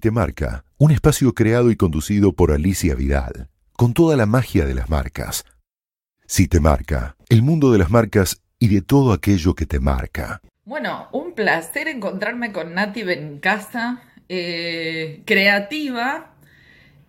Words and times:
Te 0.00 0.10
marca, 0.10 0.64
un 0.78 0.92
espacio 0.92 1.34
creado 1.34 1.70
y 1.70 1.76
conducido 1.76 2.32
por 2.32 2.52
Alicia 2.52 2.94
Vidal, 2.94 3.50
con 3.74 3.92
toda 3.92 4.16
la 4.16 4.24
magia 4.24 4.64
de 4.64 4.72
las 4.72 4.88
marcas. 4.88 5.44
Si 6.24 6.48
te 6.48 6.58
marca, 6.58 7.16
el 7.28 7.42
mundo 7.42 7.70
de 7.70 7.76
las 7.76 7.90
marcas 7.90 8.40
y 8.58 8.68
de 8.68 8.80
todo 8.80 9.12
aquello 9.12 9.54
que 9.54 9.66
te 9.66 9.78
marca. 9.78 10.40
Bueno, 10.64 11.08
un 11.12 11.34
placer 11.34 11.86
encontrarme 11.86 12.50
con 12.50 12.72
Nati 12.72 13.02
Bencasa, 13.02 14.00
eh, 14.26 15.22
creativa, 15.26 16.34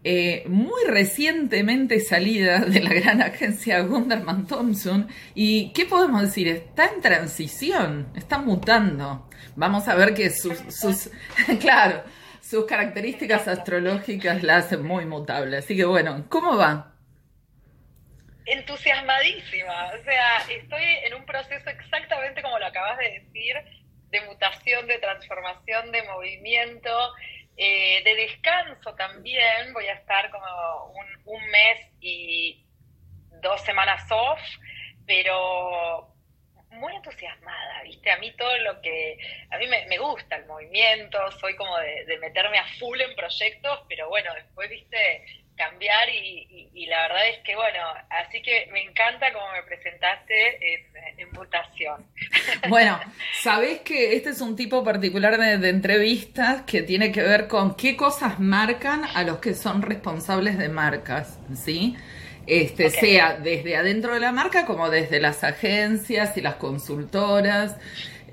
eh, 0.03 0.43
muy 0.49 0.83
recientemente 0.85 2.01
salida 2.01 2.59
de 2.59 2.81
la 2.81 2.93
gran 2.93 3.21
agencia 3.21 3.79
Gunderman 3.83 4.47
Thompson. 4.47 5.07
¿Y 5.33 5.71
qué 5.71 5.85
podemos 5.85 6.23
decir? 6.23 6.49
Está 6.49 6.87
en 6.93 7.01
transición, 7.01 8.07
está 8.15 8.37
mutando. 8.37 9.29
Vamos 9.55 9.87
a 9.87 9.95
ver 9.95 10.13
que 10.13 10.29
sus, 10.29 10.57
sus 10.67 11.09
claro, 11.61 12.03
sus 12.51 12.65
características 12.65 13.47
astrológicas 13.47 14.43
la 14.43 14.57
hacen 14.57 14.83
muy 14.83 15.05
mutable. 15.05 15.55
Así 15.55 15.77
que 15.77 15.85
bueno, 15.85 16.25
¿cómo 16.27 16.57
va? 16.57 16.93
Entusiasmadísima. 18.45 19.91
O 19.97 20.03
sea, 20.03 20.39
estoy 20.49 20.83
en 21.05 21.13
un 21.13 21.25
proceso 21.25 21.69
exactamente 21.69 22.41
como 22.41 22.59
lo 22.59 22.65
acabas 22.65 22.97
de 22.97 23.21
decir, 23.21 23.55
de 24.09 24.21
mutación, 24.25 24.85
de 24.85 24.99
transformación, 24.99 25.93
de 25.93 26.03
movimiento, 26.03 27.13
eh, 27.55 28.03
de 28.03 28.15
descanso 28.15 28.95
también. 28.95 29.71
Voy 29.71 29.87
a 29.87 29.93
estar 29.93 30.29
como 30.29 30.93
un 31.23 31.51
mes 31.51 31.87
y 32.01 32.65
dos 33.41 33.61
semanas 33.61 34.03
off, 34.11 34.41
pero 35.07 36.13
muy 36.71 36.95
entusiasmada, 36.95 37.60
A 38.09 38.17
mí 38.17 38.31
todo 38.37 38.57
lo 38.59 38.81
que, 38.81 39.17
a 39.49 39.57
mí 39.57 39.67
me, 39.67 39.97
gusta 39.97 40.37
el 40.37 40.45
movimiento, 40.45 41.19
soy 41.39 41.55
como 41.55 41.77
de, 41.77 42.17
meterme 42.17 42.57
a 42.57 42.65
full 42.79 42.99
en 42.99 43.15
proyectos, 43.15 43.81
pero 43.87 44.09
bueno, 44.09 44.33
después, 44.33 44.69
¿viste? 44.69 45.25
cambiar 45.55 46.09
y, 46.09 46.85
la 46.87 47.03
verdad 47.03 47.29
es 47.29 47.37
que 47.39 47.55
bueno, 47.55 47.79
así 48.09 48.41
que 48.41 48.67
me 48.71 48.81
encanta 48.81 49.31
como 49.31 49.45
me 49.51 49.61
presentaste 49.63 50.73
en, 50.73 51.19
en 51.19 51.31
mutación. 51.31 52.07
Bueno, 52.69 52.99
sabés 53.41 53.81
que 53.81 54.15
este 54.15 54.29
es 54.31 54.41
un 54.41 54.55
tipo 54.55 54.83
particular 54.83 55.37
de, 55.37 55.69
entrevistas 55.69 56.63
que 56.63 56.81
tiene 56.81 57.11
que 57.11 57.21
ver 57.21 57.47
con 57.47 57.75
qué 57.75 57.95
cosas 57.95 58.39
marcan 58.39 59.03
a 59.13 59.23
los 59.23 59.37
que 59.37 59.53
son 59.53 59.81
responsables 59.81 60.57
de 60.57 60.69
marcas, 60.69 61.39
¿sí? 61.53 61.95
Este, 62.47 62.89
sea 62.89 63.37
desde 63.37 63.75
adentro 63.75 64.13
de 64.13 64.19
la 64.19 64.31
marca 64.31 64.65
como 64.65 64.89
desde 64.89 65.19
las 65.19 65.43
agencias 65.43 66.37
y 66.37 66.41
las 66.41 66.55
consultoras. 66.55 67.75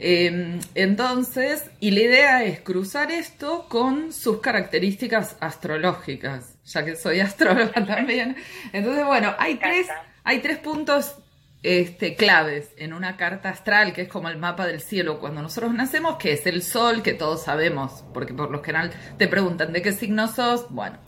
Em, 0.00 0.60
entonces, 0.74 1.70
y 1.80 1.90
la 1.90 2.00
idea 2.00 2.44
es 2.44 2.60
cruzar 2.60 3.10
esto 3.10 3.66
con 3.68 4.12
sus 4.12 4.40
características 4.40 5.36
astrológicas, 5.40 6.54
ya 6.64 6.84
que 6.84 6.94
soy 6.94 7.20
astróloga 7.20 7.84
también. 7.84 8.36
Entonces, 8.72 9.04
bueno, 9.04 9.34
hay 9.38 9.56
tres, 9.56 9.88
hay 10.22 10.38
tres 10.38 10.58
puntos 10.58 11.16
este, 11.64 12.14
claves 12.14 12.70
en 12.76 12.92
una 12.92 13.16
carta 13.16 13.48
astral, 13.48 13.92
que 13.92 14.02
es 14.02 14.08
como 14.08 14.28
el 14.28 14.38
mapa 14.38 14.66
del 14.66 14.80
cielo 14.80 15.18
cuando 15.18 15.42
nosotros 15.42 15.74
nacemos, 15.74 16.16
que 16.16 16.32
es 16.32 16.46
el 16.46 16.62
sol, 16.62 17.02
que 17.02 17.14
todos 17.14 17.42
sabemos, 17.42 18.04
porque 18.14 18.32
por 18.32 18.50
lo 18.50 18.62
general 18.62 18.92
te 19.16 19.26
preguntan 19.26 19.72
de 19.72 19.82
qué 19.82 19.92
signo 19.92 20.28
sos. 20.28 20.70
Bueno, 20.70 20.98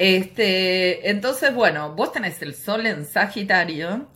este, 0.00 1.10
entonces, 1.10 1.54
bueno, 1.54 1.94
vos 1.94 2.10
tenés 2.10 2.40
el 2.40 2.54
sol 2.54 2.86
en 2.86 3.04
Sagitario, 3.04 4.08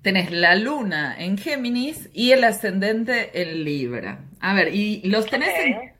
tenés 0.00 0.30
la 0.30 0.54
luna 0.54 1.16
en 1.18 1.36
Géminis 1.36 2.08
y 2.12 2.30
el 2.30 2.44
ascendente 2.44 3.42
en 3.42 3.64
Libra. 3.64 4.20
A 4.38 4.54
ver, 4.54 4.72
y 4.72 5.02
los 5.02 5.26
tenés, 5.26 5.50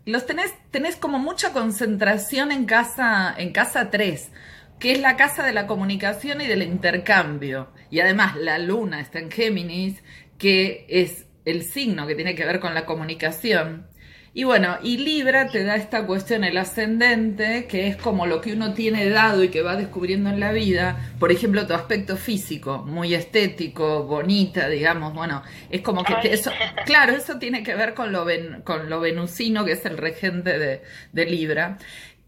los 0.07 0.25
tenés, 0.25 0.55
tenés 0.71 0.95
como 0.95 1.19
mucha 1.19 1.53
concentración 1.53 2.53
en 2.53 2.65
casa, 2.65 3.35
en 3.37 3.51
casa 3.51 3.91
3, 3.91 4.31
que 4.79 4.93
es 4.93 5.01
la 5.01 5.17
casa 5.17 5.43
de 5.43 5.53
la 5.53 5.67
comunicación 5.67 6.41
y 6.41 6.47
del 6.47 6.63
intercambio. 6.63 7.73
Y 7.91 7.99
además 7.99 8.37
la 8.37 8.61
luna 8.61 9.01
está 9.01 9.19
en 9.19 9.33
Géminis, 9.33 10.01
que 10.39 10.87
es 10.89 11.27
el 11.45 11.65
signo 11.65 12.07
que 12.07 12.15
tiene 12.15 12.37
que 12.37 12.45
ver 12.45 12.61
con 12.61 12.73
la 12.73 12.87
comunicación. 12.87 13.89
Y 14.37 14.43
bueno, 14.43 14.79
y 14.83 14.97
Libra 14.97 15.47
te 15.47 15.63
da 15.63 15.77
esta 15.77 16.07
cuestión, 16.07 16.43
el 16.43 16.57
ascendente, 16.57 17.67
que 17.69 17.87
es 17.87 17.97
como 17.97 18.27
lo 18.27 18.41
que 18.41 18.53
uno 18.53 18.75
tiene 18.75 19.09
dado 19.09 19.45
y 19.45 19.49
que 19.49 19.63
va 19.63 19.77
descubriendo 19.77 20.29
en 20.29 20.41
la 20.41 20.51
vida. 20.51 21.15
Por 21.21 21.31
ejemplo, 21.31 21.69
tu 21.69 21.73
aspecto 21.73 22.17
físico, 22.17 22.79
muy 22.85 23.15
estético, 23.15 24.03
bonita, 24.03 24.69
digamos. 24.69 25.15
Bueno, 25.15 25.45
es 25.71 25.83
como 25.83 26.03
que 26.03 26.33
eso, 26.33 26.51
claro, 26.85 27.13
eso 27.13 27.39
tiene 27.39 27.63
que 27.63 27.77
ver 27.77 27.95
con 27.95 28.11
lo, 28.11 28.27
con 28.65 28.91
lo 28.91 28.99
venusino, 28.99 29.65
que 29.65 29.73
es 29.73 29.87
el 29.87 29.97
regente 29.97 30.59
de, 30.59 30.83
de 31.13 31.27
Libra. 31.27 31.79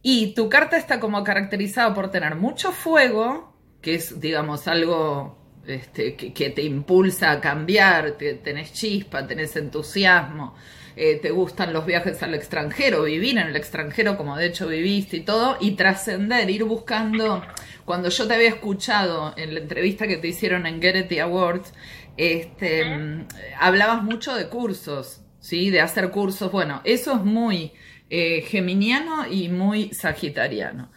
Y 0.00 0.32
tu 0.34 0.48
carta 0.48 0.76
está 0.76 1.00
como 1.00 1.24
caracterizada 1.24 1.92
por 1.92 2.12
tener 2.12 2.36
mucho 2.36 2.70
fuego, 2.70 3.52
que 3.82 3.96
es, 3.96 4.20
digamos, 4.20 4.68
algo 4.68 5.38
este, 5.66 6.14
que, 6.14 6.32
que, 6.32 6.50
te 6.50 6.62
impulsa 6.62 7.32
a 7.32 7.40
cambiar, 7.40 8.12
tenés 8.12 8.72
chispa, 8.72 9.26
tenés 9.26 9.56
entusiasmo. 9.56 10.54
Eh, 10.98 11.18
te 11.20 11.30
gustan 11.30 11.74
los 11.74 11.84
viajes 11.84 12.22
al 12.22 12.34
extranjero, 12.34 13.02
vivir 13.02 13.36
en 13.36 13.48
el 13.48 13.56
extranjero 13.56 14.16
como 14.16 14.34
de 14.34 14.46
hecho 14.46 14.66
viviste 14.66 15.18
y 15.18 15.20
todo, 15.20 15.58
y 15.60 15.72
trascender, 15.72 16.48
ir 16.48 16.64
buscando, 16.64 17.44
cuando 17.84 18.08
yo 18.08 18.26
te 18.26 18.34
había 18.34 18.48
escuchado 18.48 19.34
en 19.36 19.52
la 19.52 19.60
entrevista 19.60 20.06
que 20.06 20.16
te 20.16 20.28
hicieron 20.28 20.66
en 20.66 20.80
Getty 20.80 21.18
Awards, 21.18 21.74
este, 22.16 23.26
hablabas 23.58 24.02
mucho 24.04 24.34
de 24.34 24.48
cursos, 24.48 25.20
¿sí? 25.38 25.68
De 25.68 25.82
hacer 25.82 26.10
cursos, 26.10 26.50
bueno, 26.50 26.80
eso 26.84 27.12
es 27.12 27.22
muy 27.22 27.72
eh, 28.08 28.40
geminiano 28.42 29.26
y 29.30 29.50
muy 29.50 29.92
sagitariano. 29.92 30.90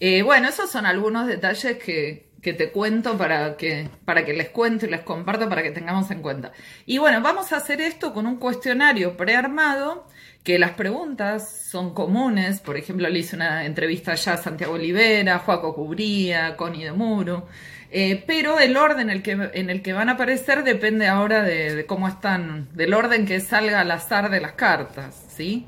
Eh, 0.00 0.22
bueno, 0.22 0.48
esos 0.48 0.70
son 0.70 0.84
algunos 0.84 1.26
detalles 1.26 1.78
que, 1.78 2.25
que 2.46 2.52
te 2.52 2.70
cuento 2.70 3.18
para 3.18 3.56
que, 3.56 3.88
para 4.04 4.24
que 4.24 4.32
les 4.32 4.50
cuento 4.50 4.86
y 4.86 4.88
les 4.88 5.00
comparto 5.00 5.48
para 5.48 5.64
que 5.64 5.72
tengamos 5.72 6.08
en 6.12 6.22
cuenta. 6.22 6.52
Y 6.84 6.98
bueno, 6.98 7.20
vamos 7.20 7.52
a 7.52 7.56
hacer 7.56 7.80
esto 7.80 8.14
con 8.14 8.24
un 8.24 8.36
cuestionario 8.36 9.16
prearmado, 9.16 10.06
que 10.44 10.56
las 10.56 10.70
preguntas 10.70 11.50
son 11.68 11.92
comunes. 11.92 12.60
Por 12.60 12.76
ejemplo, 12.76 13.08
le 13.08 13.18
hice 13.18 13.34
una 13.34 13.64
entrevista 13.64 14.14
ya 14.14 14.34
a 14.34 14.36
Santiago 14.36 14.74
Olivera, 14.74 15.40
Joaco 15.40 15.74
Cubría, 15.74 16.56
Connie 16.56 16.84
de 16.84 16.92
Muro. 16.92 17.48
Eh, 17.90 18.22
pero 18.24 18.60
el 18.60 18.76
orden 18.76 19.00
en 19.00 19.10
el, 19.10 19.22
que, 19.24 19.32
en 19.32 19.68
el 19.68 19.82
que 19.82 19.92
van 19.92 20.08
a 20.08 20.12
aparecer 20.12 20.62
depende 20.62 21.08
ahora 21.08 21.42
de, 21.42 21.74
de, 21.74 21.84
cómo 21.84 22.06
están, 22.06 22.68
del 22.76 22.94
orden 22.94 23.26
que 23.26 23.40
salga 23.40 23.80
al 23.80 23.90
azar 23.90 24.30
de 24.30 24.40
las 24.40 24.52
cartas, 24.52 25.20
¿sí? 25.30 25.66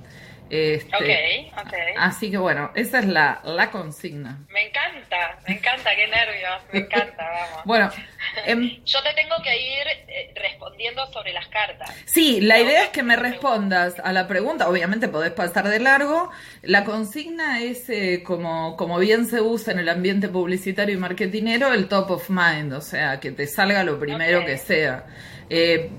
Este, 0.51 1.53
Así 1.99 2.31
que 2.31 2.39
bueno, 2.39 2.71
esa 2.75 3.01
es 3.01 3.07
la, 3.07 3.41
la 3.45 3.71
consigna. 3.71 4.39
Me 4.51 4.67
encanta, 4.67 4.78
me 5.47 5.55
encanta, 5.55 5.91
qué 5.95 6.07
nervios, 6.07 6.61
me 6.73 6.79
encanta, 6.81 7.29
vamos. 7.29 7.65
Bueno, 7.65 7.91
em, 8.47 8.85
yo 8.85 9.03
te 9.03 9.15
tengo 9.15 9.37
que 9.43 9.57
ir 9.57 9.87
eh, 10.09 10.33
respondiendo 10.35 11.07
sobre 11.13 11.33
las 11.33 11.47
cartas. 11.49 11.95
Sí, 12.05 12.41
la 12.41 12.59
idea 12.59 12.85
es 12.85 12.89
que 12.91 13.03
me 13.03 13.17
respondas 13.17 13.99
a 14.01 14.13
la 14.13 14.27
pregunta, 14.27 14.69
obviamente 14.69 15.09
podés 15.09 15.33
pasar 15.33 15.69
de 15.69 15.81
largo. 15.81 16.31
La 16.63 16.85
consigna 16.85 17.61
es, 17.61 17.89
eh, 17.91 18.23
como, 18.25 18.77
como 18.77 18.99
bien 18.99 19.27
se 19.27 19.41
usa 19.41 19.73
en 19.73 19.81
el 19.81 19.89
ambiente 19.89 20.29
publicitario 20.29 20.95
y 20.95 20.99
marketinero, 20.99 21.73
el 21.73 21.89
top 21.89 22.11
of 22.13 22.31
mind, 22.31 22.73
o 22.73 22.81
sea, 22.81 23.21
que 23.21 23.33
te 23.33 23.47
salga 23.47 23.85
lo 23.85 23.99
primero 23.99 24.45
que 24.45 24.59
sea. 24.59 25.05
Eh, 25.51 25.91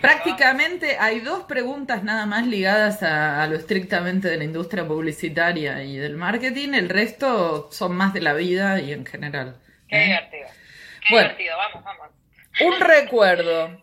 prácticamente 0.00 0.96
hay 0.98 1.20
dos 1.20 1.44
preguntas 1.44 2.02
nada 2.02 2.26
más 2.26 2.46
ligadas 2.46 3.02
a, 3.02 3.46
lo 3.46 3.56
estrictamente 3.56 4.28
de 4.28 4.36
la 4.36 4.44
industria 4.44 4.86
publicitaria 4.86 5.82
y 5.82 5.96
del 5.96 6.16
marketing, 6.16 6.74
el 6.74 6.88
resto 6.88 7.70
son 7.72 7.96
más 7.96 8.12
de 8.12 8.20
la 8.20 8.34
vida 8.34 8.80
y 8.80 8.92
en 8.92 9.06
general. 9.06 9.56
Qué 9.88 9.96
¿eh? 9.96 10.06
divertido. 10.06 10.48
Qué 11.08 11.14
divertido, 11.16 11.56
vamos, 11.56 11.84
vamos. 11.84 12.08
Un 12.60 12.80
recuerdo. 12.80 13.82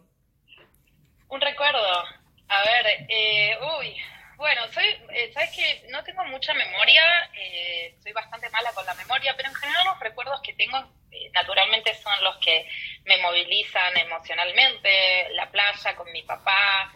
un 1.30 1.42
recuerdo. 1.42 2.04
A 2.50 2.60
ver, 2.64 3.08
eh, 3.10 3.58
uy, 3.80 3.96
bueno, 4.38 4.62
soy, 4.72 4.86
eh, 5.16 5.32
sabes 5.34 5.50
que 5.56 5.88
no 5.90 6.04
tengo 6.04 6.24
mucha 6.26 6.54
memoria, 6.54 7.02
eh, 7.34 7.96
soy 8.04 8.12
bastante 8.14 8.48
mala 8.52 8.72
con 8.72 8.86
la 8.86 8.94
memoria, 8.94 9.34
pero 9.36 9.50
en 9.50 9.56
general 9.56 9.86
los 9.86 10.00
recuerdos 10.00 10.40
que 10.42 10.54
tengo 10.54 10.78
eh, 11.12 11.32
naturalmente 11.34 11.96
son 11.96 12.14
los 12.24 12.38
que 12.38 12.68
me 13.06 13.18
movilizan 13.18 13.98
emocionalmente, 13.98 15.30
la 15.34 15.50
playa 15.50 15.96
con 15.96 16.12
mi 16.12 16.22
papá, 16.22 16.94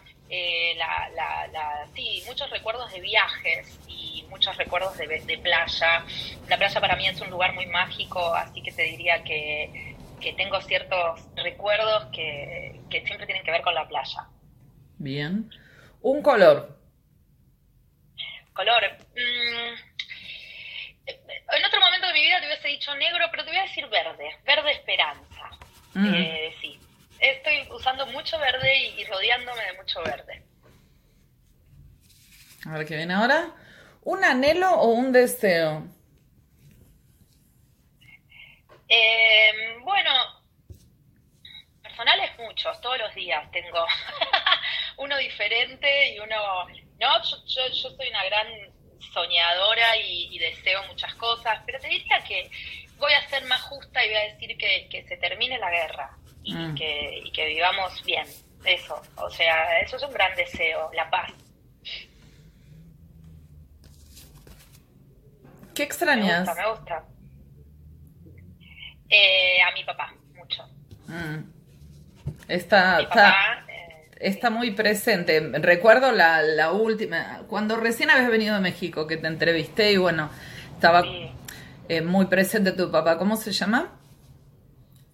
la, 0.76 1.10
la, 1.14 1.46
la, 1.48 1.86
sí, 1.94 2.22
muchos 2.26 2.48
recuerdos 2.48 2.90
de 2.90 3.02
viajes 3.02 3.78
y 3.86 4.24
muchos 4.30 4.56
recuerdos 4.56 4.96
de, 4.96 5.38
playa. 5.42 6.06
La 6.48 6.56
playa 6.56 6.80
para 6.80 6.96
mí 6.96 7.06
es 7.06 7.20
un 7.20 7.28
lugar 7.28 7.52
muy 7.52 7.66
mágico, 7.66 8.34
así 8.34 8.62
que 8.62 8.72
te 8.72 8.84
diría 8.84 9.22
que, 9.24 9.94
que 10.22 10.32
tengo 10.32 10.58
ciertos 10.62 11.20
recuerdos 11.36 12.06
que 12.12 13.02
siempre 13.04 13.26
tienen 13.26 13.44
que 13.44 13.50
ver 13.50 13.60
con 13.60 13.74
la 13.74 13.86
playa. 13.86 14.26
Bien. 14.96 15.50
Un 16.00 16.22
color 16.22 16.81
color. 18.52 18.82
Mm, 19.14 19.92
en 21.06 21.64
otro 21.64 21.80
momento 21.80 22.06
de 22.06 22.12
mi 22.12 22.22
vida 22.22 22.40
te 22.40 22.46
hubiese 22.46 22.68
dicho 22.68 22.94
negro, 22.96 23.26
pero 23.30 23.44
te 23.44 23.50
voy 23.50 23.58
a 23.58 23.64
decir 23.64 23.86
verde, 23.88 24.36
verde 24.44 24.72
esperanza. 24.72 25.50
Eh, 25.94 26.54
sí, 26.60 26.78
estoy 27.18 27.68
usando 27.70 28.06
mucho 28.06 28.38
verde 28.38 28.74
y, 28.96 29.04
rodeándome 29.04 29.62
de 29.64 29.72
mucho 29.74 30.02
verde. 30.02 30.42
A 32.66 32.78
ver 32.78 32.86
qué 32.86 32.96
viene 32.96 33.14
ahora. 33.14 33.50
¿Un 34.02 34.24
anhelo 34.24 34.70
o 34.70 34.88
un 34.88 35.12
deseo? 35.12 35.86
Eh, 38.88 39.78
bueno, 39.82 40.10
personales 41.82 42.30
muchos, 42.38 42.80
todos 42.80 42.98
los 42.98 43.14
días 43.14 43.50
tengo 43.50 43.86
uno 44.98 45.16
diferente 45.18 46.14
y 46.14 46.18
uno... 46.18 46.36
No, 47.02 47.20
yo, 47.24 47.36
yo, 47.46 47.74
soy 47.74 48.08
una 48.10 48.24
gran 48.26 48.46
soñadora 49.12 49.96
y, 49.96 50.38
deseo 50.38 50.86
muchas 50.86 51.12
cosas, 51.16 51.58
pero 51.66 51.80
te 51.80 51.88
diría 51.88 52.22
que 52.22 52.48
voy 52.96 53.12
a 53.12 53.28
ser 53.28 53.44
más 53.46 53.60
justa 53.62 54.04
y 54.04 54.08
voy 54.08 54.16
a 54.18 54.32
decir 54.32 54.56
que, 54.56 55.04
se 55.08 55.16
termine 55.16 55.58
la 55.58 55.68
guerra 55.68 56.16
y, 56.44 56.54
mm. 56.54 56.74
que, 56.76 57.22
y 57.24 57.32
que 57.32 57.46
vivamos 57.46 58.04
bien. 58.04 58.24
Eso, 58.64 59.02
o 59.16 59.28
sea, 59.30 59.80
eso 59.80 59.96
es 59.96 60.02
un 60.04 60.12
gran 60.12 60.36
deseo, 60.36 60.92
la 60.94 61.10
paz. 61.10 61.32
¿Qué 65.74 65.82
extrañas? 65.82 66.46
Me 66.46 66.52
gusta, 66.52 66.62
me 66.62 66.70
gusta. 66.70 67.04
Eh, 69.08 69.60
a 69.60 69.72
mi 69.72 69.82
papá, 69.82 70.14
mucho. 70.36 70.62
Mm. 71.08 71.50
Está, 72.46 73.00
está, 73.00 73.00
eh, 73.00 73.02
está, 73.02 73.71
muy 74.50 74.70
presente. 74.72 75.40
Recuerdo 75.54 76.12
la, 76.12 76.42
la, 76.42 76.72
última, 76.72 77.42
cuando 77.48 77.76
recién 77.76 78.10
habías 78.10 78.30
venido 78.30 78.54
de 78.54 78.60
México, 78.60 79.06
que 79.06 79.16
te 79.16 79.26
entrevisté 79.26 79.92
y 79.92 79.96
bueno, 79.96 80.30
estaba 80.74 81.02
eh, 81.88 82.00
muy 82.02 82.26
presente 82.26 82.72
tu 82.72 82.90
papá. 82.90 83.18
¿Cómo 83.18 83.36
se 83.36 83.52
llama? 83.52 83.92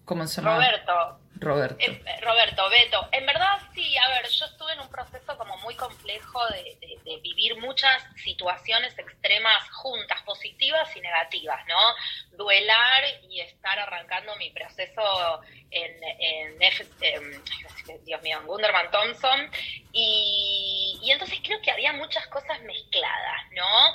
¿Cómo 0.05 0.25
se 0.27 0.41
llama? 0.41 0.55
Roberto. 0.55 1.19
Roberto. 1.39 1.77
Eh, 1.79 2.19
Roberto, 2.21 2.69
Beto. 2.69 3.07
En 3.11 3.25
verdad, 3.25 3.59
sí, 3.73 3.95
a 3.97 4.09
ver, 4.09 4.27
yo 4.27 4.45
estuve 4.45 4.73
en 4.73 4.81
un 4.81 4.89
proceso 4.89 5.37
como 5.37 5.57
muy 5.57 5.73
complejo 5.75 6.39
de, 6.47 6.77
vivir 7.21 7.57
muchas 7.57 8.03
situaciones 8.23 8.97
extremas 8.97 9.69
juntas, 9.71 10.21
positivas 10.23 10.95
y 10.95 11.01
negativas, 11.01 11.59
¿no? 11.67 12.37
Duelar 12.37 13.03
y 13.29 13.41
estar 13.41 13.79
arrancando 13.79 14.35
mi 14.35 14.51
proceso 14.51 15.41
en, 15.71 16.03
en, 16.19 16.57
Dios 18.05 18.21
mío, 18.21 18.39
en 18.39 18.47
Gunderman 18.47 18.91
Thompson. 18.91 19.49
Y, 19.93 20.99
y 21.01 21.11
entonces 21.11 21.39
creo 21.43 21.61
que 21.61 21.71
había 21.71 21.93
muchas 21.93 22.25
cosas 22.27 22.61
mezcladas, 22.61 23.41
¿no? 23.55 23.93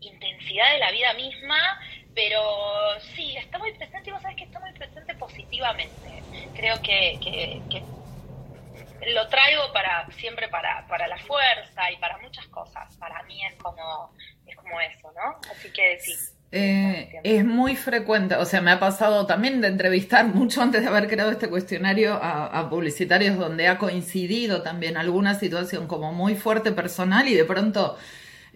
Intensidad 0.00 0.72
de 0.72 0.78
la 0.78 0.92
vida 0.92 1.12
misma, 1.14 1.80
pero 2.14 3.00
sí, 3.14 3.36
está 3.36 3.58
muy 3.58 3.72
presente 3.72 4.10
y 4.10 4.12
vos 4.12 4.22
sabés 4.22 4.36
que 4.36 4.44
está 4.44 4.60
muy 4.60 4.72
presente 4.72 5.14
positivamente. 5.14 6.22
Creo 6.56 6.80
que, 6.82 7.70
lo 9.06 9.28
traigo 9.28 9.72
para 9.72 10.10
siempre 10.12 10.48
para, 10.48 10.86
para 10.86 11.06
la 11.06 11.18
fuerza 11.18 11.90
y 11.90 11.96
para 11.96 12.18
muchas 12.18 12.46
cosas. 12.48 12.96
Para 12.96 13.22
mí 13.22 13.44
es 13.44 13.54
como, 13.54 14.12
es 14.46 14.56
como 14.56 14.80
eso, 14.80 15.12
¿no? 15.12 15.38
Así 15.50 15.72
que 15.72 15.98
sí. 16.00 16.37
Eh, 16.50 17.20
es 17.24 17.44
muy 17.44 17.76
frecuente, 17.76 18.34
o 18.36 18.44
sea, 18.46 18.62
me 18.62 18.70
ha 18.70 18.80
pasado 18.80 19.26
también 19.26 19.60
de 19.60 19.68
entrevistar 19.68 20.24
mucho 20.34 20.62
antes 20.62 20.82
de 20.82 20.88
haber 20.88 21.06
creado 21.08 21.30
este 21.30 21.48
cuestionario 21.48 22.14
a, 22.14 22.46
a, 22.46 22.70
publicitarios 22.70 23.36
donde 23.36 23.68
ha 23.68 23.76
coincidido 23.76 24.62
también 24.62 24.96
alguna 24.96 25.34
situación 25.34 25.86
como 25.86 26.12
muy 26.12 26.36
fuerte 26.36 26.72
personal 26.72 27.28
y 27.28 27.34
de 27.34 27.44
pronto 27.44 27.98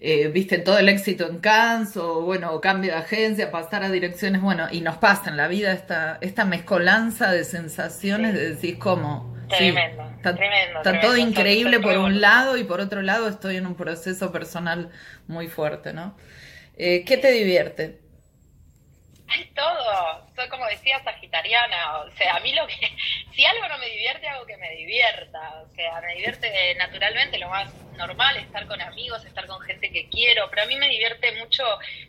eh, 0.05 0.27
viste 0.27 0.59
todo 0.59 0.79
el 0.79 0.89
éxito 0.89 1.29
en 1.29 1.39
Cannes 1.39 1.97
o 1.97 2.23
bueno, 2.23 2.61
cambio 2.61 2.91
de 2.91 2.99
agencia, 2.99 3.53
pasar 3.53 3.85
a 3.85 3.89
direcciones, 3.89 4.43
bueno, 4.43 4.67
y 4.69 4.81
nos 4.81 4.97
pasa 4.97 5.31
en 5.31 5.37
la 5.37 5.47
vida 5.47 5.71
esta, 5.71 6.19
esta 6.21 6.45
mezcolanza 6.45 7.31
de 7.31 7.45
sensaciones 7.45 8.35
de 8.35 8.51
decir 8.51 8.81
cómo. 8.81 9.33
Tremendo, 9.49 10.03
está, 10.17 10.35
tremendo. 10.35 10.79
Está 10.79 11.01
todo 11.01 11.17
increíble 11.17 11.79
por 11.79 11.99
un 11.99 12.21
lado 12.21 12.57
y 12.57 12.65
por 12.65 12.81
otro 12.81 13.01
lado 13.01 13.29
estoy 13.29 13.59
en 13.59 13.67
un 13.67 13.77
proceso 13.77 14.33
personal 14.33 14.91
muy 15.29 15.47
fuerte, 15.47 15.93
¿no? 15.93 16.17
Eh, 16.77 17.05
¿Qué 17.05 17.17
te 17.17 17.31
divierte? 17.31 17.99
Todo. 19.55 20.27
Soy 20.35 20.49
como 20.49 20.67
decía 20.67 21.03
sagitariana. 21.03 21.99
O 21.99 22.11
sea, 22.13 22.37
a 22.37 22.41
mí 22.41 22.53
lo 22.55 22.67
que. 22.67 22.75
Si 23.33 23.45
algo 23.47 23.67
no 23.67 23.79
me 23.79 23.89
divierte, 23.89 24.29
algo 24.29 24.45
que 24.47 24.57
me 24.59 24.71
divierta. 24.73 25.63
O 25.63 25.69
sea, 25.75 26.01
me 26.03 26.15
divierte 26.15 26.75
naturalmente 26.75 27.39
lo 27.39 27.49
más 27.49 27.73
normal, 27.97 28.37
estar 28.37 28.67
con 28.67 28.81
amigos, 28.81 29.25
estar 29.25 29.47
con 29.47 29.61
gente 29.63 29.91
que 29.91 30.09
quiero. 30.11 30.51
Pero 30.51 30.63
a 30.63 30.67
mí 30.67 30.77
me 30.77 30.89
divierte 30.89 31.33
mucho. 31.33 31.65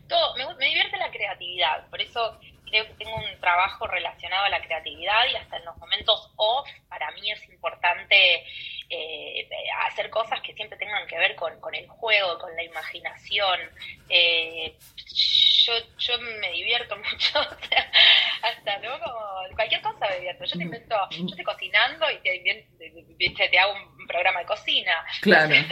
Todo. 0.08 0.36
Me, 0.36 0.54
me 0.56 0.66
divierte 0.68 0.98
la 0.98 1.12
creatividad. 1.12 1.88
Por 1.90 2.02
eso 2.02 2.40
creo 2.74 2.88
que 2.88 3.06
tengo 3.06 3.16
un 3.16 3.40
trabajo 3.40 3.86
relacionado 3.86 4.46
a 4.46 4.50
la 4.50 4.62
creatividad 4.62 5.28
y 5.32 5.36
hasta 5.36 5.58
en 5.58 5.66
los 5.66 5.78
momentos 5.78 6.32
off, 6.38 6.68
para 6.90 7.12
mí 7.12 7.30
es 7.30 7.48
importante 7.50 8.44
eh, 8.90 9.48
hacer 9.88 10.10
cosas 10.10 10.42
que 10.42 10.54
siempre 10.54 10.78
tengan 10.94 11.08
que 11.08 11.18
ver 11.18 11.36
con, 11.36 11.60
con 11.60 11.74
el 11.76 11.88
juego, 11.88 12.38
con 12.40 12.56
la 12.56 12.64
imaginación. 12.64 13.60
Eh, 14.10 14.78
yo, 15.66 15.74
yo 15.98 16.20
me 16.20 16.52
divierto 16.52 16.96
mucho, 17.12 17.40
hasta, 17.40 18.80
¿no? 18.80 19.00
Como 19.00 19.56
cualquier 19.56 19.82
cosa 19.82 20.08
me 20.10 20.16
divierto. 20.16 20.46
Yo 20.46 20.58
te 20.58 20.64
invento, 20.64 20.96
yo 21.12 21.26
estoy 21.26 21.44
cocinando 21.44 22.06
y 22.12 22.18
te, 22.20 23.50
te 23.50 23.60
hago 23.60 23.74
un 23.74 24.08
programa 24.08 24.40
de 24.40 24.46
cocina. 24.46 24.94
Claro. 25.22 25.56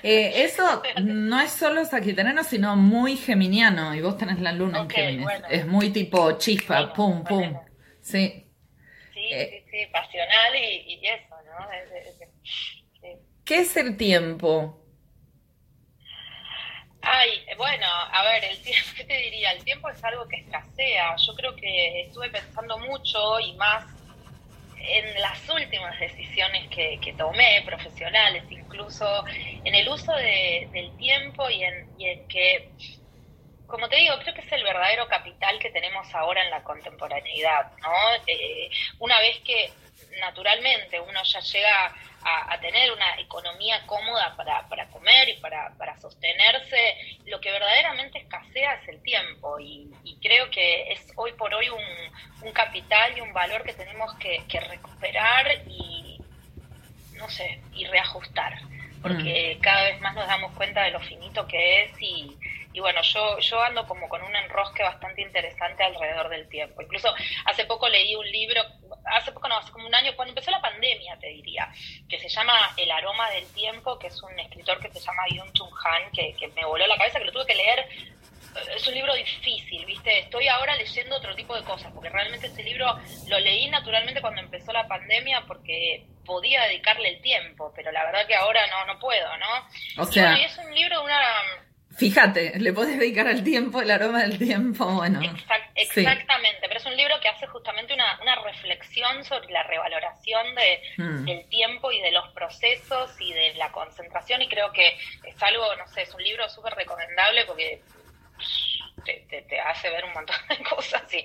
Eh, 0.00 0.44
eso 0.44 0.80
no 1.02 1.40
es 1.40 1.50
solo 1.50 1.84
sagitariano, 1.84 2.44
sino 2.44 2.76
muy 2.76 3.16
geminiano, 3.16 3.96
y 3.96 4.00
vos 4.00 4.16
tenés 4.16 4.38
la 4.38 4.52
luna 4.52 4.82
en 4.82 4.90
Géminis. 4.90 5.28
Es 5.50 5.66
muy 5.66 5.90
tipo 5.90 6.38
chispa, 6.38 6.92
pum, 6.92 7.24
pum. 7.24 7.58
Sí. 8.00 8.46
Sí, 9.12 9.28
sí, 9.30 9.64
sí, 9.70 9.86
pasional 9.92 10.54
y, 10.54 11.00
eso, 11.04 11.34
¿no? 11.46 11.68
¿Qué 13.48 13.60
es 13.60 13.78
el 13.78 13.96
tiempo? 13.96 14.78
Ay, 17.00 17.46
bueno, 17.56 17.86
a 17.86 18.22
ver, 18.24 18.44
el 18.44 18.62
tiempo, 18.62 18.90
¿qué 18.98 19.04
te 19.04 19.16
diría? 19.16 19.52
El 19.52 19.64
tiempo 19.64 19.88
es 19.88 20.04
algo 20.04 20.28
que 20.28 20.36
escasea. 20.36 21.16
Yo 21.16 21.34
creo 21.34 21.56
que 21.56 22.02
estuve 22.02 22.28
pensando 22.28 22.76
mucho 22.76 23.40
y 23.40 23.54
más 23.54 23.86
en 24.76 25.18
las 25.22 25.48
últimas 25.48 25.98
decisiones 25.98 26.68
que, 26.68 27.14
tomé, 27.16 27.62
profesionales, 27.64 28.44
incluso 28.50 29.24
en 29.64 29.74
el 29.74 29.88
uso 29.88 30.12
del 30.12 30.94
tiempo 30.98 31.48
y 31.48 31.64
en, 31.64 31.88
y 31.98 32.06
en 32.06 32.28
que, 32.28 32.68
como 33.66 33.88
te 33.88 33.96
digo, 33.96 34.14
creo 34.20 34.34
que 34.34 34.42
es 34.42 34.52
el 34.52 34.62
verdadero 34.62 35.08
capital 35.08 35.58
que 35.58 35.70
tenemos 35.70 36.14
ahora 36.14 36.44
en 36.44 36.50
la 36.50 36.62
contemporaneidad, 36.62 37.72
¿no? 37.78 37.94
Eh, 38.26 38.68
una 38.98 39.18
vez 39.20 39.38
que 39.38 39.70
naturalmente 40.20 41.00
uno 41.00 41.22
ya 41.24 41.40
llega 41.40 41.94
a, 42.22 42.58
tener 42.60 42.92
una 42.92 43.18
economía 43.20 43.86
cómoda 43.86 44.34
para, 44.36 44.68
para 44.68 44.88
comer 44.88 45.28
y 45.28 45.34
para, 45.34 45.72
para, 45.78 45.96
sostenerse, 45.98 47.18
lo 47.26 47.40
que 47.40 47.50
verdaderamente 47.50 48.18
escasea 48.18 48.74
es 48.74 48.88
el 48.88 49.02
tiempo 49.02 49.58
y, 49.60 49.88
creo 50.20 50.50
que 50.50 50.92
es 50.92 51.12
hoy 51.14 51.32
por 51.34 51.54
hoy 51.54 51.68
un, 51.68 51.80
un 52.42 52.52
capital 52.52 53.16
y 53.16 53.20
un 53.20 53.32
valor 53.32 53.62
que 53.62 53.72
tenemos 53.72 54.12
que, 54.16 54.42
recuperar 54.68 55.46
y, 55.68 56.20
no 57.12 57.30
sé, 57.30 57.60
y 57.72 57.86
reajustar, 57.86 58.58
porque 59.00 59.56
mm. 59.56 59.60
cada 59.60 59.84
vez 59.84 60.00
más 60.00 60.14
nos 60.16 60.26
damos 60.26 60.52
cuenta 60.56 60.82
de 60.82 60.90
lo 60.90 61.00
finito 61.00 61.46
que 61.46 61.84
es 61.84 61.92
y, 62.02 62.36
y 62.72 62.80
bueno, 62.80 63.00
yo, 63.02 63.38
yo 63.40 63.62
ando 63.62 63.86
como 63.86 64.08
con 64.08 64.22
un 64.22 64.36
enrosque 64.36 64.82
bastante 64.82 65.22
interesante 65.22 65.82
alrededor 65.82 66.28
del 66.28 66.48
tiempo. 66.48 66.82
Incluso 66.82 67.12
hace 67.46 67.64
poco 67.64 67.88
leí 67.88 68.14
un 68.14 68.30
libro, 68.30 68.62
hace 69.12 69.32
poco 69.32 69.48
no, 69.48 69.58
hace 69.58 69.72
como 69.72 69.86
un 69.86 69.94
año, 69.94 70.12
cuando 70.16 70.30
empezó 70.30 70.50
la 70.50 70.60
pandemia, 70.60 71.18
te 71.18 71.28
diría, 71.28 71.68
que 72.08 72.18
se 72.18 72.28
llama 72.28 72.54
El 72.76 72.90
aroma 72.90 73.30
del 73.30 73.46
tiempo, 73.52 73.98
que 73.98 74.08
es 74.08 74.22
un 74.22 74.38
escritor 74.38 74.78
que 74.80 74.90
se 74.90 75.00
llama 75.00 75.22
Yun 75.30 75.52
Chung 75.52 75.72
Han, 75.84 76.10
que, 76.12 76.34
que 76.34 76.48
me 76.48 76.64
voló 76.64 76.86
la 76.86 76.96
cabeza, 76.96 77.18
que 77.18 77.26
lo 77.26 77.32
tuve 77.32 77.46
que 77.46 77.54
leer 77.54 77.88
es 78.74 78.86
un 78.86 78.94
libro 78.94 79.14
difícil, 79.14 79.84
¿viste? 79.84 80.20
Estoy 80.20 80.48
ahora 80.48 80.76
leyendo 80.76 81.16
otro 81.16 81.34
tipo 81.34 81.54
de 81.54 81.62
cosas, 81.64 81.92
porque 81.92 82.08
realmente 82.08 82.46
este 82.46 82.62
libro 82.62 82.98
lo 83.28 83.38
leí 83.38 83.68
naturalmente 83.68 84.20
cuando 84.20 84.40
empezó 84.40 84.72
la 84.72 84.86
pandemia 84.86 85.44
porque 85.46 86.06
podía 86.24 86.62
dedicarle 86.64 87.10
el 87.10 87.22
tiempo, 87.22 87.72
pero 87.74 87.90
la 87.92 88.04
verdad 88.04 88.26
que 88.26 88.34
ahora 88.34 88.66
no 88.66 88.92
no 88.92 88.98
puedo, 88.98 89.28
¿no? 89.38 90.02
O 90.02 90.04
sea, 90.06 90.38
y 90.38 90.44
es 90.44 90.58
un 90.58 90.74
libro 90.74 90.98
de 90.98 91.04
una 91.04 91.20
Fíjate, 91.98 92.60
le 92.60 92.72
puedes 92.72 92.96
dedicar 92.96 93.26
al 93.26 93.42
tiempo, 93.42 93.80
el 93.82 93.90
aroma 93.90 94.22
del 94.22 94.38
tiempo, 94.38 94.86
bueno. 94.86 95.20
exactamente, 95.74 96.60
pero 96.68 96.76
es 96.76 96.86
un 96.86 96.96
libro 96.96 97.18
que 97.20 97.28
hace 97.28 97.48
justamente 97.48 97.92
una, 97.92 98.20
una 98.22 98.36
reflexión 98.36 99.24
sobre 99.24 99.50
la 99.50 99.64
revaloración 99.64 100.54
de, 100.54 100.80
mm. 100.96 101.24
del 101.24 101.48
tiempo 101.48 101.90
y 101.90 102.00
de 102.00 102.12
los 102.12 102.28
procesos 102.28 103.20
y 103.20 103.32
de 103.32 103.54
la 103.54 103.72
concentración 103.72 104.42
y 104.42 104.48
creo 104.48 104.70
que 104.72 104.96
es 105.24 105.42
algo, 105.42 105.74
no 105.74 105.88
sé, 105.88 106.02
es 106.02 106.14
un 106.14 106.22
libro 106.22 106.48
súper 106.48 106.74
recomendable 106.74 107.44
porque 107.46 107.82
te, 109.04 109.42
te, 109.42 109.60
hace 109.60 109.90
ver 109.90 110.04
un 110.04 110.12
montón 110.12 110.36
de 110.48 110.56
cosas, 110.70 111.02
sí. 111.08 111.24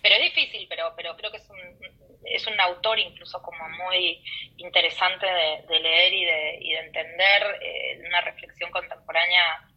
Pero 0.00 0.14
es 0.14 0.34
difícil, 0.34 0.66
pero, 0.70 0.94
pero 0.96 1.14
creo 1.16 1.30
que 1.30 1.36
es 1.36 1.50
un, 1.50 1.58
es 2.24 2.46
un 2.46 2.58
autor 2.60 2.98
incluso 2.98 3.42
como 3.42 3.68
muy 3.68 4.24
interesante 4.56 5.26
de, 5.26 5.80
leer 5.80 6.14
y 6.14 6.24
de, 6.24 6.58
y 6.62 6.72
de 6.72 6.78
entender, 6.78 7.58
eh, 7.60 8.02
una 8.06 8.22
reflexión 8.22 8.70
contemporánea 8.70 9.68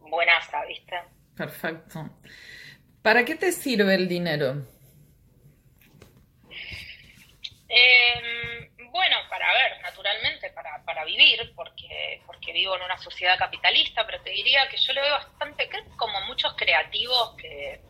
buenaza, 0.00 0.64
¿viste? 0.66 0.96
Perfecto. 1.36 2.10
¿Para 3.02 3.24
qué 3.24 3.34
te 3.34 3.52
sirve 3.52 3.94
el 3.94 4.08
dinero? 4.08 4.66
Em, 7.68 8.90
bueno, 8.90 9.16
para 9.28 9.52
ver, 9.52 9.80
naturalmente, 9.82 10.50
para, 10.50 10.82
para 10.84 11.04
vivir, 11.04 11.52
porque, 11.54 12.20
porque 12.26 12.52
vivo 12.52 12.76
en 12.76 12.82
una 12.82 12.98
sociedad 12.98 13.38
capitalista, 13.38 14.04
pero 14.04 14.20
te 14.22 14.30
diría 14.30 14.68
que 14.68 14.76
yo 14.76 14.92
le 14.92 15.00
veo 15.00 15.12
bastante, 15.12 15.68
que 15.68 15.78
como 15.96 16.20
muchos 16.22 16.52
creativos 16.54 17.36
que 17.36 17.80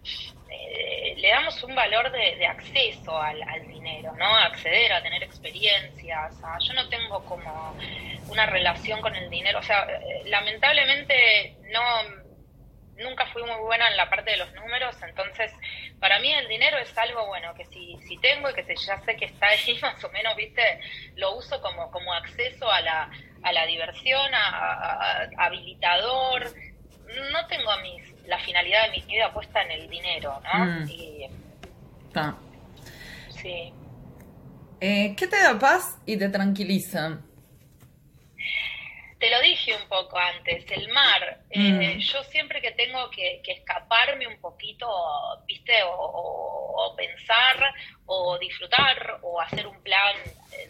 eh, 0.50 1.14
le 1.16 1.28
damos 1.28 1.62
un 1.62 1.74
valor 1.74 2.12
de, 2.12 2.46
acceso 2.46 3.16
al, 3.16 3.40
dinero, 3.68 4.12
¿no? 4.16 4.36
acceder 4.36 4.92
a 4.92 5.02
tener 5.02 5.22
experiencias. 5.22 6.36
yo 6.66 6.74
no 6.74 6.88
tengo 6.88 7.24
como 7.24 7.74
una 8.30 8.46
relación 8.46 9.00
con 9.00 9.14
el 9.14 9.28
dinero, 9.30 9.58
o 9.58 9.62
sea, 9.62 9.86
eh, 9.90 10.22
lamentablemente 10.26 11.56
no 11.72 11.80
nunca 13.00 13.26
fui 13.32 13.42
muy 13.42 13.58
buena 13.60 13.88
en 13.88 13.96
la 13.96 14.08
parte 14.08 14.30
de 14.32 14.36
los 14.36 14.52
números, 14.54 14.94
entonces 15.02 15.52
para 15.98 16.18
mí 16.20 16.32
el 16.32 16.48
dinero 16.48 16.78
es 16.78 16.96
algo 16.96 17.26
bueno, 17.26 17.54
que 17.54 17.64
si, 17.66 17.96
si 18.06 18.16
tengo 18.18 18.50
y 18.50 18.54
que 18.54 18.64
ya 18.76 19.00
sé 19.00 19.16
que 19.16 19.26
está 19.26 19.48
ahí 19.48 19.78
más 19.82 20.02
o 20.04 20.10
menos, 20.10 20.36
viste, 20.36 20.62
lo 21.16 21.36
uso 21.36 21.60
como, 21.60 21.90
como 21.90 22.12
acceso 22.12 22.70
a 22.70 22.80
la, 22.80 23.10
a 23.42 23.52
la 23.52 23.66
diversión, 23.66 24.34
a, 24.34 25.28
habilitador. 25.38 26.44
No 27.32 27.46
tengo 27.48 27.70
mis, 27.82 28.26
la 28.26 28.38
finalidad 28.38 28.84
de 28.84 28.90
mi 28.92 29.00
vida 29.06 29.32
puesta 29.32 29.62
en 29.62 29.72
el 29.72 29.90
dinero, 29.90 30.40
¿no? 30.44 30.64
Mm. 30.64 30.86
Sí. 33.30 33.72
Eh, 34.80 35.14
¿Qué 35.16 35.26
te 35.26 35.42
da 35.42 35.58
paz 35.58 35.98
y 36.06 36.16
te 36.16 36.28
tranquiliza? 36.28 37.20
Te 39.20 39.28
lo 39.28 39.40
dije 39.42 39.76
un 39.76 39.86
poco 39.86 40.18
antes, 40.18 40.64
el 40.70 40.88
mar. 40.88 41.40
Eh, 41.50 41.58
mm. 41.58 41.98
yo 41.98 42.24
siempre 42.24 42.60
que 42.62 42.72
tengo 42.72 43.10
que, 43.10 43.42
escaparme 43.46 44.26
un 44.26 44.40
poquito, 44.40 44.88
viste, 45.46 45.74
o, 45.84 46.94
pensar, 46.96 47.74
o 48.06 48.38
disfrutar, 48.38 49.20
o 49.22 49.38
hacer 49.40 49.66
un 49.66 49.80
plan 49.82 50.16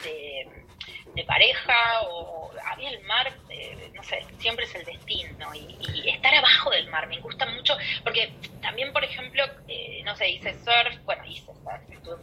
de, 0.03 1.25
pareja, 1.27 2.03
o 2.09 2.51
a 2.65 2.77
mí 2.77 2.87
el 2.87 3.01
mar, 3.03 3.33
eh, 3.51 3.91
no 3.95 4.03
sé, 4.03 4.25
siempre 4.39 4.65
es 4.65 4.75
el 4.75 4.85
destino. 4.85 5.55
Y, 5.55 6.09
estar 6.11 6.35
abajo 6.35 6.71
del 6.71 6.89
mar 6.89 7.07
me 7.07 7.21
gusta 7.21 7.47
mucho, 7.47 7.77
porque 8.03 8.33
también, 8.61 8.93
por 8.93 9.05
ejemplo, 9.05 9.45
eh, 9.69 10.03
no 10.05 10.17
sé, 10.17 10.29
hice 10.29 10.55
surf, 10.65 10.99
bueno, 11.05 11.25
hice 11.25 11.47
surf, 11.47 11.89
estuve 11.89 12.17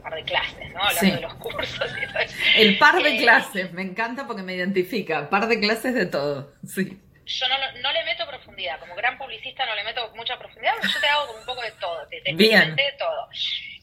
par 0.00 0.14
de 0.14 0.24
clases, 0.24 0.70
¿no? 0.72 0.82
Hablando 0.82 1.14
de 1.16 1.20
los 1.20 1.34
cursos 1.34 1.90
y 1.96 2.06
todo 2.06 2.22
El 2.56 2.78
par 2.78 3.02
de 3.02 3.16
eh, 3.16 3.18
clases, 3.18 3.72
me 3.72 3.82
encanta 3.82 4.26
porque 4.26 4.42
me 4.42 4.54
identifica, 4.54 5.28
par 5.28 5.46
de 5.48 5.60
clases 5.60 5.94
de 5.94 6.06
todo, 6.06 6.52
sí. 6.66 7.00
Yo 7.26 7.46
no, 7.48 7.54
no, 7.80 7.92
le 7.92 8.04
meto 8.04 8.26
profundidad, 8.26 8.80
como 8.80 8.94
gran 8.96 9.16
publicista 9.16 9.64
no 9.64 9.74
le 9.76 9.84
meto 9.84 10.12
mucha 10.16 10.36
profundidad, 10.36 10.74
yo 10.82 11.00
te 11.00 11.06
hago 11.06 11.32
un 11.38 11.46
poco 11.46 11.62
de 11.62 11.70
todo, 11.72 12.06
te, 12.08 12.20
te 12.22 12.32
bien. 12.32 12.74
de 12.74 12.92
todo. 12.98 13.28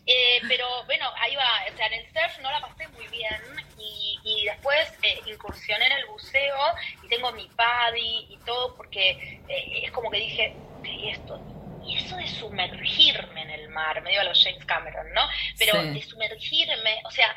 Eh, 0.06 0.42
pero 0.48 0.66
bueno, 0.86 1.10
ahí 1.20 1.36
va, 1.36 1.64
o 1.72 1.78
sea, 1.78 1.88
en 1.88 1.94
el 1.94 2.06
surf 2.08 2.40
no 2.42 2.52
la 2.52 2.62
pasé 2.62 2.88
muy 2.90 3.08
bien 3.08 3.36
y, 3.78 4.20
y 4.24 4.46
después 4.46 4.94
eh, 5.04 5.20
incursioné 5.28 5.86
en 5.86 5.92
el 5.94 6.06
buceo 6.08 6.58
y 7.04 7.08
tengo 7.08 7.32
mi 7.34 7.48
paddy 7.56 8.28
y 8.30 8.38
todo 8.46 8.76
porque 8.76 9.42
es 9.48 9.92
como 9.92 10.10
que 10.10 10.20
dije, 10.20 10.54
¿qué 10.84 11.12
esto? 11.12 11.42
y 11.88 11.96
eso 11.96 12.18
de 12.18 12.28
sumergirme 12.28 13.42
en 13.42 13.50
el 13.50 13.57
mar, 13.77 14.01
medio 14.01 14.22
a 14.22 14.24
los 14.24 14.43
James 14.43 14.65
Cameron, 14.65 15.13
¿no? 15.13 15.22
Pero 15.60 15.84
de 15.84 16.01
sumergirme, 16.01 17.01
o 17.05 17.12
sea, 17.12 17.36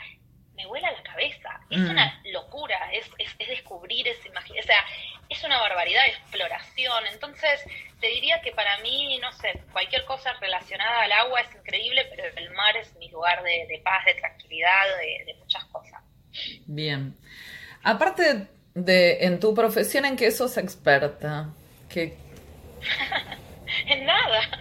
me 0.56 0.66
vuela 0.66 0.90
la 0.90 1.02
cabeza. 1.02 1.60
Es 1.68 1.78
mm. 1.78 1.90
una 1.90 2.22
locura, 2.32 2.78
es, 2.92 3.10
es, 3.18 3.48
descubrir, 3.48 4.08
es 4.08 4.24
imaginar, 4.24 4.64
o 4.64 4.66
sea, 4.66 4.84
es 5.28 5.44
una 5.44 5.60
barbaridad 5.60 6.02
de 6.04 6.10
exploración. 6.10 7.06
Entonces, 7.12 7.60
te 8.00 8.08
diría 8.08 8.40
que 8.40 8.52
para 8.52 8.78
mí, 8.78 9.18
no 9.18 9.30
sé, 9.32 9.60
cualquier 9.72 10.04
cosa 10.06 10.32
relacionada 10.40 11.02
al 11.02 11.12
agua 11.12 11.40
es 11.42 11.54
increíble, 11.54 12.06
pero 12.10 12.24
el 12.36 12.50
mar 12.52 12.74
es 12.78 12.94
mi 12.96 13.10
lugar 13.10 13.42
de, 13.42 13.80
paz, 13.84 14.04
de 14.06 14.14
tranquilidad, 14.14 14.84
de, 14.98 15.24
de, 15.26 15.34
muchas 15.34 15.64
cosas. 15.66 16.00
Bien. 16.66 17.14
Aparte 17.82 18.48
de 18.74 19.24
en 19.24 19.40
tu 19.40 19.54
profesión, 19.54 20.06
¿en 20.06 20.16
qué 20.16 20.30
sos 20.30 20.56
experta? 20.56 21.50
¿Qué, 21.88 22.16
en 23.86 24.04
nada. 24.04 24.40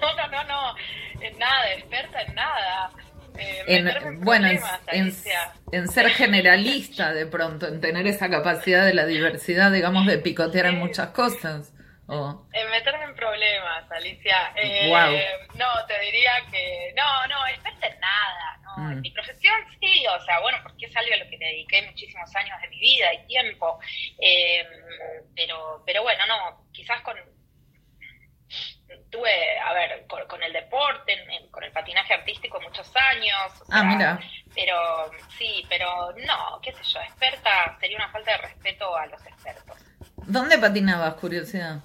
No, 0.00 0.14
no, 0.14 0.28
no, 0.28 0.44
no. 0.44 0.74
En 1.20 1.38
nada, 1.38 1.72
experta 1.74 2.22
en 2.22 2.34
nada. 2.34 2.90
Eh, 3.38 3.64
en, 3.68 4.20
bueno, 4.20 4.48
en, 4.88 5.88
ser 5.88 6.10
generalista 6.10 7.12
de 7.12 7.26
pronto, 7.26 7.68
en 7.68 7.80
tener 7.80 8.06
esa 8.06 8.28
capacidad 8.28 8.84
de 8.84 8.94
la 8.94 9.06
diversidad, 9.06 9.70
digamos, 9.70 10.06
de 10.06 10.18
picotear 10.18 10.66
en 10.66 10.78
muchas 10.78 11.10
cosas. 11.10 11.72
En 12.08 12.70
meterme 12.70 13.04
en 13.04 13.14
problemas, 13.14 13.90
Alicia. 13.90 14.52
wow. 14.88 15.12
Eh, 15.12 15.26
no, 15.54 15.66
te 15.86 16.00
diría 16.00 16.32
que 16.50 16.94
no, 16.96 17.26
no, 17.26 17.46
experta 17.48 17.86
en 17.86 18.00
nada. 18.00 18.58
No. 18.62 18.90
En 18.92 18.98
mm. 18.98 19.00
mi 19.02 19.10
profesión 19.10 19.54
sí, 19.78 20.06
o 20.06 20.24
sea, 20.24 20.40
bueno, 20.40 20.58
porque 20.62 20.86
es 20.86 20.96
algo 20.96 21.12
a 21.12 21.16
lo 21.18 21.30
que 21.30 21.36
dediqué 21.36 21.82
muchísimos 21.82 22.34
años 22.34 22.60
de 22.62 22.68
mi 22.68 22.80
vida 22.80 23.12
y 23.12 23.26
tiempo. 23.26 23.78
Eh, 24.20 24.66
pero, 25.36 25.82
pero 25.84 26.02
bueno, 26.02 26.26
no, 26.26 26.66
quizás 26.72 27.00
con, 27.02 27.14
tuve, 29.10 29.58
a 29.58 29.72
ver, 29.72 30.06
con, 30.06 30.42
el 30.42 30.52
deporte, 30.52 31.16
con 31.50 31.62
el 31.64 31.72
patinaje 31.72 32.14
artístico 32.14 32.60
muchos 32.60 32.90
años. 33.12 33.62
ah, 33.70 33.82
mira. 33.82 34.20
Pero 34.54 35.10
sí, 35.38 35.64
pero 35.68 36.12
no, 36.26 36.60
qué 36.62 36.72
sé 36.72 36.82
yo, 36.82 37.00
experta 37.00 37.76
sería 37.80 37.96
una 37.96 38.10
falta 38.10 38.32
de 38.32 38.38
respeto 38.38 38.96
a 38.96 39.06
los 39.06 39.24
expertos. 39.26 39.76
¿Dónde 40.26 40.58
patinabas, 40.58 41.14
curiosidad? 41.14 41.80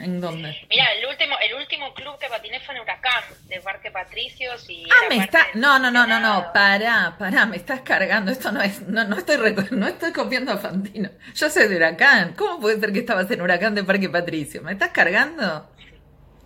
¿En 0.00 0.22
dónde? 0.22 0.56
Mira, 0.70 0.86
el 0.94 1.06
último, 1.06 1.36
el 1.38 1.54
último 1.54 1.92
club 1.92 2.18
que 2.18 2.26
patiné 2.28 2.60
fue 2.60 2.74
en 2.74 2.80
Huracán, 2.80 3.24
de 3.46 3.60
Parque 3.60 3.90
Patricios 3.90 4.64
y... 4.70 4.84
Ah, 4.90 5.08
me 5.10 5.18
está... 5.18 5.48
No, 5.52 5.78
no, 5.78 5.90
no, 5.90 6.06
no, 6.06 6.18
no, 6.18 6.50
pará, 6.54 7.14
pará, 7.18 7.44
me 7.44 7.56
estás 7.56 7.82
cargando, 7.82 8.32
esto 8.32 8.50
no 8.52 8.62
es... 8.62 8.80
No, 8.82 9.04
no 9.04 9.18
estoy 9.18 9.36
no 9.70 9.86
estoy 9.86 10.12
copiando 10.12 10.52
a 10.52 10.56
Fantino. 10.56 11.10
Yo 11.34 11.50
soy 11.50 11.68
de 11.68 11.76
Huracán, 11.76 12.32
¿cómo 12.34 12.58
puede 12.58 12.80
ser 12.80 12.92
que 12.92 13.00
estabas 13.00 13.30
en 13.30 13.42
Huracán 13.42 13.74
de 13.74 13.84
Parque 13.84 14.08
Patricio? 14.08 14.62
¿Me 14.62 14.72
estás 14.72 14.90
cargando? 14.90 15.68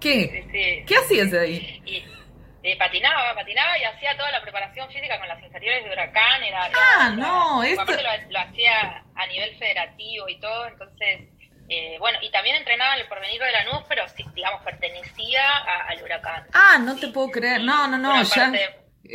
¿Qué? 0.01 0.85
¿Qué 0.87 0.97
hacías 0.97 1.33
ahí? 1.33 1.83
Y, 1.85 2.75
patinaba, 2.77 3.35
patinaba 3.35 3.79
y 3.79 3.85
hacía 3.85 4.17
toda 4.17 4.31
la 4.33 4.43
preparación 4.43 4.89
física 4.89 5.19
con 5.19 5.29
las 5.29 5.41
inferiores 5.43 5.85
de 5.85 5.93
Huracán. 5.93 6.43
Era, 6.43 6.69
ah, 6.75 7.15
no, 7.17 7.63
esto... 7.63 7.85
Lo, 7.85 8.39
hacía 8.41 9.05
a 9.15 9.27
nivel 9.29 9.57
federativo 9.57 10.29
y 10.29 10.41
todo, 10.41 10.67
entonces... 10.67 11.29
Eh, 11.69 11.97
bueno, 11.99 12.19
y 12.23 12.31
también 12.31 12.57
entrenaba 12.57 12.95
en 12.95 13.01
el 13.01 13.09
porvenir 13.09 13.41
de 13.41 13.51
la 13.51 13.65
Lanús, 13.65 13.85
pero 13.89 14.09
sí, 14.11 14.25
digamos, 14.37 14.63
pertenecía 14.63 15.43
al 15.89 16.01
huracán. 16.01 16.47
Ah, 16.53 16.79
no 16.79 16.95
te 16.95 17.09
puedo 17.09 17.29
creer. 17.31 17.63
No, 17.63 17.89
no, 17.89 17.99
no, 17.99 18.23
ya 18.23 18.53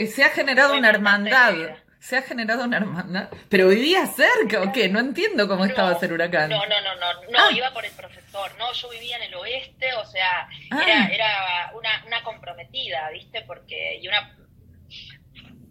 se 0.07 0.23
ha 0.23 0.29
generado 0.29 0.75
una 0.77 0.89
hermandad 0.89 1.53
se 2.01 2.17
ha 2.17 2.24
generado 2.24 2.65
una 2.65 2.77
hermandad. 2.77 3.29
¿Pero 3.48 3.70
vivía 3.70 4.08
cerca 4.08 4.63
o 4.63 4.72
qué? 4.72 4.89
No 4.89 5.00
entiendo 5.00 5.48
cómo 5.48 5.65
estaba 5.65 5.93
ese 5.93 6.12
huracán. 6.12 6.50
No, 6.50 6.65
no, 6.65 6.81
no, 6.81 6.96
no, 6.96 7.13
no, 7.29 7.39
ah. 7.39 7.51
iba 7.51 7.72
por 7.72 7.86
el 7.86 7.91
profesor, 7.91 8.51
no, 8.58 8.74
yo 8.74 8.89
vivía 8.89 9.17
en 9.17 9.24
el 9.24 9.36
oeste, 9.36 9.93
o 9.93 10.05
sea, 10.05 10.50
ah. 10.72 10.81
era, 10.84 11.08
era 11.08 11.72
una, 11.75 12.03
una 12.08 12.24
comprometida, 12.24 13.08
¿viste? 13.12 13.43
Porque, 13.43 14.00
y 14.01 14.08
una 14.08 14.36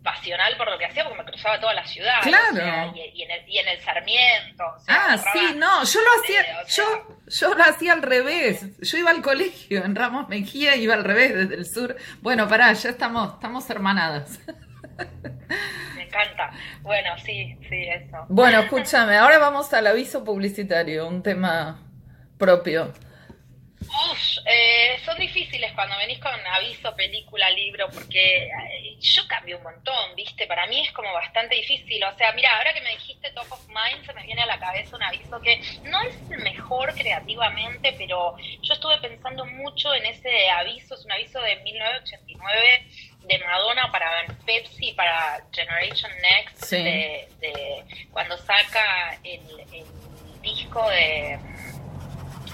pasional 0.05 0.57
por 0.57 0.71
lo 0.71 0.79
que 0.79 0.87
hacía, 0.87 1.03
porque 1.03 1.19
me 1.19 1.25
cruzaba 1.29 1.59
toda 1.59 1.75
la 1.75 1.85
ciudad. 1.85 2.21
Claro. 2.23 2.95
y, 2.95 3.23
en 3.23 3.31
el, 3.33 3.49
y 3.49 3.59
en 3.59 3.69
el 3.69 3.81
Sarmiento. 3.81 4.65
ah, 4.87 5.19
sí, 5.33 5.55
no, 5.57 5.83
yo 5.85 6.01
lo 6.01 6.23
hacía, 6.23 6.65
yo, 6.69 7.19
yo 7.27 7.55
lo 7.55 7.65
hacía 7.65 7.93
al 7.93 8.03
revés. 8.03 8.79
Yo 8.79 8.99
iba 8.99 9.11
al 9.11 9.21
colegio 9.21 9.85
en 9.85 9.97
Ramos 9.97 10.29
Mejía, 10.29 10.77
iba 10.77 10.95
al 10.95 11.03
revés 11.03 11.35
desde 11.35 11.57
el 11.57 11.67
sur. 11.67 11.97
Bueno, 12.21 12.49
pará, 12.49 12.73
ya 12.73 12.91
estamos, 12.91 13.35
estamos 13.35 13.69
hermanadas. 13.69 14.39
Encanta. 16.23 16.51
Bueno, 16.83 17.17
sí, 17.19 17.57
sí, 17.69 17.85
eso. 17.89 18.27
Bueno, 18.29 18.61
escúchame, 18.61 19.17
ahora 19.17 19.39
vamos 19.39 19.73
al 19.73 19.87
aviso 19.87 20.25
publicitario, 20.25 21.07
un 21.07 21.23
tema 21.23 21.83
propio. 22.39 22.93
Eh, 24.45 24.99
son 25.05 25.19
difíciles 25.19 25.73
cuando 25.73 25.97
venís 25.97 26.19
con 26.19 26.33
aviso, 26.33 26.95
película, 26.95 27.51
libro, 27.51 27.89
porque 27.91 28.45
eh, 28.45 28.97
yo 29.01 29.27
cambio 29.27 29.59
un 29.59 29.63
montón, 29.63 30.15
¿viste? 30.17 30.47
Para 30.47 30.67
mí 30.67 30.81
es 30.81 30.93
como 30.93 31.13
bastante 31.13 31.57
difícil. 31.57 32.03
O 32.05 32.17
sea, 32.17 32.33
mira, 32.33 32.57
ahora 32.57 32.73
que 32.75 32.83
me 32.83 32.91
dijiste 32.91 33.31
Top 33.31 33.51
of 33.51 33.67
Mind, 33.69 34.05
se 34.05 34.13
me 34.13 34.23
viene 34.25 34.43
a 34.43 34.47
la 34.47 34.59
cabeza 34.59 34.97
un 34.97 35.03
aviso 35.03 35.41
que 35.41 35.61
no 35.85 36.01
es 36.03 36.15
el 36.31 36.43
mejor 36.43 36.95
creativamente, 36.95 37.95
pero 37.97 38.37
yo 38.63 38.75
estuve 38.75 38.99
pensando 38.99 39.47
mucho 39.47 39.95
en 39.95 40.07
ese 40.07 40.51
aviso, 40.51 40.95
es 40.95 41.05
un 41.05 41.13
aviso 41.13 41.41
de 41.41 41.57
1989 41.57 42.87
de 43.27 43.39
Madonna 43.39 43.91
para 43.93 44.27
Pepsi, 44.45 44.93
para 44.93 45.45
Generation 45.53 46.11
Next, 46.21 46.71
de, 46.71 47.29
cuando 48.11 48.37
saca 48.39 49.19
el, 49.25 49.41
disco 50.43 50.89
de 50.89 51.39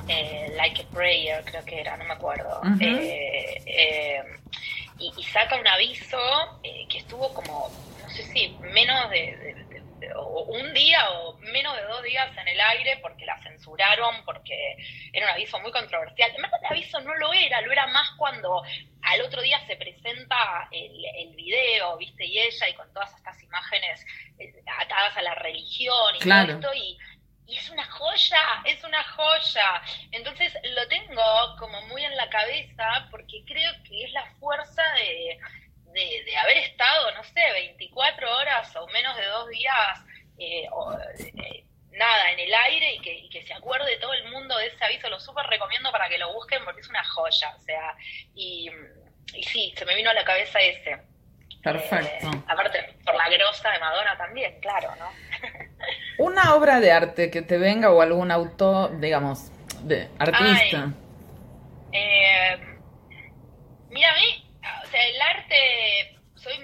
eh, 0.08 0.52
Like 0.56 0.82
a 0.82 0.85
Prayer, 0.94 1.44
creo 1.44 1.64
que 1.64 1.80
era, 1.80 1.96
no 1.96 2.04
me 2.04 2.14
acuerdo. 2.14 2.61
Eh, 2.80 3.62
eh, 3.64 4.23
y, 4.99 5.23
saca 5.25 5.56
un 5.56 5.68
aviso 5.68 6.18
que 6.62 6.99
estuvo 6.99 7.32
como, 7.32 7.70
no 8.02 8.11
sé 8.11 8.25
si 8.25 8.49
menos 8.61 9.11
de 9.11 9.65
un 10.14 10.75
día 10.75 11.10
o 11.10 11.36
menos 11.38 11.76
de 11.76 11.82
dos 11.82 12.02
días 12.02 12.36
en 12.36 12.48
el 12.48 12.60
aire 12.60 12.98
porque 13.02 13.26
la 13.26 13.40
censuraron, 13.42 14.25
porque 14.25 14.76
era 15.12 15.26
un 15.26 15.32
aviso 15.32 15.58
muy 15.60 15.72
controversial. 15.72 16.30
Además, 16.30 16.52
el 16.60 16.66
aviso 16.66 17.00
no 17.00 17.14
lo 17.14 17.32
era, 17.32 17.60
lo 17.62 17.72
era 17.72 17.86
más 17.88 18.10
cuando 18.16 18.62
al 19.02 19.20
otro 19.22 19.42
día 19.42 19.64
se 19.66 19.76
presenta 19.76 20.68
el, 20.70 21.04
el 21.16 21.34
video, 21.34 21.96
¿viste? 21.96 22.25
Y 22.25 22.38
ella, 22.38 22.68
y 22.68 22.75
con 22.75 22.92
todas 22.92 23.14
estas 23.16 23.42
imágenes 23.42 24.04
eh, 24.38 24.54
atadas 24.80 25.16
a 25.16 25.22
la 25.22 25.34
religión 25.34 26.16
y 26.16 26.18
todo 26.18 26.40
esto, 26.42 26.75
y, 26.75 26.98
y 27.46 27.56
es 27.56 27.70
una 27.70 27.84
joya, 27.84 28.62
es 28.64 28.82
una 28.84 29.02
joya. 29.04 29.82
Entonces 30.10 30.52
lo 30.75 30.88
tengo 30.88 31.56
como 31.58 31.80
muy 31.82 32.04
en 32.04 32.16
la 32.16 32.28
cabeza 32.28 33.08
porque 33.10 33.44
creo 33.46 33.72
que 33.84 34.04
es 34.04 34.12
la 34.12 34.26
fuerza 34.40 34.82
de, 34.94 35.38
de, 35.96 36.36
haber 36.36 36.58
estado, 36.58 37.10
no 37.12 37.24
sé, 37.24 37.40
24 37.52 38.36
horas 38.36 38.76
o 38.76 38.86
menos 38.88 39.16
de 39.16 39.26
dos 39.26 39.48
días. 39.48 40.00
Eh, 40.38 40.68
eh, 41.18 41.64
nada, 41.92 42.30
en 42.32 42.40
el 42.40 42.54
aire 42.54 42.94
y 42.94 42.98
que, 43.00 43.28
que, 43.30 43.46
se 43.46 43.54
acuerde 43.54 43.96
todo 43.96 44.12
el 44.12 44.30
mundo 44.30 44.56
de 44.58 44.66
ese 44.66 44.84
aviso. 44.84 45.08
Lo 45.08 45.18
súper 45.18 45.46
recomiendo 45.46 45.90
para 45.90 46.08
que 46.08 46.18
lo 46.18 46.32
busquen 46.34 46.64
porque 46.64 46.82
es 46.82 46.88
una 46.88 47.04
joya. 47.04 47.54
O 47.56 47.60
sea, 47.60 47.94
y, 48.34 48.70
y 49.34 49.42
sí, 49.44 49.72
se 49.76 49.84
me 49.86 49.94
vino 49.94 50.10
a 50.10 50.14
la 50.14 50.24
cabeza 50.24 50.60
ese. 50.60 50.98
Perfecto. 51.62 52.28
Eh, 52.28 52.42
aparte, 52.46 52.94
por 53.04 53.14
la 53.14 53.28
grosa 53.28 53.70
de 53.70 53.78
Madonna 53.80 54.16
también, 54.16 54.60
claro, 54.60 54.90
¿no? 54.98 55.08
Una 56.24 56.54
obra 56.54 56.78
de 56.78 56.92
arte 56.92 57.30
que 57.30 57.42
te 57.42 57.58
venga 57.58 57.90
o 57.90 58.02
algún 58.02 58.30
autor, 58.30 59.00
digamos, 59.00 59.50
de 59.82 60.08
artista. 60.18 60.92
eh, 61.92 62.56
mira, 63.90 64.12
a 64.12 64.14
mí, 64.14 64.45
el 64.96 65.20
arte, 65.20 66.18
soy 66.34 66.54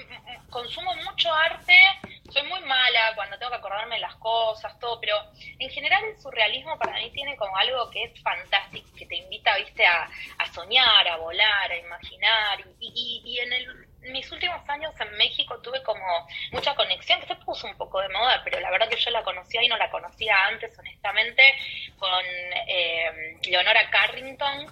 consumo 0.50 0.94
mucho 0.96 1.32
arte, 1.32 1.78
soy 2.30 2.42
muy 2.44 2.60
mala 2.60 3.12
cuando 3.14 3.38
tengo 3.38 3.50
que 3.50 3.58
acordarme 3.58 3.98
las 3.98 4.14
cosas, 4.16 4.78
todo, 4.78 5.00
pero 5.00 5.16
en 5.58 5.70
general 5.70 6.04
el 6.04 6.20
surrealismo 6.20 6.78
para 6.78 6.98
mí 6.98 7.10
tiene 7.10 7.36
como 7.36 7.56
algo 7.56 7.90
que 7.90 8.04
es 8.04 8.22
fantástico, 8.22 8.88
que 8.96 9.06
te 9.06 9.16
invita, 9.16 9.56
viste, 9.56 9.84
a, 9.86 10.08
soñar, 10.52 11.08
a 11.08 11.16
volar, 11.16 11.70
a 11.70 11.76
imaginar, 11.76 12.60
y, 12.80 13.22
y, 13.24 13.38
en 13.38 13.52
el 13.52 13.92
mis 14.10 14.30
últimos 14.32 14.68
años 14.68 14.92
en 15.00 15.16
México 15.16 15.60
tuve 15.60 15.82
como 15.82 16.26
mucha 16.50 16.74
conexión, 16.74 17.20
que 17.20 17.26
se 17.26 17.36
puso 17.36 17.66
un 17.66 17.76
poco 17.76 18.00
de 18.00 18.08
moda, 18.08 18.40
pero 18.44 18.58
la 18.60 18.70
verdad 18.70 18.88
que 18.88 18.96
yo 18.96 19.10
la 19.10 19.22
conocía 19.22 19.62
y 19.62 19.68
no 19.68 19.76
la 19.76 19.90
conocía 19.90 20.34
antes, 20.46 20.76
honestamente, 20.78 21.42
con 21.98 22.24
eh, 22.66 23.38
Leonora 23.44 23.88
Carrington 23.90 24.66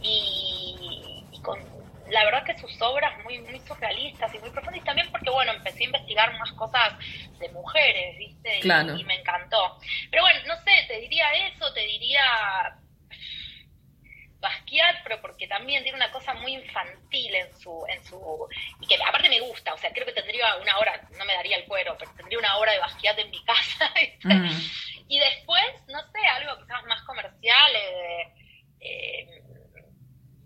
y, 0.00 1.22
con 1.42 1.75
la 2.10 2.24
verdad 2.24 2.44
que 2.44 2.58
sus 2.58 2.80
obras 2.80 3.12
muy, 3.24 3.38
muy 3.40 3.60
surrealistas 3.60 4.32
y 4.34 4.38
muy 4.38 4.50
profundas, 4.50 4.80
y 4.80 4.84
también 4.84 5.10
porque, 5.10 5.30
bueno, 5.30 5.52
empecé 5.52 5.82
a 5.82 5.86
investigar 5.86 6.38
más 6.38 6.52
cosas 6.52 6.94
de 7.38 7.48
mujeres, 7.50 8.18
¿viste? 8.18 8.60
y 8.60 9.04
me 9.04 9.14
encantó. 9.14 9.78
Pero 10.10 10.22
bueno, 10.22 10.40
no 10.46 10.56
sé, 10.62 10.84
te 10.88 11.00
diría 11.00 11.32
eso, 11.48 11.72
te 11.72 11.80
diría 11.80 12.22
Basquiat, 14.40 15.02
pero 15.02 15.20
porque 15.20 15.46
también 15.48 15.82
tiene 15.82 15.96
una 15.96 16.12
cosa 16.12 16.34
muy 16.34 16.54
infantil 16.54 17.34
en 17.34 17.58
su, 17.58 17.84
en 17.88 18.04
su, 18.04 18.48
y 18.80 18.86
que 18.86 18.96
aparte 19.02 19.28
me 19.28 19.40
gusta, 19.40 19.74
o 19.74 19.78
sea, 19.78 19.92
creo 19.92 20.06
que 20.06 20.12
tendría 20.12 20.56
una 20.56 20.78
hora, 20.78 21.08
no 21.18 21.24
me 21.24 21.34
daría 21.34 21.56
el 21.56 21.64
cuero, 21.64 21.96
pero 21.98 22.12
tendría 22.16 22.38
una 22.38 22.56
hora 22.56 22.72
de 22.72 22.78
Basquiat 22.78 23.18
en 23.18 23.30
mi 23.30 23.42
casa, 23.44 23.92
mm. 24.24 24.50
y 25.08 25.18
después, 25.18 25.64
no 25.88 26.00
sé, 26.12 26.26
algo 26.26 26.62
quizás 26.62 26.84
más 26.84 27.02
comercial, 27.02 27.72
eh, 27.74 28.34
eh, 28.80 29.42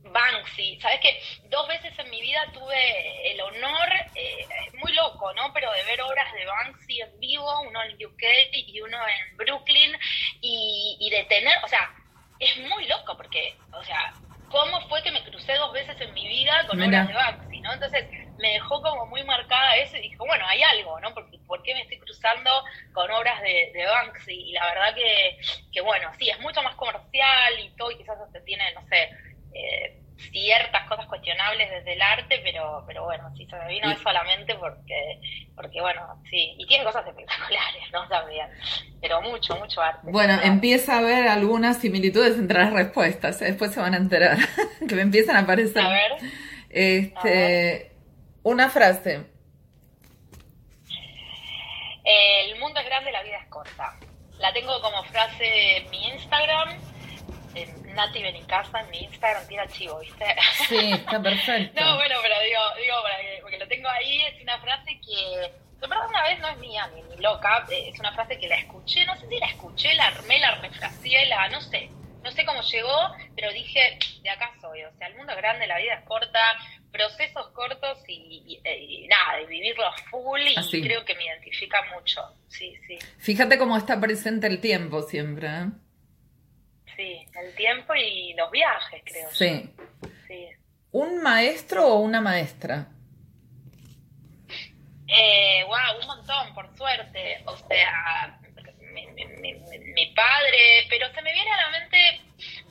Banksy, 0.02 0.80
sabes 0.80 1.00
que 1.00 1.20
dos 1.48 1.68
veces 1.68 1.96
en 1.98 2.10
mi 2.10 2.20
vida 2.20 2.50
tuve 2.70 3.32
el 3.32 3.40
honor, 3.40 3.88
eh, 4.14 4.46
muy 4.78 4.92
loco, 4.94 5.32
¿no? 5.34 5.52
Pero 5.52 5.72
de 5.72 5.82
ver 5.84 6.00
obras 6.02 6.32
de 6.32 6.46
Banksy 6.46 7.00
en 7.00 7.20
vivo, 7.20 7.60
uno 7.62 7.82
en 7.82 7.94
UK 7.94 8.22
y 8.52 8.80
uno 8.80 8.96
en 8.96 9.36
Brooklyn, 9.36 9.96
y, 10.40 10.96
y 11.00 11.10
de 11.10 11.24
tener, 11.24 11.56
o 11.64 11.68
sea, 11.68 11.90
es 12.38 12.56
muy 12.58 12.86
loco 12.86 13.16
porque, 13.16 13.56
o 13.72 13.82
sea, 13.82 14.12
¿cómo 14.48 14.80
fue 14.88 15.02
que 15.02 15.10
me 15.10 15.22
crucé 15.24 15.54
dos 15.54 15.72
veces 15.72 16.00
en 16.00 16.14
mi 16.14 16.26
vida 16.26 16.66
con 16.68 16.80
obras 16.80 17.06
de 17.06 17.14
Banksy, 17.14 17.60
¿no? 17.60 17.72
Entonces 17.72 18.06
me 18.38 18.52
dejó 18.52 18.80
como 18.80 19.06
muy 19.06 19.22
marcada 19.24 19.76
eso 19.76 19.96
y 19.96 20.02
dije, 20.02 20.16
bueno, 20.18 20.44
hay 20.46 20.62
algo, 20.62 20.98
¿no? 21.00 21.12
Porque, 21.12 21.38
¿Por 21.46 21.62
qué 21.62 21.74
me 21.74 21.82
estoy 21.82 21.98
cruzando 21.98 22.50
con 22.92 23.10
obras 23.10 23.40
de, 23.42 23.70
de 23.74 23.86
Banksy? 23.86 24.32
Y 24.32 24.52
la 24.52 24.66
verdad 24.66 24.94
que, 24.94 25.38
que, 25.72 25.80
bueno, 25.80 26.10
sí, 26.18 26.30
es 26.30 26.38
mucho 26.40 26.62
más 26.62 26.74
comercial 26.76 27.58
y 27.58 27.70
todo, 27.76 27.90
y 27.90 27.98
quizás 27.98 28.18
hasta 28.18 28.42
tiene, 28.44 28.72
no 28.72 28.86
sé, 28.88 29.10
eh, 29.54 30.00
ciertas 30.32 30.86
cosas 30.88 31.06
cuestionables 31.06 31.70
desde 31.70 31.94
el 31.94 32.02
arte, 32.02 32.40
pero, 32.44 32.84
pero 32.86 33.04
bueno, 33.04 33.30
sí, 33.36 33.46
se 33.46 33.56
me 33.56 33.68
vino 33.68 33.90
eso 33.90 34.02
solamente 34.02 34.54
porque, 34.56 35.20
porque 35.54 35.80
bueno, 35.80 36.22
sí, 36.28 36.54
y 36.58 36.66
tiene 36.66 36.84
cosas 36.84 37.06
espectaculares, 37.06 37.90
¿no? 37.92 38.06
También, 38.08 38.48
pero 39.00 39.20
mucho, 39.22 39.56
mucho 39.56 39.80
arte. 39.80 39.99
Bueno, 40.10 40.38
empieza 40.42 40.94
a 40.94 40.98
haber 40.98 41.28
algunas 41.28 41.78
similitudes 41.78 42.36
entre 42.36 42.58
las 42.58 42.72
respuestas, 42.72 43.40
¿eh? 43.42 43.46
después 43.46 43.72
se 43.72 43.80
van 43.80 43.94
a 43.94 43.96
enterar, 43.96 44.38
que 44.88 44.94
me 44.94 45.02
empiezan 45.02 45.36
a 45.36 45.40
aparecer. 45.40 45.82
A 45.82 45.88
ver. 45.88 46.12
Este, 46.68 47.92
una 48.42 48.70
frase. 48.70 49.26
El 52.04 52.58
mundo 52.58 52.80
es 52.80 52.86
grande, 52.86 53.12
la 53.12 53.22
vida 53.22 53.36
es 53.36 53.46
corta. 53.48 53.98
La 54.38 54.52
tengo 54.52 54.80
como 54.80 55.04
frase 55.04 55.76
en 55.76 55.90
mi 55.90 56.08
Instagram 56.08 56.70
en 57.54 57.94
Nati 57.94 58.22
Benicasa 58.22 58.80
en 58.80 58.90
mi 58.90 58.98
Instagram 58.98 59.46
tiene 59.46 59.62
archivo, 59.62 59.98
¿viste? 59.98 60.24
Sí, 60.68 60.92
está 60.92 61.20
perfecto. 61.20 61.80
no, 61.84 61.96
bueno, 61.96 62.16
pero 62.22 62.34
digo, 62.40 62.60
digo 62.80 62.96
porque 63.42 63.58
lo 63.58 63.68
tengo 63.68 63.88
ahí, 63.88 64.22
es 64.22 64.42
una 64.42 64.58
frase 64.60 65.00
que, 65.00 65.52
de 65.80 65.86
verdad 65.86 66.08
una 66.08 66.22
vez 66.24 66.40
no 66.40 66.48
es 66.48 66.58
mía 66.58 66.90
ni, 66.94 67.02
ni 67.02 67.22
loca, 67.22 67.66
eh, 67.70 67.90
es 67.92 67.98
una 67.98 68.12
frase 68.12 68.38
que 68.38 68.48
la 68.48 68.56
escuché, 68.56 69.04
no 69.06 69.16
sé 69.16 69.26
si 69.28 69.38
la 69.38 69.46
escuché, 69.46 69.94
la 69.94 70.06
armé, 70.08 70.38
la 70.38 70.56
refraseé, 70.56 71.26
la, 71.26 71.48
no 71.48 71.60
sé, 71.60 71.90
no 72.22 72.30
sé 72.30 72.44
cómo 72.44 72.60
llegó, 72.62 73.14
pero 73.34 73.52
dije, 73.52 73.98
de 74.22 74.30
acá 74.30 74.52
soy, 74.60 74.84
o 74.84 74.92
sea, 74.98 75.08
el 75.08 75.16
mundo 75.16 75.32
es 75.32 75.38
grande, 75.38 75.66
la 75.66 75.78
vida 75.78 75.94
es 75.94 76.04
corta, 76.04 76.40
procesos 76.92 77.48
cortos 77.48 77.98
y, 78.08 78.60
nada, 79.08 79.40
y 79.40 79.46
vivirlos 79.46 79.94
full 80.10 80.40
y 80.40 80.82
creo 80.82 81.04
que 81.04 81.14
me 81.14 81.24
identifica 81.24 81.78
mucho, 81.94 82.20
sí, 82.48 82.76
sí. 82.86 82.98
Fíjate 83.18 83.58
cómo 83.58 83.76
está 83.76 83.98
presente 83.98 84.46
el 84.46 84.60
tiempo 84.60 85.02
siempre, 85.02 85.48
¿eh? 85.48 85.66
sí, 86.96 87.26
el 87.40 87.54
tiempo 87.54 87.94
y 87.94 88.34
los 88.34 88.50
viajes, 88.50 89.02
creo. 89.04 89.30
Sí. 89.30 89.70
sí. 90.26 90.48
¿Un 90.92 91.22
maestro 91.22 91.86
o 91.86 92.00
una 92.00 92.20
maestra? 92.20 92.88
Eh, 95.12 95.64
wow, 95.64 96.00
un 96.00 96.06
montón, 96.06 96.54
por 96.54 96.76
suerte. 96.76 97.42
O 97.44 97.56
sea, 97.56 98.38
mi, 98.92 100.06
padre, 100.14 100.86
pero 100.88 101.12
se 101.12 101.22
me 101.22 101.32
viene 101.32 101.50
a 101.50 101.56
la 101.56 101.70
mente 101.70 102.20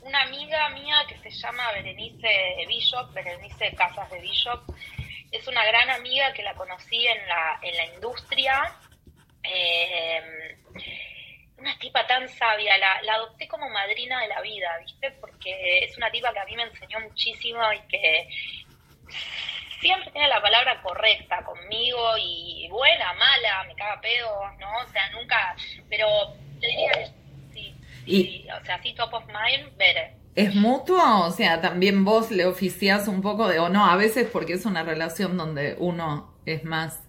una 0.01 0.21
amiga 0.21 0.69
mía 0.69 1.03
que 1.07 1.17
se 1.17 1.31
llama 1.31 1.71
Berenice 1.73 2.65
Bishop, 2.67 3.13
Berenice 3.13 3.75
Casas 3.75 4.09
de 4.09 4.21
Bishop. 4.21 4.63
Es 5.31 5.47
una 5.47 5.65
gran 5.65 5.89
amiga 5.89 6.33
que 6.33 6.43
la 6.43 6.55
conocí 6.55 7.05
en 7.05 7.27
la, 7.27 7.59
en 7.61 7.75
la 7.75 7.85
industria. 7.93 8.75
Eh, 9.43 10.57
una 11.57 11.77
tipa 11.77 12.07
tan 12.07 12.27
sabia, 12.29 12.77
la, 12.77 13.01
la, 13.01 13.15
adopté 13.15 13.49
como 13.49 13.69
madrina 13.69 14.21
de 14.21 14.29
la 14.29 14.39
vida, 14.39 14.77
¿viste? 14.79 15.11
Porque 15.19 15.79
es 15.79 15.97
una 15.97 16.09
tipa 16.09 16.31
que 16.31 16.39
a 16.39 16.45
mí 16.45 16.55
me 16.55 16.63
enseñó 16.63 17.01
muchísimo 17.01 17.61
y 17.73 17.81
que 17.89 18.29
siempre 19.79 20.11
tiene 20.11 20.27
la 20.27 20.41
palabra 20.41 20.81
correcta 20.81 21.43
conmigo 21.43 21.99
y 22.19 22.67
buena, 22.69 23.13
mala, 23.13 23.63
me 23.67 23.75
caga 23.75 24.01
pedo, 24.01 24.51
¿no? 24.59 24.67
O 24.77 24.87
sea, 24.91 25.09
nunca, 25.11 25.55
pero 25.89 26.07
diría 26.59 26.91
sí, 27.53 27.75
sí, 28.05 28.47
o 28.59 28.65
sea, 28.65 28.81
sí, 28.81 28.93
top 28.93 29.13
of 29.13 29.25
mind, 29.27 29.75
ver. 29.77 30.13
¿Es 30.35 30.55
mutuo? 30.55 31.25
O 31.25 31.31
sea, 31.31 31.59
también 31.59 32.05
vos 32.05 32.31
le 32.31 32.45
oficiás 32.45 33.07
un 33.07 33.21
poco 33.21 33.47
de, 33.47 33.59
o 33.59 33.69
no, 33.69 33.85
a 33.85 33.95
veces 33.95 34.29
porque 34.31 34.53
es 34.53 34.65
una 34.65 34.83
relación 34.83 35.37
donde 35.37 35.75
uno 35.79 36.33
es 36.45 36.63
más 36.63 37.03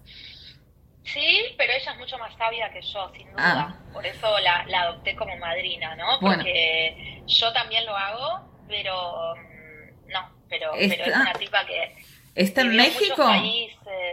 Sí, 1.03 1.55
pero 1.57 1.73
ella 1.73 1.91
es 1.91 1.97
mucho 1.97 2.17
más 2.17 2.33
sabia 2.37 2.71
que 2.71 2.81
yo, 2.81 3.11
sin 3.15 3.29
duda. 3.31 3.75
Ah. 3.75 3.75
Por 3.91 4.05
eso 4.05 4.39
la, 4.39 4.65
adopté 4.81 5.15
como 5.15 5.35
madrina, 5.37 5.95
¿no? 5.95 6.19
Porque 6.19 7.21
yo 7.27 7.51
también 7.51 7.85
lo 7.85 7.95
hago, 7.95 8.47
pero 8.67 9.35
mm, 9.35 10.11
no, 10.11 10.31
pero, 10.47 10.73
es 10.75 11.07
una 11.07 11.33
tipa 11.33 11.65
que... 11.65 11.95
¿Está 12.35 12.61
en 12.61 12.75
México? 12.75 13.29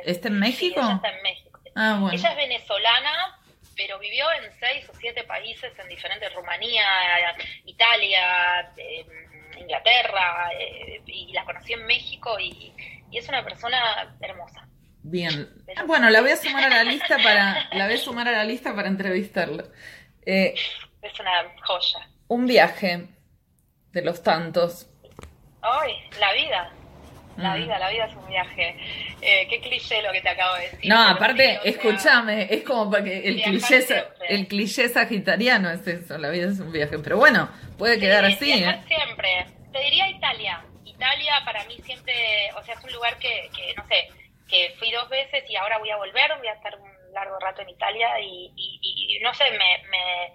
¿Está 0.05 0.29
en 0.29 0.39
México? 0.39 0.81
ella 0.81 0.95
está 0.95 1.09
en 1.09 1.23
México. 1.23 1.61
Ah, 1.75 1.99
bueno. 2.01 2.17
Ella 2.17 2.31
es 2.31 2.37
venezolana, 2.37 3.39
pero 3.77 3.99
vivió 3.99 4.27
en 4.33 4.53
seis 4.59 4.89
o 4.89 4.95
siete 4.99 5.25
países 5.25 5.73
en 5.79 5.89
diferentes, 5.89 6.33
Rumanía, 6.35 6.85
Italia, 7.65 8.73
em, 8.77 9.61
Inglaterra, 9.61 10.51
eh, 10.59 11.01
y 11.07 11.33
la 11.33 11.45
conocí 11.45 11.73
en 11.73 11.87
México 11.87 12.39
y 12.41 12.73
es 13.13 13.29
una 13.29 13.45
persona 13.45 14.17
hermosa. 14.21 14.69
Bien. 15.03 15.49
Bueno, 15.87 16.11
la 16.11 16.21
voy 16.21 16.33
a 16.33 16.37
sumar 16.37 16.65
a 16.65 16.69
la 16.69 16.85
lista 16.85 17.17
para, 17.17 17.69
la 17.73 17.87
voy 17.87 17.95
a 17.95 17.99
sumar 18.05 18.29
a 18.29 18.33
la 18.33 18.45
lista 18.45 18.75
para 18.75 18.89
entrevistarlo. 18.89 19.65
Eh, 20.27 20.55
es 21.01 21.21
una 21.21 21.45
joya. 21.63 22.09
Un 22.29 22.47
viaje 22.47 23.09
de 23.93 24.03
los 24.03 24.23
tantos. 24.23 24.91
Ay, 25.63 25.93
la 26.21 26.33
vida. 26.35 26.73
La 27.39 27.55
mm. 27.55 27.63
vida, 27.63 27.79
la 27.79 27.89
vida 27.91 28.05
es 28.07 28.15
un 28.17 28.27
viaje. 28.27 28.77
Eh, 29.23 29.47
qué 29.49 29.61
cliché 29.61 30.03
lo 30.03 30.13
que 30.13 30.21
te 30.21 30.29
acabo 30.29 30.57
de 30.57 30.63
decir. 30.71 30.91
No, 30.91 31.01
aparte, 31.09 31.61
escúchame, 31.65 32.49
es 32.51 32.63
como 32.65 32.91
para 32.91 33.05
que 33.05 33.29
el 33.29 33.43
cliché, 33.43 33.87
el 34.29 34.49
cliché 34.49 34.89
sagitariano 34.89 35.71
es 35.71 35.87
eso, 35.87 36.19
la 36.19 36.31
vida 36.31 36.49
es 36.49 36.59
un 36.59 36.73
viaje. 36.73 36.99
Pero 36.99 37.17
bueno, 37.17 37.49
puede 37.79 37.99
quedar 37.99 38.25
así. 38.25 38.53
¿eh? 38.53 38.81
siempre. 38.87 39.47
Te 39.73 39.81
diría 39.81 40.09
Italia. 40.09 40.65
Italia 40.85 41.35
para 41.45 41.65
mí 41.65 41.79
siempre, 41.85 42.51
o 42.57 42.63
sea, 42.65 42.75
es 42.75 42.85
un 42.85 42.93
lugar 42.93 43.17
que, 43.19 43.49
que 43.55 43.73
no 43.77 43.87
sé, 43.87 44.09
que 44.49 44.75
fui 44.79 44.91
dos 44.91 45.09
veces 45.09 45.45
y 45.49 45.55
ahora 45.55 45.79
voy 45.79 45.91
a 45.91 45.97
volver, 45.97 46.37
voy 46.39 46.49
a 46.49 46.55
estar 46.55 46.75
un 46.77 46.91
largo 47.13 47.39
rato 47.39 47.63
en 47.63 47.69
Italia 47.69 48.19
y, 48.21 49.21
no 49.23 49.33
sé, 49.35 49.45
me, 49.53 50.33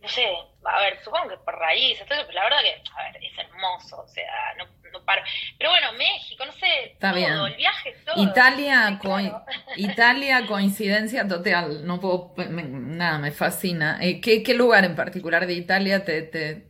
no 0.00 0.08
sé, 0.08 0.28
a 0.64 0.80
ver, 0.80 1.02
supongo 1.02 1.30
que 1.30 1.36
por 1.38 1.58
raíz, 1.58 1.98
entonces, 2.00 2.26
pues 2.26 2.34
la 2.34 2.44
verdad 2.44 2.60
que, 2.60 2.82
a 2.94 3.02
ver, 3.04 3.24
es 3.24 3.38
hermoso, 3.38 4.02
o 4.02 4.08
sea, 4.08 4.54
no, 4.58 4.66
no 4.94 5.04
paro. 5.04 5.22
Pero 5.58 5.70
bueno, 5.70 5.92
México, 5.98 6.46
no 6.46 6.52
sé, 6.52 6.66
Está 6.92 7.10
todo, 7.10 7.18
bien. 7.20 7.32
el 7.34 7.54
viaje, 7.56 7.94
todo. 8.06 8.22
Italia, 8.22 8.98
claro. 9.02 9.44
Italia, 9.76 10.46
coincidencia 10.46 11.28
total. 11.28 11.86
No 11.86 12.00
puedo, 12.00 12.32
me- 12.48 12.62
nada, 12.62 13.18
me 13.18 13.30
fascina. 13.32 13.98
Eh, 14.00 14.20
¿qué, 14.22 14.42
qué 14.42 14.54
lugar 14.54 14.84
en 14.84 14.96
particular 14.96 15.46
de 15.46 15.52
Italia 15.54 16.04
te, 16.04 16.22
te, 16.22 16.66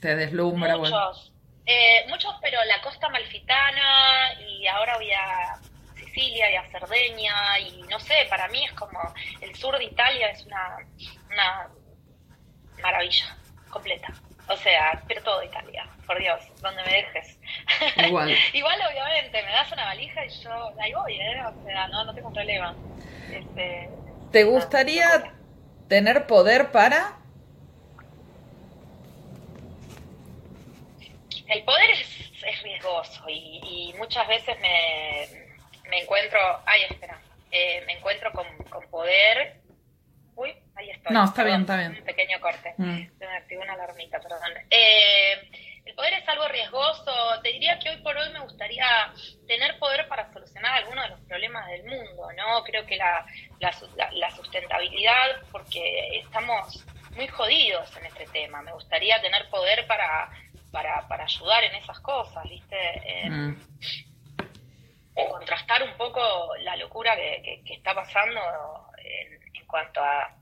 te 0.00 0.16
deslumbra? 0.16 0.76
Bueno, 0.76 0.96
Muchos, 0.96 1.32
eh, 1.66 2.04
muchos, 2.08 2.34
pero 2.40 2.58
la 2.64 2.80
costa 2.80 3.08
malfitana 3.10 4.32
y 4.48 4.66
ahora 4.66 4.96
voy 4.96 5.10
a 5.12 5.58
Sicilia 5.96 6.50
y 6.52 6.56
a 6.56 6.64
Cerdeña 6.70 7.58
y 7.60 7.82
no 7.90 7.98
sé, 7.98 8.14
para 8.30 8.48
mí 8.48 8.64
es 8.64 8.72
como 8.72 8.98
el 9.40 9.54
sur 9.56 9.76
de 9.78 9.84
Italia 9.84 10.28
es 10.30 10.44
una, 10.46 10.76
una 11.30 11.68
maravilla 12.82 13.36
completa. 13.70 14.08
O 14.48 14.56
sea, 14.58 15.02
pero 15.08 15.22
todo 15.22 15.42
Italia, 15.42 15.88
por 16.06 16.18
Dios, 16.18 16.38
donde 16.60 16.82
me 16.84 16.92
dejes. 16.92 17.38
Igual. 18.06 18.34
Igual, 18.52 18.78
obviamente, 18.90 19.42
me 19.42 19.52
das 19.52 19.72
una 19.72 19.84
valija 19.84 20.24
y 20.24 20.28
yo 20.42 20.72
ahí 20.80 20.92
voy, 20.92 21.14
¿eh? 21.20 21.42
O 21.46 21.64
sea, 21.64 21.88
no, 21.88 22.04
no 22.04 22.14
tengo 22.14 22.32
problema. 22.32 22.74
Este, 23.32 23.88
¿Te 24.32 24.44
gustaría 24.44 25.18
no, 25.18 25.24
no. 25.26 25.32
tener 25.88 26.26
poder 26.26 26.70
para? 26.70 27.18
El 31.46 31.62
poder 31.64 31.90
es, 31.90 32.32
es 32.46 32.62
riesgoso 32.62 33.22
y, 33.28 33.60
y 33.92 33.94
muchas 33.98 34.26
veces 34.26 34.58
me, 34.60 35.26
me 35.90 36.02
encuentro, 36.02 36.38
ay, 36.66 36.82
espera, 36.88 37.18
eh, 37.50 37.82
me 37.86 37.92
encuentro 37.94 38.32
con, 38.32 38.46
con 38.70 38.84
poder. 38.88 39.60
Uy, 40.36 40.52
ahí 40.74 40.90
estoy. 40.90 41.12
No, 41.12 41.24
está 41.24 41.44
bien, 41.44 41.60
está 41.60 41.76
bien. 41.76 41.92
Un 41.98 42.04
pequeño 42.04 42.40
corte. 42.40 42.74
Mm. 42.76 43.06
Se 43.18 43.26
me 43.26 43.36
activó 43.36 43.62
una 43.62 43.74
alarmita, 43.74 44.18
perdón. 44.20 44.40
Eh, 44.70 45.50
el 45.84 45.94
poder 45.94 46.14
es 46.14 46.28
algo 46.28 46.48
riesgoso. 46.48 47.12
Te 47.42 47.50
diría 47.52 47.78
que 47.78 47.90
hoy 47.90 47.96
por 47.98 48.16
hoy 48.16 48.30
me 48.32 48.40
gustaría 48.40 48.86
tener 49.46 49.78
poder 49.78 50.08
para 50.08 50.32
solucionar 50.32 50.76
algunos 50.76 51.04
de 51.04 51.10
los 51.10 51.20
problemas 51.20 51.66
del 51.68 51.84
mundo, 51.84 52.32
¿no? 52.36 52.62
Creo 52.64 52.86
que 52.86 52.96
la, 52.96 53.24
la, 53.60 53.72
su- 53.72 53.90
la- 53.96 54.10
la 54.12 54.30
sustentabilidad, 54.30 55.42
porque 55.52 56.18
estamos 56.18 56.84
muy 57.16 57.28
jodidos 57.28 57.94
en 57.96 58.06
este 58.06 58.26
tema. 58.26 58.62
Me 58.62 58.72
gustaría 58.72 59.20
tener 59.20 59.48
poder 59.50 59.86
para, 59.86 60.30
para, 60.72 61.06
para 61.06 61.24
ayudar 61.24 61.62
en 61.64 61.74
esas 61.76 62.00
cosas, 62.00 62.42
¿viste? 62.48 62.76
Mm. 63.30 63.56
en 65.16 65.28
contrastar 65.30 65.82
un 65.84 65.96
poco 65.96 66.56
la 66.60 66.74
locura 66.76 67.14
que, 67.14 67.40
que- 67.44 67.62
que 67.64 67.74
está 67.74 67.94
pasando 67.94 68.40
en, 68.98 69.40
en 69.54 69.66
cuanto 69.66 70.00
a 70.02 70.34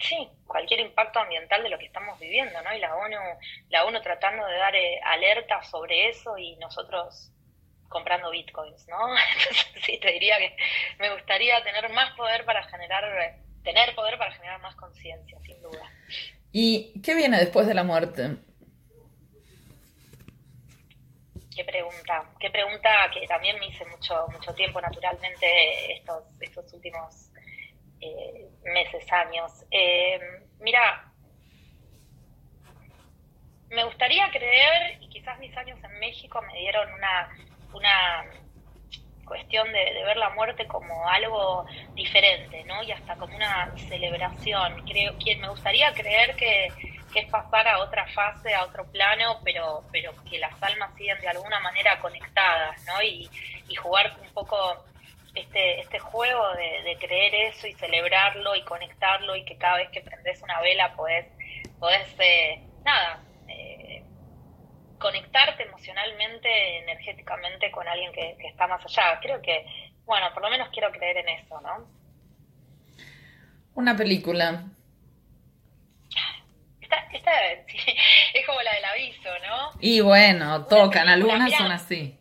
sí, 0.00 0.28
cualquier 0.46 0.80
impacto 0.80 1.20
ambiental 1.20 1.62
de 1.62 1.68
lo 1.68 1.78
que 1.78 1.86
estamos 1.86 2.18
viviendo, 2.18 2.60
¿no? 2.62 2.74
Y 2.74 2.78
la 2.78 2.94
ONU, 2.94 3.16
la 3.68 3.84
ONU 3.84 4.00
tratando 4.00 4.46
de 4.46 4.56
dar 4.56 4.74
eh, 4.74 5.00
alerta 5.04 5.62
sobre 5.62 6.08
eso 6.08 6.36
y 6.38 6.56
nosotros 6.56 7.32
comprando 7.88 8.30
bitcoins, 8.30 8.86
¿no? 8.88 9.08
Entonces 9.38 9.66
sí, 9.84 9.98
te 9.98 10.12
diría 10.12 10.38
que 10.38 10.56
me 10.98 11.12
gustaría 11.12 11.62
tener 11.62 11.88
más 11.90 12.14
poder 12.16 12.44
para 12.44 12.62
generar, 12.64 13.36
tener 13.64 13.94
poder 13.94 14.18
para 14.18 14.32
generar 14.32 14.60
más 14.60 14.74
conciencia, 14.76 15.38
sin 15.40 15.60
duda. 15.62 15.90
¿Y 16.52 17.00
qué 17.02 17.14
viene 17.14 17.38
después 17.38 17.66
de 17.66 17.74
la 17.74 17.84
muerte? 17.84 18.36
Qué 21.54 21.64
pregunta, 21.64 22.24
qué 22.38 22.50
pregunta 22.50 23.10
que 23.12 23.26
también 23.26 23.58
me 23.58 23.66
hice 23.66 23.84
mucho, 23.86 24.28
mucho 24.28 24.54
tiempo 24.54 24.80
naturalmente 24.80 25.92
estos, 25.92 26.22
estos 26.40 26.72
últimos 26.72 27.27
eh, 28.00 28.48
meses, 28.64 29.10
años. 29.12 29.52
Eh, 29.70 30.20
mira, 30.60 31.12
me 33.70 33.84
gustaría 33.84 34.30
creer, 34.30 34.98
y 35.00 35.08
quizás 35.08 35.38
mis 35.38 35.56
años 35.56 35.78
en 35.82 35.98
México 35.98 36.40
me 36.42 36.58
dieron 36.58 36.92
una, 36.92 37.28
una 37.72 38.24
cuestión 39.24 39.70
de, 39.72 40.02
ver 40.04 40.16
la 40.16 40.30
muerte 40.30 40.66
como 40.66 41.06
algo 41.08 41.66
diferente, 41.94 42.64
¿no? 42.64 42.82
Y 42.82 42.92
hasta 42.92 43.16
como 43.16 43.36
una 43.36 43.70
celebración. 43.76 44.84
Creo 44.86 45.18
que 45.18 45.36
me 45.36 45.48
gustaría 45.48 45.92
creer 45.92 46.34
que, 46.36 46.68
que 47.12 47.20
es 47.20 47.30
pasar 47.30 47.68
a 47.68 47.78
otra 47.80 48.06
fase, 48.08 48.54
a 48.54 48.64
otro 48.64 48.90
plano, 48.90 49.40
pero, 49.44 49.84
pero 49.92 50.12
que 50.24 50.38
las 50.38 50.60
almas 50.62 50.94
siguen 50.96 51.20
de 51.20 51.28
alguna 51.28 51.60
manera 51.60 51.98
conectadas, 52.00 52.82
¿no? 52.86 53.02
Y 53.02 53.28
jugar 53.76 54.16
un 54.22 54.32
poco 54.32 54.84
este, 55.34 55.80
este 55.80 55.98
juego 55.98 56.52
de, 56.54 56.82
de 56.82 56.98
creer 56.98 57.34
eso 57.34 57.66
y 57.66 57.74
celebrarlo 57.74 58.54
y 58.56 58.62
conectarlo 58.62 59.36
y 59.36 59.44
que 59.44 59.56
cada 59.56 59.76
vez 59.78 59.90
que 59.90 60.00
prendes 60.00 60.42
una 60.42 60.60
vela 60.60 60.94
podés, 60.94 61.26
podés 61.78 62.08
eh, 62.18 62.60
nada, 62.84 63.22
eh, 63.48 64.02
conectarte 64.98 65.62
emocionalmente, 65.64 66.78
energéticamente 66.78 67.70
con 67.70 67.86
alguien 67.86 68.12
que, 68.12 68.36
que 68.40 68.48
está 68.48 68.66
más 68.66 68.84
allá. 68.84 69.18
Creo 69.20 69.40
que, 69.42 69.64
bueno, 70.04 70.26
por 70.32 70.42
lo 70.42 70.50
menos 70.50 70.68
quiero 70.70 70.90
creer 70.90 71.18
en 71.18 71.28
eso, 71.28 71.60
¿no? 71.60 71.86
Una 73.74 73.96
película. 73.96 74.64
Esta, 76.80 76.96
esta 77.12 77.30
es 78.34 78.46
como 78.46 78.60
la 78.62 78.74
del 78.74 78.84
aviso, 78.84 79.28
¿no? 79.46 79.70
Y 79.80 80.00
bueno, 80.00 80.64
tocan, 80.66 81.08
algunas 81.08 81.52
son 81.52 81.70
así, 81.70 82.17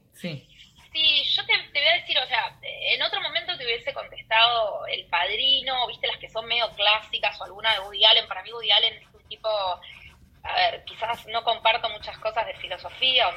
sí. 0.98 1.24
Yo 1.36 1.46
te, 1.46 1.54
te 1.72 1.80
voy 1.80 1.88
a 1.88 1.94
decir, 1.94 2.18
o 2.18 2.28
sea, 2.28 2.58
en 2.62 3.02
otro 3.02 3.22
momento 3.22 3.56
te 3.58 3.64
hubiese 3.66 3.94
contestado 3.94 4.86
El 4.88 5.06
Padrino, 5.06 5.88
viste 5.88 6.08
las 6.08 6.18
que 6.18 6.30
son 6.30 6.46
medio 6.48 6.70
clásicas 6.72 7.40
o 7.40 7.44
alguna 7.44 7.74
de 7.74 7.80
Woody 7.82 8.04
Allen. 8.06 8.28
Para 8.28 8.44
mí 8.44 8.52
Woody 8.52 8.72
Allen 8.72 8.94
es 8.96 9.08
un 9.14 9.28
tipo, 9.28 9.50
a 9.50 10.56
ver, 10.56 10.84
quizás 10.86 11.26
no 11.28 11.44
comparto 11.44 11.90
muchas 11.90 12.18
cosas 12.18 12.46
de 12.48 12.56
filosofía, 12.56 13.30
o 13.30 13.34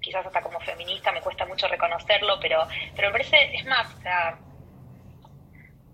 quizás 0.00 0.26
hasta 0.26 0.42
como 0.42 0.60
feminista 0.60 1.10
me 1.12 1.20
cuesta 1.20 1.46
mucho 1.46 1.66
reconocerlo, 1.68 2.38
pero, 2.40 2.66
pero 2.94 3.08
me 3.08 3.12
parece, 3.12 3.56
es 3.56 3.64
más, 3.64 3.92
o 3.94 4.00
sea, 4.00 4.38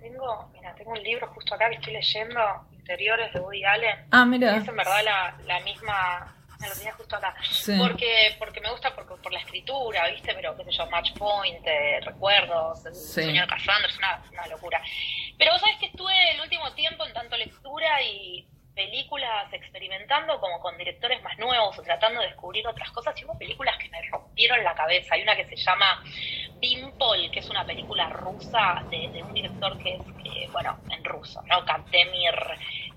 tengo, 0.00 0.50
mira, 0.52 0.74
tengo 0.74 0.90
un 0.90 1.02
libro 1.02 1.28
justo 1.28 1.54
acá 1.54 1.68
que 1.70 1.76
estoy 1.76 1.92
leyendo, 1.94 2.40
Interiores 2.72 3.32
de 3.32 3.40
Woody 3.40 3.64
Allen. 3.64 4.06
Ah, 4.10 4.24
mira. 4.24 4.56
Es 4.56 4.66
en 4.66 4.76
verdad 4.76 5.02
la, 5.04 5.38
la 5.46 5.60
misma, 5.60 6.36
me 6.62 6.68
lo 6.68 6.74
tenía 6.74 6.92
justo 6.92 7.16
acá. 7.16 7.34
Sí. 7.50 7.74
Porque, 7.76 8.36
porque 8.38 8.60
me 8.60 8.70
gusta 8.70 8.94
porque, 8.94 9.14
por 9.22 9.32
la 9.32 9.40
escritura, 9.40 10.08
¿viste? 10.08 10.32
Pero, 10.34 10.56
qué 10.56 10.64
sé 10.64 10.70
yo, 10.70 10.86
Match 10.86 11.12
Point, 11.18 11.66
eh, 11.66 12.00
Recuerdos, 12.02 12.86
El 12.86 12.94
Sí. 12.94 13.32
De 13.32 13.46
Cassandra, 13.46 13.88
es 13.88 13.98
una, 13.98 14.22
una 14.30 14.46
locura. 14.46 14.80
Pero 15.36 15.52
vos 15.52 15.60
sabés 15.60 15.76
que 15.78 15.86
estuve 15.86 16.30
el 16.32 16.40
último 16.40 16.72
tiempo 16.72 17.04
en 17.04 17.12
tanto 17.12 17.36
lectura 17.36 18.00
y 18.02 18.46
películas 18.74 19.52
experimentando 19.52 20.40
como 20.40 20.58
con 20.60 20.78
directores 20.78 21.22
más 21.22 21.38
nuevos 21.38 21.78
o 21.78 21.82
tratando 21.82 22.20
de 22.20 22.28
descubrir 22.28 22.66
otras 22.66 22.90
cosas 22.90 23.14
y 23.20 23.24
hubo 23.24 23.36
películas 23.36 23.76
que 23.78 23.88
me 23.90 24.00
rompieron 24.08 24.64
la 24.64 24.74
cabeza. 24.74 25.14
Hay 25.14 25.22
una 25.22 25.36
que 25.36 25.44
se 25.44 25.56
llama 25.56 26.02
Bimpol, 26.58 27.30
que 27.30 27.40
es 27.40 27.50
una 27.50 27.66
película 27.66 28.08
rusa 28.08 28.82
de, 28.88 29.08
de 29.08 29.22
un 29.22 29.34
director 29.34 29.76
que 29.82 29.96
es, 29.96 30.52
bueno, 30.52 30.78
en 30.90 31.04
ruso, 31.04 31.42
¿no? 31.46 31.64
Kantemir 31.64 32.34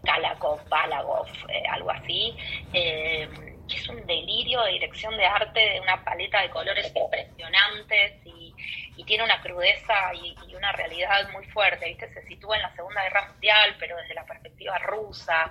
Kalakov, 0.04 0.67
Balagov, 0.69 1.28
eh, 1.49 1.63
algo 1.69 1.91
así, 1.91 2.36
eh, 2.71 3.28
es 3.69 3.89
un 3.89 4.06
delirio 4.06 4.62
de 4.63 4.73
dirección 4.73 5.15
de 5.17 5.25
arte, 5.25 5.60
de 5.60 5.80
una 5.82 6.04
paleta 6.04 6.41
de 6.41 6.49
colores 6.49 6.91
impresionantes 6.95 8.13
y, 8.25 8.54
y 8.97 9.04
tiene 9.06 9.23
una 9.23 9.41
crudeza 9.41 10.13
y, 10.13 10.36
y 10.47 10.56
una 10.56 10.71
realidad 10.71 11.30
muy 11.32 11.45
fuerte, 11.47 11.88
¿viste? 11.88 12.13
Se 12.13 12.21
sitúa 12.28 12.58
en 12.58 12.62
la 12.63 12.75
Segunda 12.75 13.01
Guerra 13.04 13.28
Mundial, 13.32 13.75
pero 13.80 13.97
desde 13.97 14.13
la 14.13 14.25
perspectiva 14.25 14.78
rusa. 14.80 15.49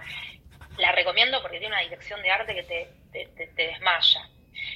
La 0.79 0.93
recomiendo 0.93 1.41
porque 1.43 1.59
tiene 1.59 1.75
una 1.75 1.83
dirección 1.83 2.21
de 2.23 2.31
arte 2.31 2.55
que 2.55 2.63
te, 2.65 2.89
te, 3.13 3.27
te- 3.37 3.47
te 3.49 3.67
desmaya. 3.69 4.29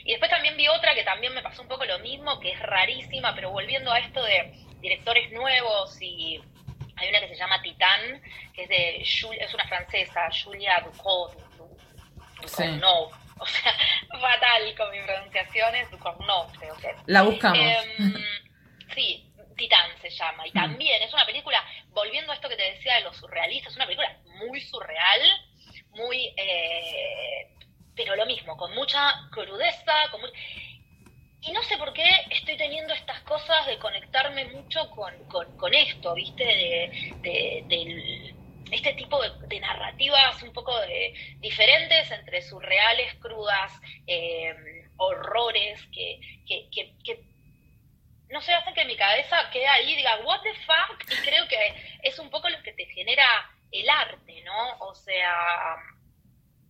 Y 0.05 0.11
después 0.11 0.31
también 0.31 0.57
vi 0.57 0.69
otra 0.69 0.95
que 0.95 1.05
también 1.05 1.35
me 1.35 1.43
pasó 1.43 1.63
un 1.63 1.69
poco 1.69 1.85
lo 1.85 1.99
mismo, 2.01 2.39
que 2.41 2.53
es 2.53 2.61
rarísima, 2.61 3.35
pero 3.35 3.51
volviendo 3.51 3.93
a 3.93 3.99
esto 3.99 4.23
de 4.23 4.53
directores 4.81 5.31
nuevos 5.33 5.97
y 6.01 6.41
hay 6.97 7.09
una 7.09 7.21
que 7.21 7.29
se 7.29 7.37
llama 7.37 7.63
Titán, 7.63 8.21
que 8.55 8.63
es 8.65 8.69
de 8.69 8.97
es 9.41 9.55
una 9.55 9.67
francesa, 9.69 10.29
Julia 10.45 10.81
Ducournau, 10.85 11.77
Ducournau. 12.43 13.11
o 13.41 13.47
sea, 13.47 13.73
fatal 14.21 14.75
con 14.77 14.91
mis 14.91 15.03
pronunciaciones, 15.03 15.91
Ducournau 15.91 16.47
creo 16.59 16.77
que 16.77 16.89
es. 16.91 16.97
La 17.07 17.23
buscamos. 17.23 17.59
Em, 17.59 18.15
sí, 18.95 19.25
Titán 19.57 19.91
se 20.01 20.11
llama. 20.11 20.47
Y 20.47 20.51
Mm. 20.51 20.55
también 20.55 21.03
es 21.03 21.13
una 21.13 21.27
película, 21.27 21.65
volviendo 21.91 22.33
a 22.33 22.35
esto 22.35 22.49
que 22.49 22.57
te 22.57 22.73
decía 22.73 22.95
de 22.97 23.03
lo 23.03 23.13
surrealista, 23.15 23.69
es 23.71 23.77
una 23.77 23.87
película 23.87 24.17
muy 24.39 24.61
surreal, 24.61 25.21
muy... 25.93 26.33
eh, 26.37 27.49
pero 27.97 28.15
lo 28.15 28.27
mismo, 28.27 28.57
con 28.57 28.73
mucha 28.75 29.13
crudeza, 29.33 29.93
con 30.13 30.21
mu- 30.21 30.29
Y 31.41 31.51
no 31.53 31.63
sé 31.65 31.77
por 31.79 31.93
qué 31.93 32.09
estoy 32.31 32.57
teniendo 32.57 32.93
estas 32.95 33.21
cosas 33.23 33.67
de 33.67 33.79
conectarme 33.79 34.45
mucho 34.47 34.89
con, 34.91 35.13
con, 35.29 35.57
con 35.57 35.75
esto, 35.75 36.15
¿viste? 36.15 36.45
De, 36.45 37.13
de- 37.23 37.65
del- 37.67 38.28
este 38.71 38.93
tipo 38.95 39.21
de, 39.23 39.31
de 39.49 39.61
narrativas 39.61 40.43
un 40.43 40.53
poco 40.53 40.79
de- 40.81 41.15
diferentes 41.39 42.11
entre 42.11 42.43
surreales, 42.43 43.15
crudas, 43.17 43.73
eh, 44.07 44.55
horrores, 44.97 45.81
que, 45.93 46.21
que, 46.47 46.69
que, 46.71 46.95
que 47.05 47.23
no 48.31 48.41
sé, 48.43 48.53
hacen 48.53 48.75
que 48.75 48.85
mi 48.85 48.97
cabeza 48.97 49.49
quede 49.51 49.67
ahí 49.67 49.93
y 49.93 49.97
diga, 49.97 50.19
what 50.25 50.41
the 50.43 50.53
fuck, 50.67 51.03
y 51.11 51.17
creo 51.27 51.49
que 51.49 51.57
es 52.03 52.19
un 52.19 52.29
poco 52.31 52.49
lo 52.49 52.63
que 52.63 52.73
te 52.73 52.85
genera 52.87 53.27
el 53.73 53.89
arte, 53.89 54.43
¿no? 54.43 54.79
O 54.81 54.95
sea, 54.95 55.77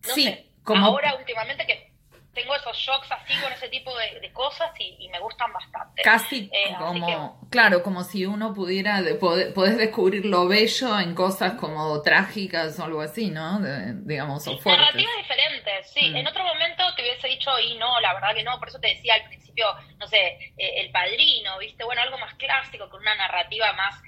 No 0.07 0.13
sé, 0.15 0.45
como... 0.63 0.85
ahora 0.85 1.15
últimamente 1.15 1.65
que 1.65 1.88
tengo 2.33 2.55
esos 2.55 2.77
shocks 2.77 3.11
así 3.11 3.33
con 3.41 3.51
ese 3.51 3.69
tipo 3.69 3.91
de, 3.97 4.31
cosas 4.33 4.71
y, 4.79 5.09
me 5.09 5.19
gustan 5.19 5.51
bastante. 5.51 6.01
Casi 6.03 6.49
eh, 6.53 6.75
como, 6.77 7.39
claro, 7.49 7.81
como 7.83 8.03
si 8.03 8.25
uno 8.25 8.53
pudiera, 8.53 9.01
de, 9.01 9.15
podés 9.15 9.77
descubrir 9.77 10.25
lo 10.25 10.47
bello 10.47 10.99
en 10.99 11.15
cosas 11.15 11.53
como 11.53 12.01
trágicas 12.01 12.79
o 12.79 12.85
algo 12.85 13.01
así, 13.01 13.29
¿no? 13.29 13.59
digamos, 14.03 14.47
o 14.47 14.57
fuertes. 14.57 14.85
Narrativas 14.85 15.17
diferentes, 15.17 15.91
sí. 15.91 16.09
Mm. 16.09 16.15
En 16.17 16.27
otro 16.27 16.43
momento 16.43 16.83
te 16.95 17.01
hubiese 17.01 17.27
dicho, 17.27 17.51
y 17.59 17.75
no, 17.77 17.99
la 17.99 18.13
verdad 18.13 18.33
que 18.35 18.43
no, 18.43 18.57
por 18.59 18.69
eso 18.69 18.79
te 18.79 18.89
decía 18.89 19.15
al 19.15 19.23
principio, 19.23 19.65
no 19.97 20.07
sé, 20.07 20.53
eh, 20.57 20.81
El 20.81 20.91
Padrino, 20.91 21.57
¿viste? 21.57 21.83
Bueno, 21.83 22.01
algo 22.01 22.17
más 22.19 22.35
clásico, 22.35 22.89
con 22.89 23.01
una 23.01 23.15
narrativa 23.15 23.73
más 23.73 24.01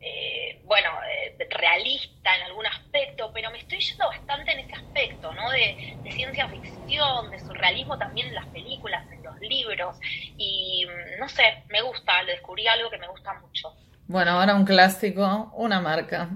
eh, 0.00 0.60
bueno, 0.64 0.90
eh, 1.10 1.36
realista 1.50 2.36
en 2.36 2.42
algún 2.42 2.66
aspecto, 2.66 3.30
pero 3.32 3.50
me 3.50 3.58
estoy 3.58 3.78
yendo 3.78 4.06
bastante 4.06 4.52
en 4.52 4.60
ese 4.60 4.74
aspecto, 4.74 5.32
¿no? 5.32 5.50
De, 5.50 5.96
ciencia 6.10 6.48
ficción, 6.48 7.30
de 7.30 7.38
surrealismo 7.38 7.98
también 7.98 8.28
en 8.28 8.34
las 8.34 8.46
películas, 8.46 9.04
en 9.12 9.22
los 9.22 9.38
libros, 9.40 9.96
y 10.36 10.86
mm, 10.86 11.20
no 11.20 11.28
sé, 11.28 11.62
me 11.68 11.82
gusta, 11.82 12.22
le 12.22 12.32
descubrí 12.32 12.66
algo 12.66 12.90
que 12.90 12.98
me 12.98 13.08
gusta 13.08 13.34
mucho. 13.34 13.74
Bueno, 14.06 14.32
ahora 14.32 14.54
un 14.54 14.64
clásico, 14.64 15.52
una 15.54 15.80
marca. 15.80 16.30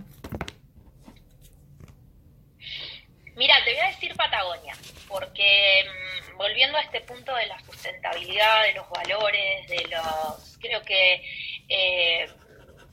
Mira, 3.36 3.54
te 3.64 3.72
voy 3.72 3.80
a 3.80 3.88
decir 3.88 4.14
Patagonia, 4.16 4.74
porque 5.08 5.84
mm, 5.84 6.36
volviendo 6.36 6.76
a 6.76 6.82
este 6.82 7.00
punto 7.00 7.34
de 7.34 7.46
la 7.46 7.58
sustentabilidad, 7.60 8.64
de 8.64 8.74
los 8.74 8.88
valores, 8.90 9.68
de 9.68 9.86
los, 9.88 10.58
creo 10.60 10.82
que 10.82 11.22
eh, 11.68 12.28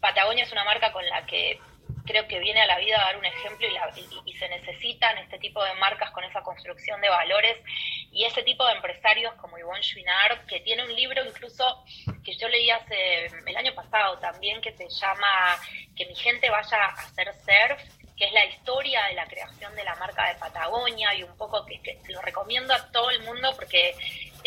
Patagonia 0.07 0.45
es 0.45 0.51
una 0.53 0.63
marca 0.63 0.93
con 0.93 1.05
la 1.09 1.25
que 1.25 1.59
creo 2.05 2.25
que 2.29 2.39
viene 2.39 2.61
a 2.61 2.65
la 2.65 2.79
vida 2.79 2.95
a 2.95 3.07
dar 3.07 3.17
un 3.17 3.25
ejemplo 3.25 3.67
y, 4.25 4.33
se 4.37 4.47
necesitan 4.47 5.17
este 5.17 5.37
tipo 5.37 5.61
de 5.61 5.73
marcas 5.73 6.11
con 6.11 6.23
esa 6.23 6.41
construcción 6.43 7.01
de 7.01 7.09
valores 7.09 7.57
y 8.13 8.23
ese 8.23 8.41
tipo 8.43 8.65
de 8.65 8.73
empresarios 8.73 9.33
como 9.33 9.57
Yvonne 9.57 9.81
Chouinard, 9.81 10.45
que 10.45 10.61
tiene 10.61 10.85
un 10.85 10.95
libro 10.95 11.25
incluso 11.25 11.83
que 12.23 12.37
yo 12.37 12.47
leí 12.47 12.69
hace 12.69 13.25
el 13.25 13.57
año 13.57 13.75
pasado 13.75 14.17
también 14.19 14.61
que 14.61 14.71
se 14.71 14.87
llama 14.87 15.59
Que 15.97 16.05
mi 16.05 16.15
gente 16.15 16.49
vaya 16.49 16.77
a 16.77 16.93
hacer 16.93 17.33
surf 17.33 17.81
que 18.17 18.25
es 18.25 18.33
la 18.33 18.45
historia 18.45 19.03
de 19.05 19.13
la 19.13 19.27
creación 19.27 19.75
de 19.75 19.83
la 19.83 19.95
marca 19.95 20.27
de 20.27 20.35
Patagonia 20.35 21.13
y 21.13 21.23
un 21.23 21.37
poco 21.37 21.63
que, 21.65 21.99
lo 22.09 22.21
recomiendo 22.21 22.73
a 22.73 22.91
todo 22.91 23.11
el 23.11 23.21
mundo 23.21 23.53
porque 23.55 23.93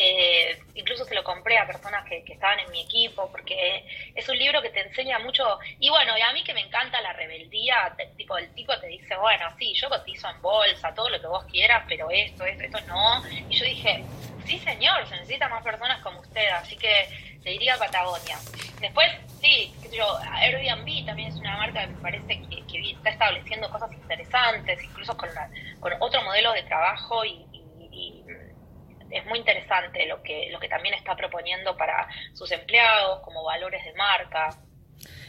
eh, 0.02 0.58
incluso 0.74 1.04
se 1.04 1.14
lo 1.14 1.22
compré 1.22 1.58
a 1.58 1.66
personas 1.66 2.08
que, 2.08 2.24
estaban 2.26 2.58
en 2.60 2.70
mi 2.70 2.80
equipo 2.80 3.30
porque 3.30 3.84
es 4.14 4.26
un 4.30 4.38
libro 4.38 4.62
que 4.62 4.70
te 4.70 4.80
enseña 4.80 5.18
mucho 5.18 5.58
y 5.78 5.90
bueno, 5.90 6.16
y 6.16 6.22
a 6.22 6.32
mí 6.32 6.42
que 6.42 6.54
me 6.54 6.62
encanta 6.62 7.02
la 7.02 7.12
rebeldía, 7.12 7.94
tipo 8.16 8.38
el 8.38 8.48
tipo 8.54 8.74
te 8.78 8.86
dice, 8.86 9.14
bueno, 9.16 9.44
sí, 9.58 9.74
yo 9.74 9.90
cotizo 9.90 10.30
en 10.30 10.40
bolsa, 10.40 10.94
todo 10.94 11.10
lo 11.10 11.20
que 11.20 11.26
vos 11.26 11.44
quieras, 11.44 11.84
pero 11.86 12.08
esto, 12.10 12.46
esto, 12.46 12.64
esto 12.64 12.80
no. 12.86 13.22
Y 13.50 13.58
yo 13.58 13.64
dije, 13.66 14.02
sí 14.46 14.58
señor, 14.60 15.06
se 15.06 15.16
necesitan 15.16 15.50
más 15.50 15.62
personas 15.62 16.00
como 16.00 16.20
usted, 16.20 16.48
así 16.48 16.78
que 16.78 17.08
te 17.42 17.50
diría 17.50 17.76
Patagonia. 17.76 18.38
Después, 18.80 19.10
sí, 19.42 19.70
qué 19.82 19.88
sé 19.88 19.96
yo, 19.98 20.16
Airbnb 20.16 21.04
también 21.04 21.28
es 21.28 21.36
una 21.36 21.58
marca 21.58 21.82
que 21.82 21.88
me 21.88 22.00
parece 22.00 22.26
que, 22.26 22.60
está 22.90 23.10
estableciendo 23.10 23.68
cosas 23.70 23.92
interesantes, 23.92 24.82
incluso 24.82 25.14
con, 25.16 25.28
con 25.80 25.92
otro 26.00 26.22
modelo 26.22 26.52
de 26.52 26.62
trabajo 26.62 27.22
y, 27.24 27.46
es 29.10 29.26
muy 29.26 29.38
interesante 29.38 30.06
lo 30.06 30.22
que, 30.22 30.48
lo 30.50 30.58
que 30.58 30.68
también 30.68 30.94
está 30.94 31.16
proponiendo 31.16 31.76
para 31.76 32.08
sus 32.32 32.50
empleados 32.52 33.20
como 33.20 33.44
valores 33.44 33.84
de 33.84 33.92
marca. 33.94 34.50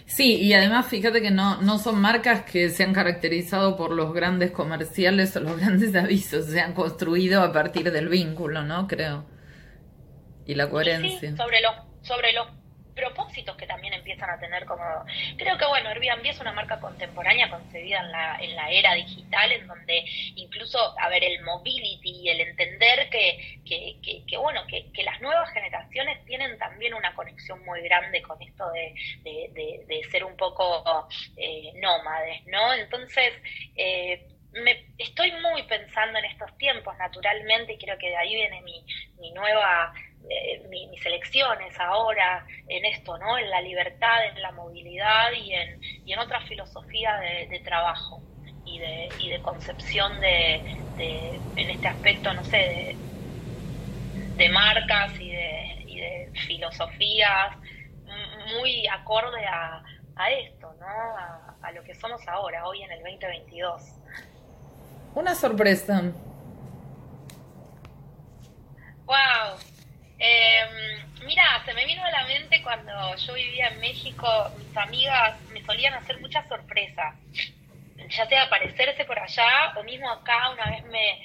Sí, 0.05 0.41
y 0.41 0.53
además 0.53 0.87
fíjate 0.87 1.21
que 1.21 1.31
no, 1.31 1.61
no 1.61 1.77
son 1.77 2.01
marcas 2.01 2.43
que 2.43 2.69
se 2.69 2.83
han 2.83 2.93
caracterizado 2.93 3.77
por 3.77 3.91
los 3.91 4.13
grandes 4.13 4.51
comerciales 4.51 5.35
o 5.35 5.39
los 5.39 5.57
grandes 5.59 5.95
avisos, 5.95 6.45
se 6.45 6.59
han 6.59 6.73
construido 6.73 7.41
a 7.41 7.53
partir 7.53 7.91
del 7.91 8.09
vínculo, 8.09 8.63
¿no? 8.63 8.87
Creo. 8.87 9.25
Y 10.45 10.55
la 10.55 10.69
coherencia. 10.69 11.31
Sí, 11.31 11.37
sobre 11.37 11.61
los 11.61 11.75
sobre 12.01 12.33
los 12.33 12.47
propósitos 13.01 13.55
que 13.57 13.65
también 13.65 13.93
empiezan 13.93 14.29
a 14.29 14.39
tener 14.39 14.63
como 14.65 14.83
creo 15.35 15.57
que 15.57 15.65
bueno 15.65 15.89
Airbnb 15.89 16.23
es 16.27 16.39
una 16.39 16.53
marca 16.53 16.79
contemporánea 16.79 17.49
concebida 17.49 17.99
en 17.99 18.11
la, 18.11 18.37
en 18.39 18.55
la 18.55 18.69
era 18.69 18.93
digital 18.93 19.51
en 19.51 19.65
donde 19.65 20.05
incluso 20.35 20.77
a 20.99 21.09
ver 21.09 21.23
el 21.23 21.41
mobility 21.41 22.21
y 22.21 22.29
el 22.29 22.41
entender 22.41 23.09
que, 23.09 23.59
que, 23.65 24.23
que, 24.27 24.37
bueno 24.37 24.61
que, 24.67 24.91
que, 24.91 25.01
las 25.01 25.19
nuevas 25.19 25.49
generaciones 25.51 26.23
tienen 26.25 26.59
también 26.59 26.93
una 26.93 27.15
conexión 27.15 27.65
muy 27.65 27.81
grande 27.81 28.21
con 28.21 28.39
esto 28.39 28.69
de, 28.71 28.93
de, 29.23 30.01
ser 30.11 30.23
un 30.23 30.37
poco 30.37 31.07
eh, 31.37 31.71
nómades 31.81 32.45
no 32.47 32.73
entonces 32.73 33.33
eh, 33.75 34.27
me, 34.53 34.85
estoy 34.99 35.31
muy 35.31 35.63
pensando 35.63 36.19
en 36.19 36.25
estos 36.25 36.55
tiempos 36.59 36.95
naturalmente 36.99 37.73
y 37.73 37.77
creo 37.79 37.97
que 37.97 38.09
de 38.09 38.17
ahí 38.17 38.35
viene 38.35 38.61
mi, 38.61 38.85
mi 39.19 39.31
nueva 39.31 39.91
eh, 40.29 40.67
mis 40.69 41.05
elecciones 41.05 41.77
ahora 41.79 42.45
en 42.67 42.85
esto, 42.85 43.17
¿no? 43.17 43.37
En 43.37 43.49
la 43.49 43.61
libertad, 43.61 44.25
en 44.27 44.41
la 44.41 44.51
movilidad 44.51 45.31
y 45.33 45.53
en, 45.53 45.81
y 46.05 46.13
en 46.13 46.19
otra 46.19 46.41
filosofía 46.41 47.17
de, 47.49 47.59
trabajo 47.59 48.21
y 48.65 48.79
de, 48.79 49.09
y 49.19 49.29
de 49.29 49.41
concepción 49.41 50.19
de, 50.21 50.55
en 50.97 51.69
este 51.69 51.87
aspecto, 51.87 52.33
no 52.33 52.43
sé, 52.43 52.95
de, 54.35 54.49
marcas 54.49 55.13
y 55.19 55.29
de, 55.29 55.83
y 55.87 55.97
de 55.99 56.31
filosofías 56.47 57.57
muy 58.59 58.87
acorde 58.87 59.45
a, 59.45 59.83
a 60.15 60.31
esto, 60.31 60.73
¿no? 60.79 60.87
A, 60.87 61.55
a 61.61 61.71
lo 61.71 61.83
que 61.83 61.93
somos 61.95 62.21
ahora, 62.27 62.65
hoy 62.67 62.81
en 62.83 62.91
el 62.91 62.99
2022. 62.99 63.81
Una 65.13 65.35
sorpresa. 65.35 66.01
Wow, 69.05 69.57
eh, 70.21 71.03
mira, 71.25 71.63
se 71.65 71.73
me 71.73 71.85
vino 71.85 72.03
a 72.03 72.11
la 72.11 72.25
mente 72.25 72.61
cuando 72.61 72.91
yo 73.15 73.33
vivía 73.33 73.69
en 73.69 73.79
México, 73.79 74.27
mis 74.57 74.75
amigas 74.77 75.41
me 75.49 75.63
solían 75.65 75.93
hacer 75.95 76.19
muchas 76.19 76.47
sorpresas, 76.47 77.15
ya 78.09 78.27
sea 78.27 78.43
aparecerse 78.43 79.05
por 79.05 79.17
allá 79.17 79.73
o 79.77 79.83
mismo 79.83 80.09
acá 80.11 80.51
una 80.51 80.69
vez 80.69 80.83
me, 80.85 81.19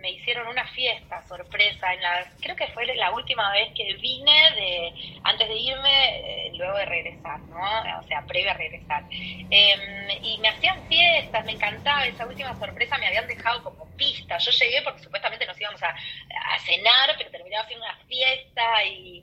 me 0.00 0.10
hicieron 0.12 0.48
una 0.48 0.64
fiesta 0.72 1.26
sorpresa 1.28 1.92
en 1.92 2.00
la 2.02 2.32
creo 2.40 2.56
que 2.56 2.68
fue 2.68 2.86
la 2.96 3.10
última 3.12 3.50
vez 3.52 3.68
que 3.74 3.94
vine 4.00 4.50
de 4.54 4.94
antes 5.24 5.48
de 5.48 5.56
irme 5.56 6.46
eh, 6.48 6.52
luego 6.56 6.78
de 6.78 6.86
regresar 6.86 7.40
no 7.48 7.58
o 8.00 8.02
sea 8.08 8.24
previo 8.26 8.50
a 8.50 8.54
regresar. 8.54 9.04
Em, 9.50 10.08
y 10.22 10.38
me 10.40 10.48
hacían 10.48 10.86
fiestas 10.88 11.44
me 11.44 11.52
encantaba 11.52 12.06
esa 12.06 12.26
última 12.26 12.56
sorpresa 12.58 12.98
me 12.98 13.06
habían 13.06 13.26
dejado 13.26 13.62
como 13.62 13.87
pista 13.98 14.38
yo 14.38 14.50
llegué 14.50 14.80
porque 14.82 15.02
supuestamente 15.02 15.44
nos 15.44 15.60
íbamos 15.60 15.82
a, 15.82 15.88
a 15.90 16.58
cenar 16.64 17.14
pero 17.18 17.30
terminaba 17.30 17.66
siendo 17.66 17.84
una 17.84 17.96
fiesta 18.06 18.84
y 18.84 19.22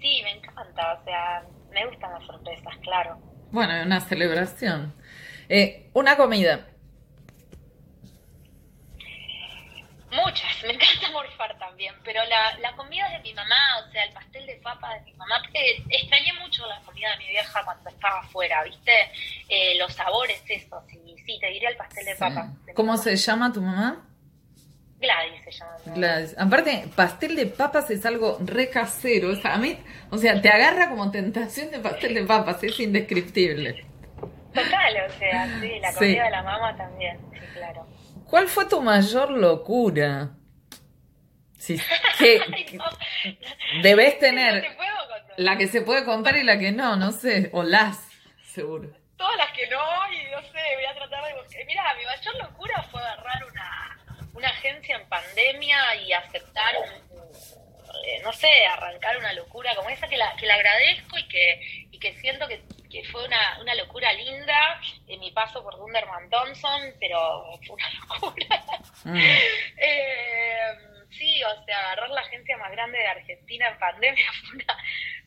sí 0.00 0.20
me 0.24 0.32
encanta 0.32 0.94
o 0.94 1.04
sea 1.04 1.44
me 1.70 1.86
gustan 1.86 2.12
las 2.14 2.24
sorpresas 2.24 2.76
claro 2.82 3.18
bueno 3.52 3.80
una 3.84 4.00
celebración 4.00 4.92
eh, 5.48 5.90
una 5.92 6.16
comida 6.16 6.66
Muchas, 10.14 10.62
me 10.62 10.72
encanta 10.72 11.10
morfar 11.10 11.58
también, 11.58 11.94
pero 12.04 12.20
la, 12.26 12.58
la 12.58 12.76
comida 12.76 13.08
de 13.10 13.18
mi 13.20 13.34
mamá, 13.34 13.56
o 13.86 13.90
sea, 13.90 14.04
el 14.04 14.12
pastel 14.12 14.46
de 14.46 14.56
papa 14.56 14.94
de 14.94 15.00
mi 15.02 15.12
mamá, 15.14 15.40
porque 15.42 15.82
extrañé 15.88 16.32
mucho 16.40 16.66
la 16.66 16.80
comida 16.80 17.10
de 17.12 17.18
mi 17.18 17.28
vieja 17.28 17.64
cuando 17.64 17.90
estaba 17.90 18.20
afuera, 18.20 18.62
¿viste? 18.64 18.92
Eh, 19.48 19.76
los 19.78 19.92
sabores 19.92 20.42
esos, 20.48 20.84
y 20.92 21.16
sí, 21.18 21.38
te 21.40 21.48
diría 21.48 21.70
el 21.70 21.76
pastel 21.76 22.04
de 22.04 22.14
papa. 22.16 22.52
¿Cómo 22.74 22.96
se 22.96 23.16
llama 23.16 23.52
tu 23.52 23.60
mamá? 23.60 24.08
Gladys 25.04 25.44
se 25.44 25.50
llama. 25.50 25.72
Gladys. 25.86 26.34
Aparte, 26.38 26.84
pastel 26.96 27.36
de 27.36 27.46
papas 27.46 27.90
es 27.90 28.04
algo 28.06 28.38
re 28.44 28.70
casero. 28.70 29.30
O 29.30 29.36
sea, 29.36 29.54
a 29.54 29.58
mí, 29.58 29.78
o 30.10 30.18
sea, 30.18 30.40
te 30.40 30.48
agarra 30.48 30.88
como 30.88 31.10
tentación 31.10 31.70
de 31.70 31.78
pastel 31.78 32.14
de 32.14 32.24
papas, 32.24 32.62
es 32.64 32.78
indescriptible. 32.80 33.84
Total, 34.54 34.94
o 35.08 35.12
sea, 35.18 35.60
sí, 35.60 35.78
la 35.80 35.92
comida 35.92 36.24
de 36.24 36.30
la 36.30 36.42
mamá 36.42 36.76
también, 36.76 37.18
sí, 37.32 37.40
claro. 37.54 37.88
¿Cuál 38.24 38.46
fue 38.46 38.66
tu 38.66 38.80
mayor 38.80 39.30
locura? 39.30 40.30
Sí, 41.58 41.80
que, 42.18 42.40
debes 43.82 44.18
tener 44.18 44.76
la 45.36 45.56
que 45.56 45.66
se 45.66 45.82
puede 45.82 46.04
contar 46.04 46.36
y 46.36 46.44
la 46.44 46.58
que 46.58 46.70
no, 46.70 46.94
no 46.96 47.10
sé, 47.10 47.50
o 47.52 47.64
las, 47.64 48.08
seguro. 48.42 48.90
Todas 49.16 49.36
las 49.36 49.50
que 49.52 49.66
no, 49.68 49.78
y 50.12 50.30
no 50.30 50.40
sé, 50.42 50.60
voy 50.76 50.84
a 50.84 50.94
tratar 50.94 51.24
de 51.24 51.34
buscar. 51.40 51.64
Mira, 51.66 51.82
mi 51.96 52.04
mayor 52.04 52.50
locura 52.50 52.82
fue 52.90 53.00
agarrar 53.00 53.44
una, 53.50 53.53
una 54.44 54.52
agencia 54.52 54.96
en 54.96 55.08
pandemia 55.08 55.96
y 55.96 56.12
aceptar 56.12 56.74
eh, 58.06 58.20
no 58.22 58.32
sé, 58.32 58.48
arrancar 58.66 59.16
una 59.16 59.32
locura 59.32 59.74
como 59.74 59.88
esa 59.88 60.06
que 60.08 60.16
la, 60.16 60.36
que 60.36 60.46
la 60.46 60.54
agradezco 60.54 61.16
y 61.16 61.28
que, 61.28 61.88
y 61.90 61.98
que 61.98 62.12
siento 62.20 62.46
que 62.46 62.60
que 62.94 63.02
fue 63.10 63.24
una, 63.24 63.58
una 63.60 63.74
locura 63.74 64.12
linda 64.12 64.80
en 65.08 65.18
mi 65.18 65.32
paso 65.32 65.64
por 65.64 65.76
Dunderman 65.76 66.30
Thompson, 66.30 66.94
pero 67.00 67.58
fue 67.66 67.74
una 67.74 67.90
locura. 68.08 68.64
Mm. 69.04 69.18
Eh, 69.76 70.74
sí, 71.10 71.42
o 71.42 71.64
sea, 71.64 71.78
agarrar 71.80 72.10
la 72.10 72.20
agencia 72.20 72.56
más 72.56 72.70
grande 72.70 72.98
de 72.98 73.06
Argentina 73.06 73.68
en 73.68 73.78
pandemia 73.78 74.24
fue 74.40 74.54
una, 74.54 74.76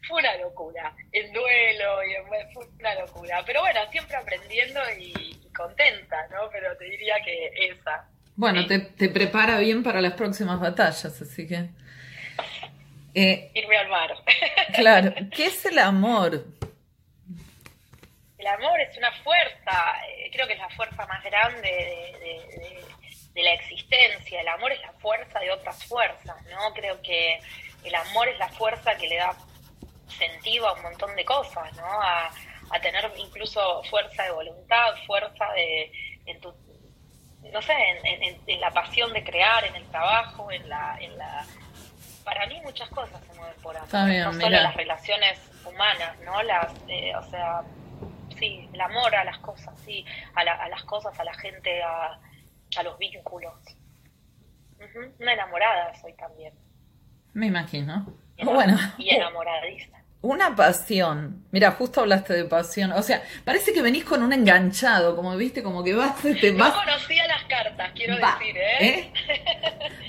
fue 0.07 0.19
una 0.19 0.37
locura. 0.37 0.95
El 1.11 1.33
duelo 1.33 2.03
y 2.05 2.15
fue 2.53 2.65
una 2.79 2.95
locura. 2.95 3.43
Pero 3.45 3.61
bueno, 3.61 3.81
siempre 3.91 4.15
aprendiendo 4.15 4.79
y, 4.97 5.37
contenta, 5.53 6.27
¿no? 6.27 6.49
Pero 6.51 6.77
te 6.77 6.85
diría 6.85 7.15
que 7.25 7.51
esa. 7.69 8.07
Bueno, 8.37 8.65
te, 8.65 8.79
te, 8.79 9.09
prepara 9.09 9.59
bien 9.59 9.83
para 9.83 9.99
las 9.99 10.13
próximas 10.13 10.59
batallas, 10.59 11.05
así 11.05 11.47
que... 11.47 11.69
Eh, 13.13 13.51
Irme 13.53 13.77
al 13.77 13.89
mar. 13.89 14.11
claro, 14.75 15.13
¿qué 15.35 15.47
es 15.47 15.65
el 15.65 15.79
amor? 15.79 16.45
El 18.37 18.47
amor 18.47 18.79
es 18.79 18.95
una 18.97 19.11
fuerza, 19.23 19.95
eh, 20.07 20.29
creo 20.31 20.47
que 20.47 20.53
es 20.53 20.59
la 20.59 20.69
fuerza 20.69 21.05
más 21.07 21.23
grande 21.23 21.67
de, 21.67 22.85
de 23.37 23.43
la 23.43 23.53
existencia. 23.53 24.41
El 24.41 24.47
amor 24.47 24.71
es 24.71 24.81
la 24.81 24.93
fuerza 24.93 25.39
de 25.39 25.51
otras 25.51 25.83
fuerzas, 25.85 26.35
¿no? 26.45 26.73
Creo 26.73 27.01
que 27.01 27.39
el 27.83 27.95
amor 27.95 28.27
es 28.27 28.37
la 28.39 28.49
fuerza 28.49 28.95
que 28.97 29.07
le 29.07 29.17
da 29.17 29.35
sentido 30.07 30.67
a 30.67 30.73
un 30.73 30.81
montón 30.81 31.15
de 31.15 31.23
cosas, 31.23 31.71
¿no? 31.75 31.85
A, 31.85 32.31
tener 32.81 33.11
incluso 33.17 33.81
fuerza 33.89 34.23
de 34.23 34.31
voluntad, 34.31 34.93
fuerza 35.07 35.45
de, 35.53 35.91
en 36.25 36.39
tu, 36.41 36.53
no 37.51 37.61
sé, 37.61 37.73
en, 38.03 38.59
la 38.61 38.71
pasión 38.71 39.13
de 39.13 39.23
crear, 39.23 39.63
en 39.65 39.75
el 39.75 39.85
trabajo, 39.85 40.51
en 40.51 40.67
la, 40.67 40.97
en 40.99 41.17
la, 41.17 41.45
para 42.23 42.45
mí 42.47 42.59
muchas 42.61 42.89
cosas 42.89 43.21
se 43.25 43.37
mueven 43.37 43.55
por 43.61 43.75
amor, 43.75 43.89
no 43.91 44.33
solo 44.33 44.49
las 44.49 44.75
relaciones 44.75 45.39
humanas, 45.65 46.19
¿no? 46.25 46.41
Las, 46.43 46.73
eh, 46.87 47.15
o 47.15 47.23
sea, 47.23 47.61
sí, 48.37 48.69
el 48.71 48.81
amor 48.81 49.15
a 49.15 49.23
las 49.23 49.37
cosas, 49.39 49.77
sí, 49.85 50.05
a, 50.35 50.41
a 50.41 50.69
las 50.69 50.83
cosas, 50.83 51.19
a 51.19 51.23
la 51.23 51.33
gente, 51.33 51.81
a, 51.83 52.19
a 52.77 52.83
los 52.83 52.97
vínculos. 52.97 53.53
Una 55.19 55.33
enamorada 55.33 55.93
soy 55.95 56.13
también. 56.13 56.53
Me 57.33 57.47
imagino. 57.47 58.05
bueno. 58.43 58.77
Y 58.97 59.09
enamoradiza. 59.09 59.97
Una 60.21 60.55
pasión. 60.55 61.45
Mira, 61.51 61.71
justo 61.71 62.01
hablaste 62.01 62.33
de 62.33 62.45
pasión. 62.45 62.91
O 62.93 63.03
sea, 63.03 63.23
parece 63.45 63.71
que 63.71 63.81
venís 63.81 64.03
con 64.03 64.23
un 64.23 64.33
enganchado, 64.33 65.15
como 65.15 65.37
viste, 65.37 65.61
como 65.61 65.83
que 65.83 65.93
vas. 65.93 66.19
Te 66.21 66.51
vas... 66.51 66.73
No 66.73 66.83
conocía 66.83 67.27
las 67.27 67.43
cartas, 67.43 67.91
quiero 67.93 68.15
decir, 68.15 68.57
¿eh? 68.57 68.77
¿eh? 68.79 69.13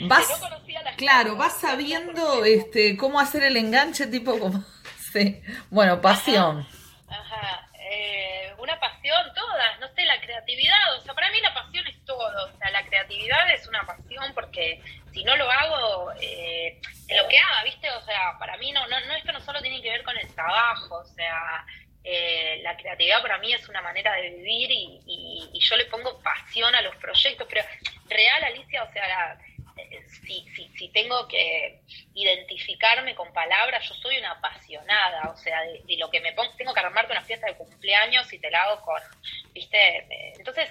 Vas, 0.08 0.28
no 0.30 0.48
conocía 0.48 0.82
las 0.82 0.94
claro, 0.94 1.34
vas 1.34 1.60
sabiendo 1.60 2.44
este 2.44 2.96
cómo 2.96 3.18
hacer 3.18 3.42
el 3.42 3.56
enganche, 3.56 4.06
tipo 4.06 4.38
como. 4.38 4.64
Sí. 5.12 5.40
Bueno, 5.70 6.02
pasión. 6.02 6.66
Ajá. 7.08 7.66
Eh, 7.90 8.52
una 8.58 8.78
pasión, 8.78 9.18
todas, 9.34 9.80
no 9.80 9.88
sé, 9.94 10.04
la 10.04 10.20
creatividad. 10.20 10.98
O 10.98 11.02
sea, 11.02 11.14
para 11.14 11.30
mí 11.30 11.40
la 11.40 11.54
pasión 11.54 11.86
es 11.86 12.04
todo. 12.04 12.18
O 12.44 12.58
sea, 12.58 12.70
la 12.70 12.84
creatividad 12.84 13.50
es 13.54 13.66
una 13.66 13.86
pasión 13.86 14.24
porque 14.34 14.82
si 15.12 15.24
no 15.24 15.34
lo 15.36 15.50
hago, 15.50 16.12
eh, 16.20 16.78
lo 17.16 17.28
que 17.28 17.38
haga, 17.38 17.64
¿viste? 17.64 17.90
O 17.90 18.02
sea, 18.02 18.36
para 18.38 18.56
mí 18.58 18.70
no, 18.72 18.86
no, 18.86 19.00
no, 19.00 19.14
esto 19.14 19.32
no 19.32 19.40
solo 19.40 19.60
tiene 19.60 19.80
que 19.80 19.90
ver 19.90 20.02
con 20.02 20.16
el 20.16 20.34
trabajo, 20.34 20.96
o 20.96 21.04
sea, 21.04 21.64
eh, 22.04 22.60
la 22.62 22.76
creatividad 22.76 23.22
para 23.22 23.38
mí 23.38 23.52
es 23.52 23.68
una 23.68 23.82
manera 23.82 24.14
de 24.14 24.30
vivir 24.30 24.70
y, 24.70 25.60
yo 25.60 25.76
le 25.76 25.86
pongo 25.86 26.22
pasión 26.22 26.74
a 26.74 26.80
los 26.80 26.96
proyectos, 26.96 27.46
pero 27.50 27.62
real, 28.08 28.44
Alicia, 28.44 28.82
o 28.84 28.92
sea, 28.92 29.38
eh, 29.76 30.02
si, 30.08 30.48
si, 30.54 30.68
si, 30.68 30.88
tengo 30.90 31.28
que 31.28 31.80
identificarme 32.14 33.14
con 33.14 33.32
palabras, 33.32 33.86
yo 33.86 33.94
soy 33.94 34.18
una 34.18 34.32
apasionada, 34.32 35.30
o 35.30 35.36
sea, 35.36 35.60
de, 35.62 35.96
lo 35.98 36.10
que 36.10 36.20
me 36.20 36.32
pongo, 36.32 36.54
tengo 36.56 36.72
que 36.72 36.80
armarte 36.80 37.12
una 37.12 37.24
fiesta 37.24 37.46
de 37.46 37.56
cumpleaños 37.56 38.32
y 38.32 38.38
te 38.38 38.50
la 38.50 38.62
hago 38.62 38.82
con, 38.82 39.02
¿viste? 39.52 40.06
Entonces, 40.38 40.70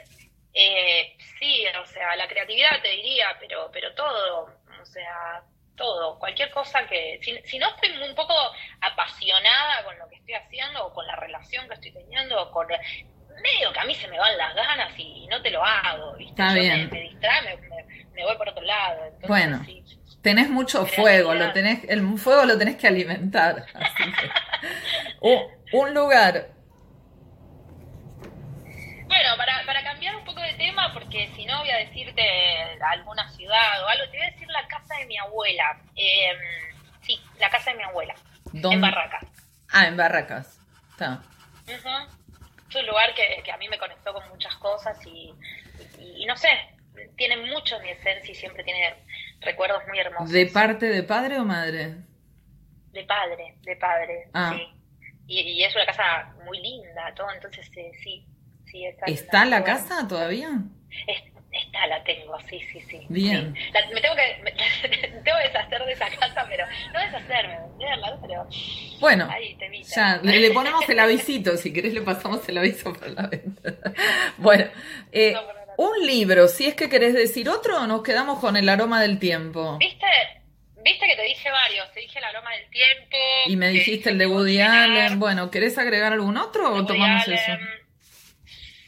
eh, 0.53 1.15
sí, 1.37 1.65
o 1.79 1.85
sea, 1.85 2.15
la 2.15 2.27
creatividad 2.27 2.81
te 2.81 2.89
diría, 2.89 3.37
pero, 3.39 3.69
pero 3.71 3.93
todo, 3.93 4.49
o 4.81 4.85
sea, 4.85 5.43
todo, 5.77 6.19
cualquier 6.19 6.51
cosa 6.51 6.85
que, 6.87 7.19
si, 7.21 7.57
no 7.57 7.69
estoy 7.69 7.91
un 8.01 8.15
poco 8.15 8.33
apasionada 8.81 9.83
con 9.85 9.97
lo 9.97 10.09
que 10.09 10.15
estoy 10.15 10.33
haciendo 10.33 10.85
o 10.85 10.93
con 10.93 11.07
la 11.07 11.15
relación 11.15 11.67
que 11.69 11.75
estoy 11.75 11.91
teniendo, 11.91 12.41
o 12.41 12.51
con 12.51 12.67
medio 12.67 13.71
que 13.71 13.79
a 13.79 13.85
mí 13.85 13.95
se 13.95 14.07
me 14.09 14.19
van 14.19 14.35
las 14.37 14.53
ganas 14.53 14.91
y 14.97 15.27
no 15.27 15.41
te 15.41 15.51
lo 15.51 15.63
hago, 15.63 16.13
¿viste? 16.17 16.41
Está 16.41 16.53
bien. 16.53 16.89
Me, 16.91 17.01
distrae, 17.01 17.57
me, 18.13 18.23
voy 18.25 18.35
por 18.35 18.49
otro 18.49 18.63
lado. 18.63 18.99
bueno. 19.27 19.65
tenés 20.21 20.49
mucho 20.49 20.85
fuego, 20.85 21.33
lo 21.33 21.53
tenés, 21.53 21.85
el 21.87 22.17
fuego 22.17 22.43
lo 22.43 22.57
tenés 22.57 22.75
que 22.75 22.87
alimentar. 22.87 23.65
un 25.71 25.93
lugar 25.93 26.57
bueno, 29.07 29.37
para, 29.37 29.65
para 29.65 29.83
cambiar 29.83 30.15
un 30.17 30.25
poco 30.25 30.41
de 30.41 30.53
tema, 30.55 30.93
porque 30.93 31.29
si 31.35 31.45
no 31.45 31.59
voy 31.59 31.69
a 31.69 31.77
decirte 31.77 32.21
alguna 32.91 33.29
ciudad 33.29 33.83
o 33.83 33.87
algo, 33.87 34.03
te 34.11 34.17
voy 34.17 34.27
a 34.27 34.29
decir 34.47 34.61
la 34.61 34.67
casa 34.67 34.95
de 34.99 35.05
mi 35.05 35.17
abuela. 35.17 35.81
Em, 35.95 36.37
sí, 37.01 37.19
la 37.39 37.49
casa 37.49 37.71
de 37.71 37.77
mi 37.77 37.83
abuela. 37.83 38.15
En 38.53 38.81
Barracas. 38.81 39.25
Ah, 39.71 39.87
en 39.87 39.97
Barracas. 39.97 40.59
Está. 40.91 41.21
Es 41.67 41.83
un 42.75 42.85
lugar 42.85 43.13
que, 43.15 43.41
que, 43.43 43.51
a 43.51 43.57
mí 43.57 43.67
me 43.69 43.77
conectó 43.77 44.13
con 44.13 44.27
muchas 44.29 44.55
cosas 44.57 44.97
y, 45.05 45.33
y, 45.99 46.25
no 46.25 46.35
sé, 46.37 46.49
tiene 47.15 47.37
mucho 47.37 47.79
mi 47.79 47.89
esencia 47.89 48.31
y 48.31 48.35
siempre 48.35 48.63
tiene 48.63 48.95
recuerdos 49.41 49.83
muy 49.87 49.99
hermosos. 49.99 50.31
¿De 50.31 50.45
parte 50.47 50.87
de 50.87 51.03
padre 51.03 51.39
o 51.39 51.45
madre? 51.45 51.95
De 52.91 53.03
padre, 53.03 53.55
de 53.61 53.75
padre, 53.75 54.29
ah. 54.33 54.53
sí. 54.55 54.63
Y, 55.27 55.39
y, 55.41 55.63
es 55.63 55.75
una 55.75 55.85
casa 55.85 56.33
muy 56.45 56.59
linda, 56.61 57.13
todo, 57.15 57.31
entonces 57.33 57.69
eh, 57.75 57.91
sí, 58.01 58.25
¿Está 59.05 59.43
en 59.43 59.49
la 59.49 59.63
casa 59.63 60.07
todavía? 60.07 60.49
Está, 61.57 61.87
la 61.87 62.03
tengo, 62.03 62.37
sí, 62.49 62.59
sí, 62.71 62.79
sí. 62.81 63.05
Bien. 63.09 63.53
me 63.93 64.01
tengo 64.01 64.15
que, 64.15 64.41
me, 64.43 64.51
tengo 65.23 65.37
que 65.37 65.47
deshacer 65.47 65.85
de 65.85 65.91
esa 65.93 66.09
casa, 66.09 66.45
pero 66.49 66.65
no 66.93 66.99
deshacerme, 66.99 67.57
venderla, 67.69 68.17
pero... 68.21 68.47
Bueno, 68.99 69.29
ya, 69.95 70.19
le, 70.23 70.51
ponemos 70.51 70.87
el 70.89 70.99
avisito, 70.99 71.57
si 71.57 71.71
querés 71.71 71.93
le 71.93 72.01
pasamos 72.01 72.47
el 72.49 72.57
aviso 72.57 72.93
por 72.93 73.09
la 73.09 73.27
venta. 73.27 73.73
Bueno, 74.37 74.65
eh, 75.11 75.35
un 75.77 76.05
libro, 76.05 76.47
si 76.47 76.65
es 76.65 76.75
que 76.75 76.89
querés 76.89 77.13
decir 77.13 77.49
otro, 77.49 77.81
o 77.81 77.87
nos 77.87 78.01
quedamos 78.01 78.39
con 78.39 78.57
el 78.57 78.67
aroma 78.69 79.01
del 79.01 79.19
tiempo. 79.19 79.77
¿Viste? 79.77 80.05
Viste 80.83 81.05
que 81.05 81.15
te 81.15 81.23
dije 81.23 81.51
varios, 81.51 81.91
te 81.91 81.99
dije 81.99 82.17
el 82.19 82.25
aroma 82.25 82.49
del 82.51 82.69
tiempo. 82.69 83.17
Y 83.47 83.55
me 83.57 83.69
dijiste 83.69 84.09
el 84.09 84.17
de 84.17 84.25
Woody 84.25 84.61
Allen. 84.61 85.19
Bueno, 85.19 85.51
¿querés 85.51 85.77
agregar 85.77 86.13
algún 86.13 86.37
otro 86.37 86.73
o 86.73 86.85
tomamos 86.85 87.27
eso? 87.27 87.51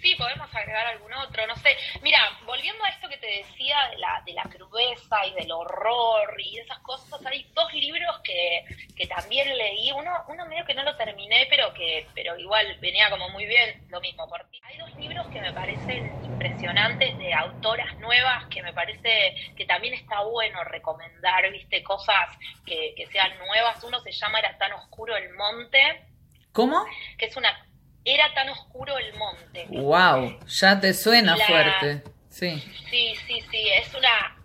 Sí, 0.01 0.15
podemos 0.15 0.47
agregar 0.55 0.87
algún 0.87 1.13
otro, 1.13 1.45
no 1.45 1.55
sé. 1.57 1.75
Mira, 2.01 2.19
volviendo 2.45 2.83
a 2.85 2.89
esto 2.89 3.09
que 3.09 3.17
te 3.17 3.27
decía 3.27 3.75
de 3.91 3.97
la, 3.97 4.21
de 4.25 4.33
la 4.33 4.43
crudeza 4.43 5.25
y 5.25 5.33
del 5.33 5.51
horror 5.51 6.39
y 6.39 6.57
esas 6.57 6.79
cosas, 6.79 7.19
hay 7.25 7.43
dos 7.53 7.73
libros 7.73 8.19
que, 8.23 8.63
que 8.95 9.07
también 9.07 9.57
leí. 9.57 9.91
Uno, 9.91 10.11
uno 10.29 10.45
medio 10.45 10.65
que 10.65 10.73
no 10.73 10.83
lo 10.83 10.95
terminé, 10.95 11.47
pero 11.49 11.73
que 11.73 12.07
pero 12.15 12.37
igual 12.37 12.77
venía 12.79 13.09
como 13.09 13.29
muy 13.29 13.45
bien, 13.45 13.85
lo 13.89 13.99
mismo 13.99 14.27
por 14.29 14.49
ti. 14.49 14.61
Hay 14.63 14.77
dos 14.77 14.95
libros 14.95 15.27
que 15.27 15.41
me 15.41 15.51
parecen 15.51 16.11
impresionantes 16.23 17.17
de 17.17 17.33
autoras 17.33 17.97
nuevas 17.99 18.45
que 18.47 18.63
me 18.63 18.71
parece 18.71 19.35
que 19.57 19.65
también 19.65 19.93
está 19.93 20.21
bueno 20.21 20.63
recomendar, 20.63 21.51
viste, 21.51 21.83
cosas 21.83 22.37
que, 22.65 22.93
que 22.95 23.05
sean 23.07 23.37
nuevas. 23.39 23.83
Uno 23.83 23.99
se 23.99 24.11
llama 24.11 24.39
Era 24.39 24.57
tan 24.57 24.71
oscuro 24.73 25.17
el 25.17 25.33
monte. 25.33 26.05
¿Cómo? 26.53 26.83
Que 27.17 27.25
es 27.25 27.37
una 27.37 27.68
era 28.05 28.33
tan 28.33 28.49
oscuro 28.49 28.97
el 28.97 29.13
monte. 29.15 29.65
Wow, 29.69 30.39
ya 30.47 30.79
te 30.79 30.93
suena 30.93 31.35
fuerte. 31.35 32.03
Sí. 32.29 32.59
Sí, 32.89 33.15
sí, 33.27 33.41
sí, 33.51 33.69
es 33.69 33.93
una 33.93 34.35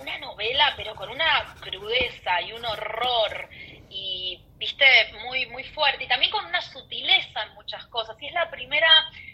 una 0.00 0.18
novela 0.18 0.74
pero 0.76 0.94
con 0.94 1.10
una 1.10 1.54
crudeza 1.60 2.40
y 2.42 2.52
un 2.52 2.64
horror 2.64 3.48
y 3.90 4.40
viste 4.56 4.84
muy 5.24 5.46
muy 5.46 5.64
fuerte 5.64 6.04
y 6.04 6.08
también 6.08 6.30
con 6.30 6.44
una 6.44 6.60
sutileza 6.60 7.42
en 7.42 7.54
muchas 7.54 7.86
cosas 7.86 8.16
y 8.20 8.26
es 8.26 8.32
la 8.32 8.50
primera 8.50 8.88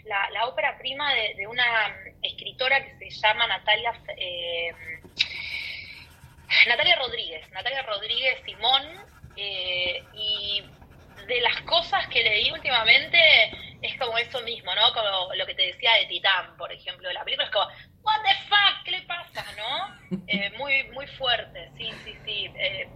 la, 0.05 0.29
la 0.31 0.45
ópera 0.45 0.77
prima 0.77 1.13
de, 1.13 1.47
una 1.47 1.95
escritora 2.21 2.83
que 2.83 3.11
se 3.11 3.27
llama 3.27 3.47
Natalia 3.47 3.93
eh, 4.17 4.71
Natalia 6.67 6.95
Rodríguez 6.95 7.49
Natalia 7.51 7.81
Rodríguez 7.83 8.39
Simón 8.45 8.83
eh, 9.35 10.03
y 10.13 10.63
de 11.27 11.41
las 11.41 11.61
cosas 11.61 12.07
que 12.07 12.23
leí 12.23 12.51
últimamente 12.51 13.17
es 13.81 13.97
como 13.99 14.17
eso 14.17 14.41
mismo, 14.41 14.73
¿no? 14.73 14.93
Como 14.93 15.33
lo 15.35 15.45
que 15.45 15.55
te 15.55 15.67
decía 15.67 15.93
de 15.99 16.05
Titán, 16.07 16.57
por 16.57 16.71
ejemplo, 16.71 17.07
de 17.07 17.13
la 17.13 17.23
película 17.23 17.45
es 17.45 17.53
como, 17.53 17.67
what 18.01 18.21
the 18.23 18.35
fuck, 18.47 18.83
¿qué 18.83 18.91
le 18.91 19.01
pasa, 19.03 19.45
no? 19.57 19.95
Eh, 20.27 20.51
muy, 20.57 20.83
muy 20.93 21.07
fuerte, 21.07 21.71
sí, 21.77 21.91
sí, 22.03 22.15
sí. 22.23 22.45
Eh, 22.57 22.87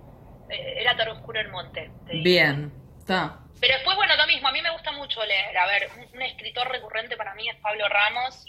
eh, 0.50 0.76
era 0.78 0.96
tan 0.96 1.10
oscuro 1.10 1.40
el 1.40 1.50
monte. 1.50 1.92
Bien, 2.06 2.72
está. 2.98 3.40
Pero 3.60 3.74
después, 3.76 3.96
bueno, 3.98 4.16
lo 4.16 4.28
mismo, 4.28 4.48
a 4.48 4.52
mí 4.52 4.62
me 4.62 4.72
gusta 4.72 4.92
mucho 4.92 5.24
leer. 5.26 5.58
A 5.58 5.66
ver, 5.68 5.90
un, 6.14 6.22
escritor 6.22 6.70
recurrente 6.70 7.18
para 7.18 7.36
mí 7.36 7.50
es 7.50 7.56
Pablo 7.58 7.88
Ramos 7.90 8.46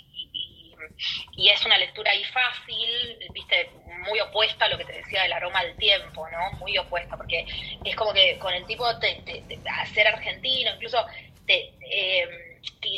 y, 1.36 1.48
es 1.48 1.64
una 1.64 1.78
lectura 1.78 2.10
ahí 2.10 2.24
fácil, 2.24 3.18
viste, 3.32 3.70
muy 4.08 4.20
opuesta 4.20 4.64
a 4.64 4.68
lo 4.68 4.78
que 4.78 4.84
te 4.84 4.92
decía 4.92 5.22
del 5.22 5.32
aroma 5.32 5.62
del 5.62 5.76
tiempo, 5.76 6.28
¿no? 6.28 6.58
Muy 6.58 6.76
opuesta, 6.78 7.16
porque 7.16 7.46
es 7.84 7.96
como 7.96 8.12
que 8.12 8.38
con 8.38 8.52
el 8.54 8.66
tipo 8.66 8.92
de, 8.94 9.44
ser 9.92 10.06
argentino, 10.08 10.74
incluso 10.74 11.04
te, 11.46 11.74
eh, 11.80 12.50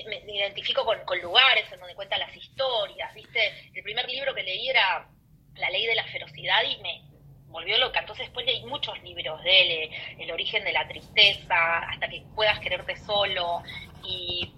me, 0.06 0.34
identifico 0.34 0.84
con, 0.84 1.20
lugares 1.20 1.70
en 1.72 1.80
donde 1.80 1.94
cuentan 1.94 2.20
las 2.20 2.36
historias, 2.36 3.14
¿viste? 3.14 3.70
El 3.74 3.82
primer 3.82 4.08
libro 4.08 4.34
que 4.34 4.42
leí 4.42 4.68
era 4.68 5.08
La 5.56 5.70
ley 5.70 5.86
de 5.86 5.94
la 5.94 6.04
ferocidad 6.04 6.62
y 6.64 6.78
me 6.78 7.02
volvió 7.48 7.78
loca. 7.78 8.00
Entonces 8.00 8.26
después 8.26 8.46
leí 8.46 8.64
muchos 8.64 9.00
libros 9.02 9.42
de 9.44 9.60
él, 9.60 9.70
eh, 9.70 10.16
El 10.18 10.30
origen 10.32 10.64
de 10.64 10.72
la 10.72 10.88
tristeza, 10.88 11.78
hasta 11.78 12.08
que 12.08 12.22
puedas 12.34 12.58
quererte 12.60 12.96
solo. 12.96 13.62
Y 14.04 14.52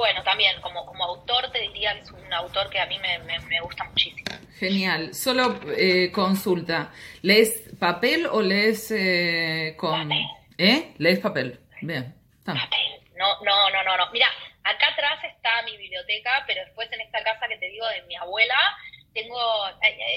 bueno, 0.00 0.22
también 0.22 0.60
como, 0.62 0.84
como 0.86 1.04
autor 1.04 1.50
te 1.52 1.60
diría 1.60 1.94
que 1.94 2.00
es 2.00 2.10
un 2.10 2.32
autor 2.32 2.68
que 2.70 2.80
a 2.80 2.86
mí 2.86 2.98
me, 2.98 3.18
me 3.18 3.60
gusta 3.60 3.84
muchísimo. 3.84 4.24
Genial. 4.58 5.14
Solo 5.14 5.60
eh, 5.76 6.10
consulta. 6.12 6.90
¿Lees 7.22 7.70
papel 7.78 8.26
o 8.26 8.42
lees 8.42 8.90
eh, 8.90 9.74
con... 9.76 10.08
Papel. 10.08 10.24
¿Eh? 10.58 10.94
¿Lees 10.98 11.18
papel? 11.20 11.60
Bien. 11.82 12.14
Está. 12.38 12.54
Papel. 12.54 13.00
No, 13.16 13.40
no, 13.42 13.70
no, 13.70 13.84
no, 13.84 13.96
no. 13.96 14.10
Mira, 14.12 14.26
acá 14.64 14.88
atrás 14.88 15.22
está 15.24 15.62
mi 15.64 15.76
biblioteca, 15.76 16.44
pero 16.46 16.64
después 16.64 16.90
en 16.92 17.00
esta 17.02 17.22
casa 17.22 17.46
que 17.48 17.58
te 17.58 17.68
digo 17.68 17.86
de 17.88 18.02
mi 18.02 18.16
abuela, 18.16 18.56
tengo, 19.14 19.38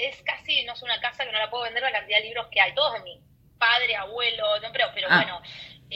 es 0.02 0.22
casi, 0.22 0.64
no 0.64 0.72
es 0.72 0.82
una 0.82 1.00
casa 1.00 1.24
que 1.24 1.32
no 1.32 1.38
la 1.38 1.50
puedo 1.50 1.64
vender 1.64 1.82
la 1.82 1.92
cantidad 1.92 2.18
de 2.18 2.24
libros 2.24 2.46
que 2.50 2.60
hay, 2.60 2.74
todos 2.74 2.94
de 2.94 3.00
mi 3.00 3.20
padre, 3.58 3.96
abuelo, 3.96 4.60
no, 4.60 4.72
pero, 4.72 4.88
pero 4.94 5.08
Ah. 5.10 5.16
bueno, 5.16 5.42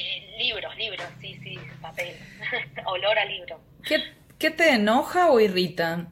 eh, 0.00 0.36
libros, 0.38 0.76
libros, 0.76 1.06
sí, 1.20 1.34
sí, 1.42 1.58
papel, 1.80 2.16
olor 2.86 3.18
a 3.18 3.24
libro. 3.24 3.60
¿Qué, 3.84 4.02
¿Qué 4.38 4.50
te 4.50 4.70
enoja 4.74 5.30
o 5.30 5.40
irrita? 5.40 6.06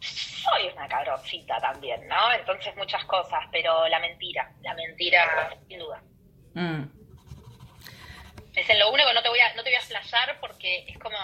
Soy 0.00 0.68
una 0.74 0.88
cabroncita 0.88 1.58
también, 1.60 2.06
¿no? 2.08 2.32
Entonces 2.32 2.74
muchas 2.76 3.04
cosas, 3.04 3.40
pero 3.50 3.88
la 3.88 3.98
mentira, 3.98 4.50
la 4.62 4.74
mentira, 4.74 5.50
sin 5.68 5.78
duda. 5.78 6.02
Mm. 6.54 6.82
Es 8.54 8.70
en 8.70 8.78
lo 8.78 8.90
único 8.90 9.08
que 9.08 9.14
no 9.14 9.22
te 9.22 9.28
voy 9.28 9.40
a, 9.40 9.54
no 9.54 9.62
te 9.62 9.70
voy 9.70 9.76
a 9.76 9.80
flashear 9.82 10.38
porque 10.40 10.86
es 10.88 10.98
como 10.98 11.16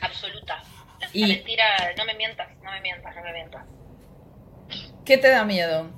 absoluta. 0.00 0.62
La 1.00 1.08
Y- 1.12 1.26
mentira, 1.26 1.64
no 1.96 2.04
me 2.04 2.14
mientas, 2.14 2.48
no 2.62 2.70
me 2.70 2.80
mientas, 2.80 3.16
no 3.16 3.22
me 3.22 3.32
mientas. 3.32 3.66
¿Qué 5.04 5.16
te 5.18 5.30
da 5.30 5.44
miedo? 5.44 5.90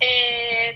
Eh, 0.00 0.74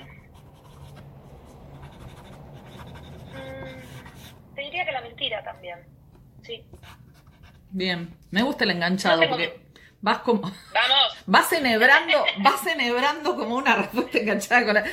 mm, 3.33 4.55
te 4.55 4.61
diría 4.63 4.85
que 4.85 4.93
la 4.93 5.01
mentira 5.01 5.43
también. 5.45 5.79
Sí. 6.43 6.65
Bien. 7.71 8.15
Me 8.31 8.43
gusta 8.43 8.65
el 8.65 8.71
enganchado 8.73 9.23
No 9.23 9.29
porque 9.29 9.67
vas 10.01 10.19
como... 10.19 10.43
Vamos. 10.43 10.53
Vas 11.27 11.53
enhebrando, 11.53 12.25
vas 12.39 12.67
enhebrando 12.67 13.37
como 13.37 13.55
una 13.57 13.77
respuesta 13.77 14.19
enganchada 14.19 14.65
con 14.65 14.75
la... 14.75 14.85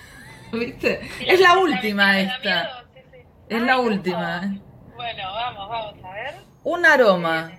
¿Viste? 0.52 1.06
Si 1.18 1.28
Es 1.28 1.40
la 1.40 1.58
última 1.58 2.18
esta. 2.20 2.38
miedo, 2.40 2.84
sí, 2.94 3.00
sí. 3.12 3.18
Es 3.50 3.60
Ay, 3.60 3.66
la 3.66 3.78
última. 3.78 4.40
eh. 4.44 4.60
Bueno, 4.96 5.22
vamos, 5.34 5.68
vamos 5.68 6.04
a 6.04 6.10
ver. 6.14 6.34
Un 6.62 6.86
aroma. 6.86 7.52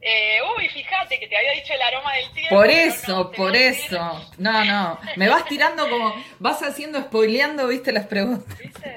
Eh, 0.00 0.38
uy, 0.56 0.68
fíjate 0.68 1.18
que 1.18 1.26
te 1.26 1.36
había 1.36 1.52
dicho 1.52 1.72
el 1.74 1.82
aroma 1.82 2.12
del 2.14 2.30
tiempo. 2.32 2.54
Por 2.54 2.70
eso, 2.70 3.16
no, 3.16 3.30
por 3.32 3.54
a 3.54 3.58
eso. 3.58 4.30
No, 4.38 4.64
no. 4.64 5.00
Me 5.16 5.28
vas 5.28 5.44
tirando 5.46 5.88
como... 5.90 6.14
Vas 6.38 6.62
haciendo, 6.62 7.00
spoileando, 7.02 7.66
¿viste? 7.66 7.90
Las 7.92 8.06
preguntas. 8.06 8.56
¿viste? 8.58 8.96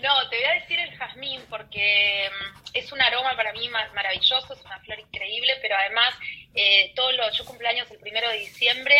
No, 0.00 0.28
te 0.30 0.36
voy 0.36 0.44
a 0.46 0.52
decir 0.60 0.78
el 0.80 0.96
jazmín 0.96 1.40
porque 1.48 2.28
mm, 2.30 2.70
es 2.74 2.90
un 2.90 3.00
aroma 3.00 3.36
para 3.36 3.52
mí 3.52 3.68
ma- 3.68 3.88
maravilloso, 3.94 4.52
es 4.54 4.64
una 4.64 4.78
flor 4.80 4.98
increíble, 4.98 5.52
pero 5.62 5.76
además 5.76 6.14
eh, 6.54 6.92
todos 6.96 7.14
los, 7.14 7.36
yo 7.38 7.44
cumpleaños 7.44 7.88
el 7.90 7.98
primero 7.98 8.28
de 8.30 8.38
diciembre 8.38 8.96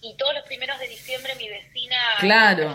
y 0.00 0.16
todos 0.16 0.34
los 0.34 0.44
primeros 0.44 0.78
de 0.78 0.86
diciembre 0.88 1.34
mi 1.36 1.48
vecina 1.48 1.96
Claro. 2.20 2.72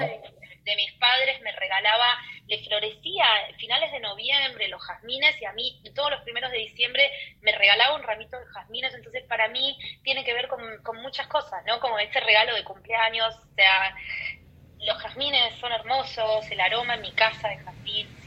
De 0.70 0.76
mis 0.76 0.92
padres 0.94 1.42
me 1.42 1.52
regalaba, 1.52 2.18
le 2.48 2.64
florecía 2.64 3.26
finales 3.58 3.92
de 3.92 4.00
noviembre 4.00 4.68
los 4.68 4.82
jazmines 4.82 5.40
y 5.42 5.46
a 5.46 5.54
mí 5.54 5.82
todos 5.96 6.12
los 6.12 6.22
primeros 6.22 6.52
de 6.52 6.60
diciembre 6.60 7.12
me 7.42 7.52
regalaba 7.52 7.96
un 7.96 8.04
ramito 8.04 8.40
de 8.40 8.46
jazmines, 8.54 8.94
entonces 8.94 9.24
para 9.28 9.48
mí 9.50 9.78
tiene 10.04 10.24
que 10.24 10.34
ver 10.34 10.48
con, 10.48 10.62
con 10.84 11.02
muchas 11.02 11.28
cosas, 11.28 11.64
¿no? 11.66 11.80
Como 11.80 12.00
ese 12.00 12.20
regalo 12.20 12.56
de 12.56 12.64
cumpleaños, 12.64 13.36
o 13.36 13.56
sea, 13.56 13.96
los 14.80 14.98
jazmines 14.98 15.56
son 15.60 15.72
hermosos, 15.72 16.50
el 16.52 16.60
aroma 16.60 16.96
en 16.96 17.02
mi 17.02 17.12
casa 17.14 17.50
de 17.50 17.58
jazmín. 17.58 18.19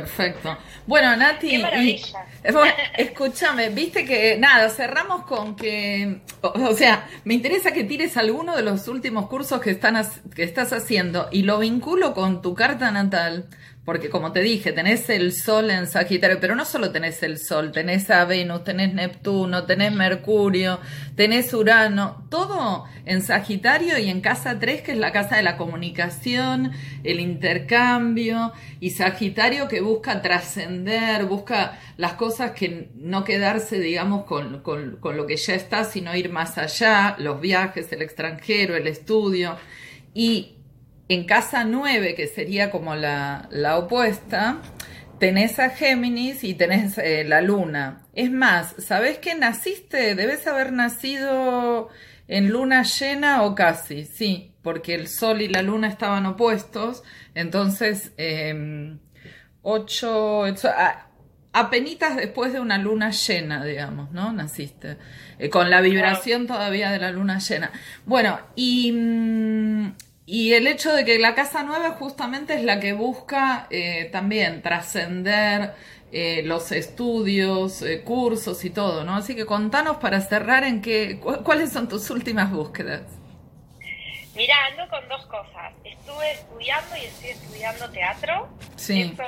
Perfecto. 0.00 0.58
Bueno, 0.88 1.16
Nati, 1.16 1.48
Qué 1.50 1.54
y- 1.56 1.62
maravilla. 1.62 2.26
bueno, 2.52 2.74
escúchame, 2.98 3.68
viste 3.68 4.04
que 4.04 4.36
nada, 4.38 4.68
cerramos 4.68 5.24
con 5.24 5.54
que, 5.54 6.20
o, 6.40 6.48
o 6.48 6.74
sea, 6.74 7.06
me 7.24 7.34
interesa 7.34 7.72
que 7.72 7.84
tires 7.84 8.16
alguno 8.16 8.56
de 8.56 8.62
los 8.62 8.88
últimos 8.88 9.28
cursos 9.28 9.60
que 9.60 9.70
están 9.70 9.94
que 10.34 10.42
estás 10.42 10.72
haciendo 10.72 11.28
y 11.30 11.42
lo 11.42 11.60
vinculo 11.60 12.12
con 12.12 12.42
tu 12.42 12.54
carta 12.54 12.90
natal, 12.90 13.46
porque 13.84 14.08
como 14.08 14.32
te 14.32 14.40
dije, 14.40 14.72
tenés 14.72 15.10
el 15.10 15.32
Sol 15.32 15.70
en 15.70 15.86
Sagitario, 15.86 16.38
pero 16.40 16.54
no 16.54 16.64
solo 16.64 16.90
tenés 16.90 17.22
el 17.22 17.38
Sol, 17.38 17.70
tenés 17.70 18.08
a 18.10 18.24
Venus, 18.24 18.64
tenés 18.64 18.94
Neptuno, 18.94 19.64
tenés 19.64 19.92
Mercurio, 19.92 20.80
tenés 21.16 21.52
Urano, 21.52 22.26
todo 22.30 22.84
en 23.04 23.20
Sagitario 23.20 23.98
y 23.98 24.08
en 24.08 24.22
casa 24.22 24.58
3, 24.58 24.80
que 24.82 24.92
es 24.92 24.98
la 24.98 25.12
casa 25.12 25.36
de 25.36 25.42
la 25.42 25.58
comunicación, 25.58 26.72
el 27.02 27.20
intercambio, 27.20 28.52
y 28.80 28.90
Sagitario 28.90 29.68
que 29.68 29.80
busca 29.82 30.22
trascender, 30.22 31.26
busca 31.26 31.78
las 31.98 32.14
cosas 32.14 32.52
que 32.52 32.88
no 32.96 33.24
quedarse, 33.24 33.78
digamos, 33.80 34.24
con, 34.24 34.60
con- 34.62 34.96
con 34.96 35.16
lo 35.16 35.26
que 35.26 35.36
ya 35.36 35.54
está, 35.54 35.84
sino 35.84 36.14
ir 36.16 36.30
más 36.30 36.56
allá, 36.58 37.16
los 37.18 37.40
viajes, 37.40 37.92
el 37.92 38.02
extranjero, 38.02 38.76
el 38.76 38.86
estudio. 38.86 39.56
Y 40.14 40.53
en 41.08 41.24
casa 41.24 41.64
9, 41.64 42.14
que 42.14 42.26
sería 42.26 42.70
como 42.70 42.94
la, 42.94 43.48
la 43.50 43.78
opuesta, 43.78 44.58
tenés 45.18 45.58
a 45.58 45.70
Géminis 45.70 46.44
y 46.44 46.54
tenés 46.54 46.98
eh, 46.98 47.24
la 47.24 47.40
luna. 47.40 48.06
Es 48.14 48.30
más, 48.30 48.74
¿sabés 48.78 49.18
que 49.18 49.34
naciste? 49.34 50.14
Debes 50.14 50.46
haber 50.46 50.72
nacido 50.72 51.88
en 52.26 52.48
luna 52.48 52.82
llena 52.84 53.42
o 53.42 53.54
casi, 53.54 54.04
sí, 54.04 54.54
porque 54.62 54.94
el 54.94 55.08
sol 55.08 55.42
y 55.42 55.48
la 55.48 55.62
luna 55.62 55.88
estaban 55.88 56.24
opuestos. 56.26 57.02
Entonces, 57.34 58.12
eh, 58.16 58.96
ocho, 59.62 60.44
a- 60.44 61.06
apenitas 61.52 62.16
después 62.16 62.52
de 62.52 62.60
una 62.60 62.78
luna 62.78 63.10
llena, 63.10 63.64
digamos, 63.64 64.10
¿no? 64.10 64.32
Naciste. 64.32 64.96
Eh, 65.38 65.50
con 65.50 65.70
la 65.70 65.80
vibración 65.80 66.46
todavía 66.46 66.90
de 66.90 66.98
la 66.98 67.10
luna 67.12 67.38
llena. 67.38 67.70
Bueno, 68.06 68.38
y, 68.56 68.90
mm, 68.92 69.92
y 70.26 70.54
el 70.54 70.66
hecho 70.66 70.92
de 70.92 71.04
que 71.04 71.18
la 71.18 71.34
casa 71.34 71.62
nueva 71.62 71.90
justamente 71.92 72.54
es 72.54 72.62
la 72.64 72.80
que 72.80 72.92
busca 72.92 73.66
eh, 73.70 74.08
también 74.12 74.62
trascender 74.62 75.74
eh, 76.12 76.42
los 76.44 76.72
estudios, 76.72 77.82
eh, 77.82 78.02
cursos 78.02 78.64
y 78.64 78.70
todo, 78.70 79.04
¿no? 79.04 79.16
Así 79.16 79.34
que 79.34 79.44
contanos 79.46 79.96
para 79.98 80.20
cerrar 80.20 80.64
en 80.64 80.80
qué, 80.80 81.18
cu- 81.20 81.42
cuáles 81.42 81.72
son 81.72 81.88
tus 81.88 82.08
últimas 82.10 82.50
búsquedas. 82.50 83.02
Mira, 84.34 84.54
ando 84.70 84.88
con 84.88 85.08
dos 85.08 85.26
cosas. 85.26 85.72
Estuve 85.84 86.32
estudiando 86.32 86.96
y 86.96 87.04
estoy 87.04 87.30
estudiando 87.30 87.90
teatro. 87.90 88.48
Sí. 88.76 89.02
Eso 89.02 89.24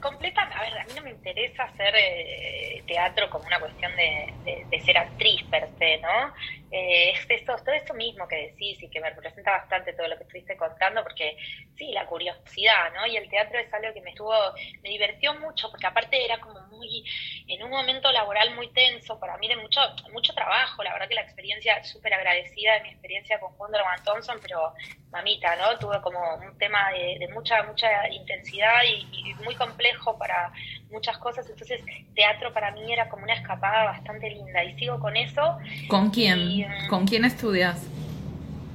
completa, 0.00 0.40
a 0.42 0.62
ver, 0.62 0.78
a 0.78 0.84
mí 0.84 0.92
no 0.96 1.02
me 1.02 1.10
interesa 1.10 1.64
hacer 1.64 1.94
eh, 1.96 2.82
teatro 2.86 3.28
como 3.30 3.44
una 3.46 3.60
cuestión 3.60 3.92
de, 3.96 4.32
de- 4.44 4.66
de 4.70 4.80
ser 4.84 4.96
actriz 4.98 5.42
per 5.50 5.68
se, 5.78 5.98
¿no? 5.98 6.32
Eh, 6.70 7.10
es 7.14 7.26
esto, 7.28 7.56
todo 7.64 7.74
esto 7.74 7.94
mismo 7.94 8.26
que 8.28 8.48
decís 8.48 8.82
y 8.82 8.88
que 8.88 9.00
me 9.00 9.10
representa 9.10 9.52
bastante 9.52 9.92
todo 9.92 10.08
lo 10.08 10.16
que 10.16 10.24
estuviste 10.24 10.56
contando, 10.56 11.02
porque 11.02 11.36
sí, 11.76 11.92
la 11.92 12.06
curiosidad, 12.06 12.92
¿no? 12.94 13.06
Y 13.06 13.16
el 13.16 13.28
teatro 13.28 13.58
es 13.58 13.72
algo 13.72 13.92
que 13.92 14.02
me 14.02 14.10
estuvo, 14.10 14.34
me 14.82 14.90
divirtió 14.90 15.34
mucho, 15.34 15.70
porque 15.70 15.86
aparte 15.86 16.24
era 16.24 16.38
como 16.40 16.59
muy, 16.80 17.04
en 17.46 17.62
un 17.62 17.70
momento 17.70 18.10
laboral 18.10 18.54
muy 18.54 18.68
tenso, 18.72 19.20
para 19.20 19.36
mí 19.36 19.48
de 19.48 19.56
mucho, 19.56 19.80
mucho 20.12 20.32
trabajo, 20.32 20.82
la 20.82 20.92
verdad 20.92 21.08
que 21.08 21.14
la 21.14 21.22
experiencia, 21.22 21.84
súper 21.84 22.14
agradecida 22.14 22.74
de 22.74 22.82
mi 22.82 22.88
experiencia 22.88 23.38
con 23.38 23.52
Wonderman 23.58 24.02
Thompson, 24.02 24.38
pero 24.42 24.72
mamita, 25.10 25.56
¿no? 25.56 25.78
Tuve 25.78 26.00
como 26.00 26.18
un 26.36 26.56
tema 26.58 26.90
de, 26.92 27.18
de 27.18 27.28
mucha, 27.28 27.62
mucha 27.64 28.08
intensidad 28.08 28.82
y, 28.84 29.06
y 29.12 29.34
muy 29.44 29.54
complejo 29.54 30.16
para 30.16 30.52
muchas 30.90 31.18
cosas, 31.18 31.48
entonces 31.48 31.82
teatro 32.14 32.52
para 32.52 32.70
mí 32.72 32.92
era 32.92 33.08
como 33.08 33.24
una 33.24 33.34
escapada 33.34 33.84
bastante 33.84 34.30
linda 34.30 34.64
y 34.64 34.76
sigo 34.78 34.98
con 34.98 35.16
eso, 35.16 35.58
¿Con 35.88 36.10
quién? 36.10 36.38
Y, 36.38 36.64
mm, 36.64 36.88
¿Con 36.88 37.06
quién 37.06 37.24
estudias? 37.24 37.86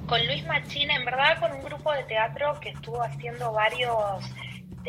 con 0.08 0.26
Luis 0.28 0.46
Machín, 0.46 0.92
en 0.92 1.04
verdad 1.04 1.40
con 1.40 1.52
un 1.52 1.64
grupo 1.64 1.92
de 1.92 2.04
teatro 2.04 2.60
que 2.60 2.70
estuvo 2.70 3.02
haciendo 3.02 3.52
varios 3.52 4.24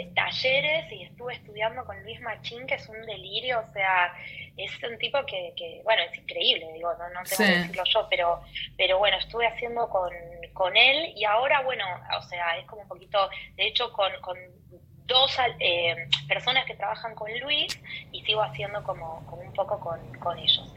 talleres 0.06 0.90
y 0.92 1.02
estuve 1.04 1.34
estudiando 1.34 1.84
con 1.84 2.00
Luis 2.02 2.20
Machín, 2.20 2.66
que 2.66 2.74
es 2.74 2.88
un 2.88 3.00
delirio, 3.06 3.60
o 3.66 3.72
sea, 3.72 4.12
es 4.56 4.70
un 4.82 4.96
tipo 4.98 5.18
que, 5.26 5.52
que 5.56 5.80
bueno, 5.84 6.02
es 6.02 6.16
increíble, 6.18 6.70
digo, 6.74 6.92
no, 6.94 7.08
no 7.08 7.22
tengo 7.24 7.26
Sí. 7.26 7.44
que 7.44 7.58
decirlo 7.58 7.84
yo, 7.84 8.06
pero, 8.08 8.40
pero 8.76 8.98
bueno, 8.98 9.16
estuve 9.18 9.46
haciendo 9.46 9.88
con, 9.88 10.12
con 10.52 10.76
él 10.76 11.12
y 11.16 11.24
ahora, 11.24 11.62
bueno, 11.62 11.84
o 12.18 12.22
sea, 12.22 12.56
es 12.58 12.66
como 12.66 12.82
un 12.82 12.88
poquito, 12.88 13.28
de 13.56 13.66
hecho, 13.66 13.92
con, 13.92 14.12
con 14.20 14.36
dos 15.06 15.36
eh, 15.60 16.08
personas 16.26 16.64
que 16.66 16.74
trabajan 16.74 17.14
con 17.14 17.30
Luis 17.40 17.80
y 18.10 18.22
sigo 18.24 18.42
haciendo 18.42 18.82
como, 18.82 19.24
como 19.26 19.42
un 19.42 19.52
poco 19.52 19.78
con, 19.78 20.00
con 20.18 20.38
ellos. 20.38 20.74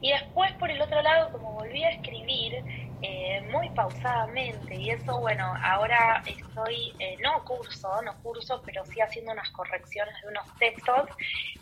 Y 0.00 0.10
después, 0.12 0.52
por 0.54 0.70
el 0.70 0.80
otro 0.80 1.00
lado, 1.02 1.30
como 1.32 1.52
volví 1.52 1.82
a 1.84 1.90
escribir 1.90 2.62
eh, 3.02 3.40
muy 3.52 3.70
pausadamente, 3.70 4.74
y 4.74 4.90
eso, 4.90 5.18
bueno, 5.20 5.54
ahora 5.62 6.22
estoy, 6.26 6.94
eh, 6.98 7.16
no 7.20 7.44
curso, 7.44 8.02
no 8.02 8.20
curso, 8.22 8.62
pero 8.64 8.84
sí 8.84 9.00
haciendo 9.00 9.32
unas 9.32 9.50
correcciones 9.50 10.14
de 10.22 10.28
unos 10.28 10.46
textos, 10.58 11.08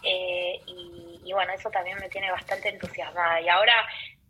eh, 0.02 0.60
y, 0.66 1.20
y 1.24 1.32
bueno, 1.32 1.52
eso 1.52 1.70
también 1.70 1.98
me 1.98 2.08
tiene 2.08 2.30
bastante 2.30 2.68
entusiasmada. 2.70 3.40
Y 3.40 3.48
ahora, 3.48 3.86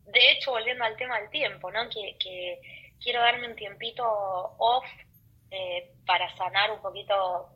de 0.06 0.32
hecho, 0.32 0.52
volviendo 0.52 0.84
al 0.84 0.96
tema 0.96 1.20
del 1.20 1.30
tiempo, 1.30 1.70
¿no? 1.70 1.88
Que, 1.88 2.16
que 2.18 2.60
quiero 3.00 3.20
darme 3.20 3.48
un 3.48 3.56
tiempito 3.56 4.04
off 4.58 4.86
eh, 5.50 5.92
para 6.04 6.34
sanar 6.36 6.70
un 6.72 6.80
poquito 6.80 7.48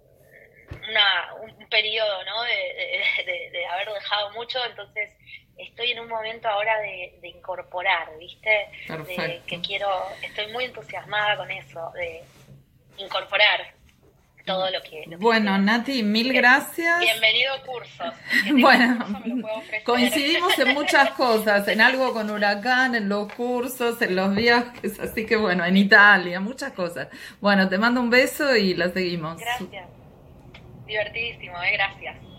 una, 0.89 1.35
un 1.43 1.69
periodo, 1.69 2.25
¿no? 2.25 2.43
De, 2.43 3.67
haber 3.67 3.93
dejado 3.93 4.31
mucho, 4.33 4.65
entonces 4.65 5.17
estoy 5.63 5.93
en 5.93 6.01
un 6.01 6.09
momento 6.09 6.49
ahora 6.49 6.79
de, 6.81 7.19
incorporar, 7.23 8.09
¿viste? 8.19 8.69
De 8.89 9.43
que 9.47 9.61
quiero, 9.61 9.89
estoy 10.23 10.53
muy 10.53 10.65
entusiasmada 10.65 11.37
con 11.37 11.51
eso, 11.51 11.91
de 11.95 12.23
incorporar 12.99 13.75
todo 14.45 14.71
lo 14.71 14.83
que... 14.83 15.05
bueno, 15.19 15.59
Nati, 15.59 16.03
mil 16.03 16.33
gracias. 16.33 17.01
Bienvenido 17.01 17.55
a 17.55 17.63
cursos. 17.63 18.15
bueno, 18.61 19.07
coincidimos 19.85 20.59
en 20.59 20.75
muchas 20.75 21.11
cosas, 21.11 21.69
en 21.69 21.81
algo 21.81 22.13
con 22.13 22.31
Huracán, 22.31 22.95
en 22.95 23.09
los 23.09 23.33
cursos, 23.33 24.01
en 24.03 24.17
los 24.17 24.35
viajes, 24.35 24.99
así 24.99 25.27
que 25.27 25.37
bueno, 25.37 25.65
en 25.65 25.77
Italia, 25.77 26.41
muchas 26.41 26.73
cosas. 26.73 27.09
Bueno, 27.41 27.69
te 27.69 27.79
mando 27.79 28.01
un 28.01 28.11
beso 28.11 28.57
y 28.57 28.75
la 28.75 28.91
seguimos. 28.91 29.39
Gracias. 29.39 29.89
Divertidísimo, 30.87 31.63
¿eh? 31.63 31.73
gracias. 31.73 32.30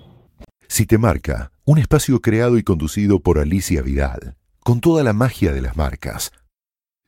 Si 0.71 0.85
te 0.85 0.97
marca, 0.97 1.51
un 1.65 1.79
espacio 1.79 2.21
creado 2.21 2.57
y 2.57 2.63
conducido 2.63 3.19
por 3.19 3.39
Alicia 3.39 3.81
Vidal, 3.81 4.37
con 4.61 4.79
toda 4.79 5.03
la 5.03 5.11
magia 5.11 5.51
de 5.51 5.59
las 5.59 5.75
marcas. 5.75 6.31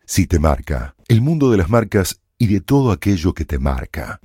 Si 0.05 0.27
te 0.27 0.37
marca, 0.37 0.97
el 1.07 1.21
mundo 1.21 1.49
de 1.49 1.55
las 1.55 1.69
marcas 1.69 2.19
y 2.37 2.47
de 2.47 2.59
todo 2.59 2.91
aquello 2.91 3.33
que 3.33 3.45
te 3.45 3.59
marca. 3.59 4.19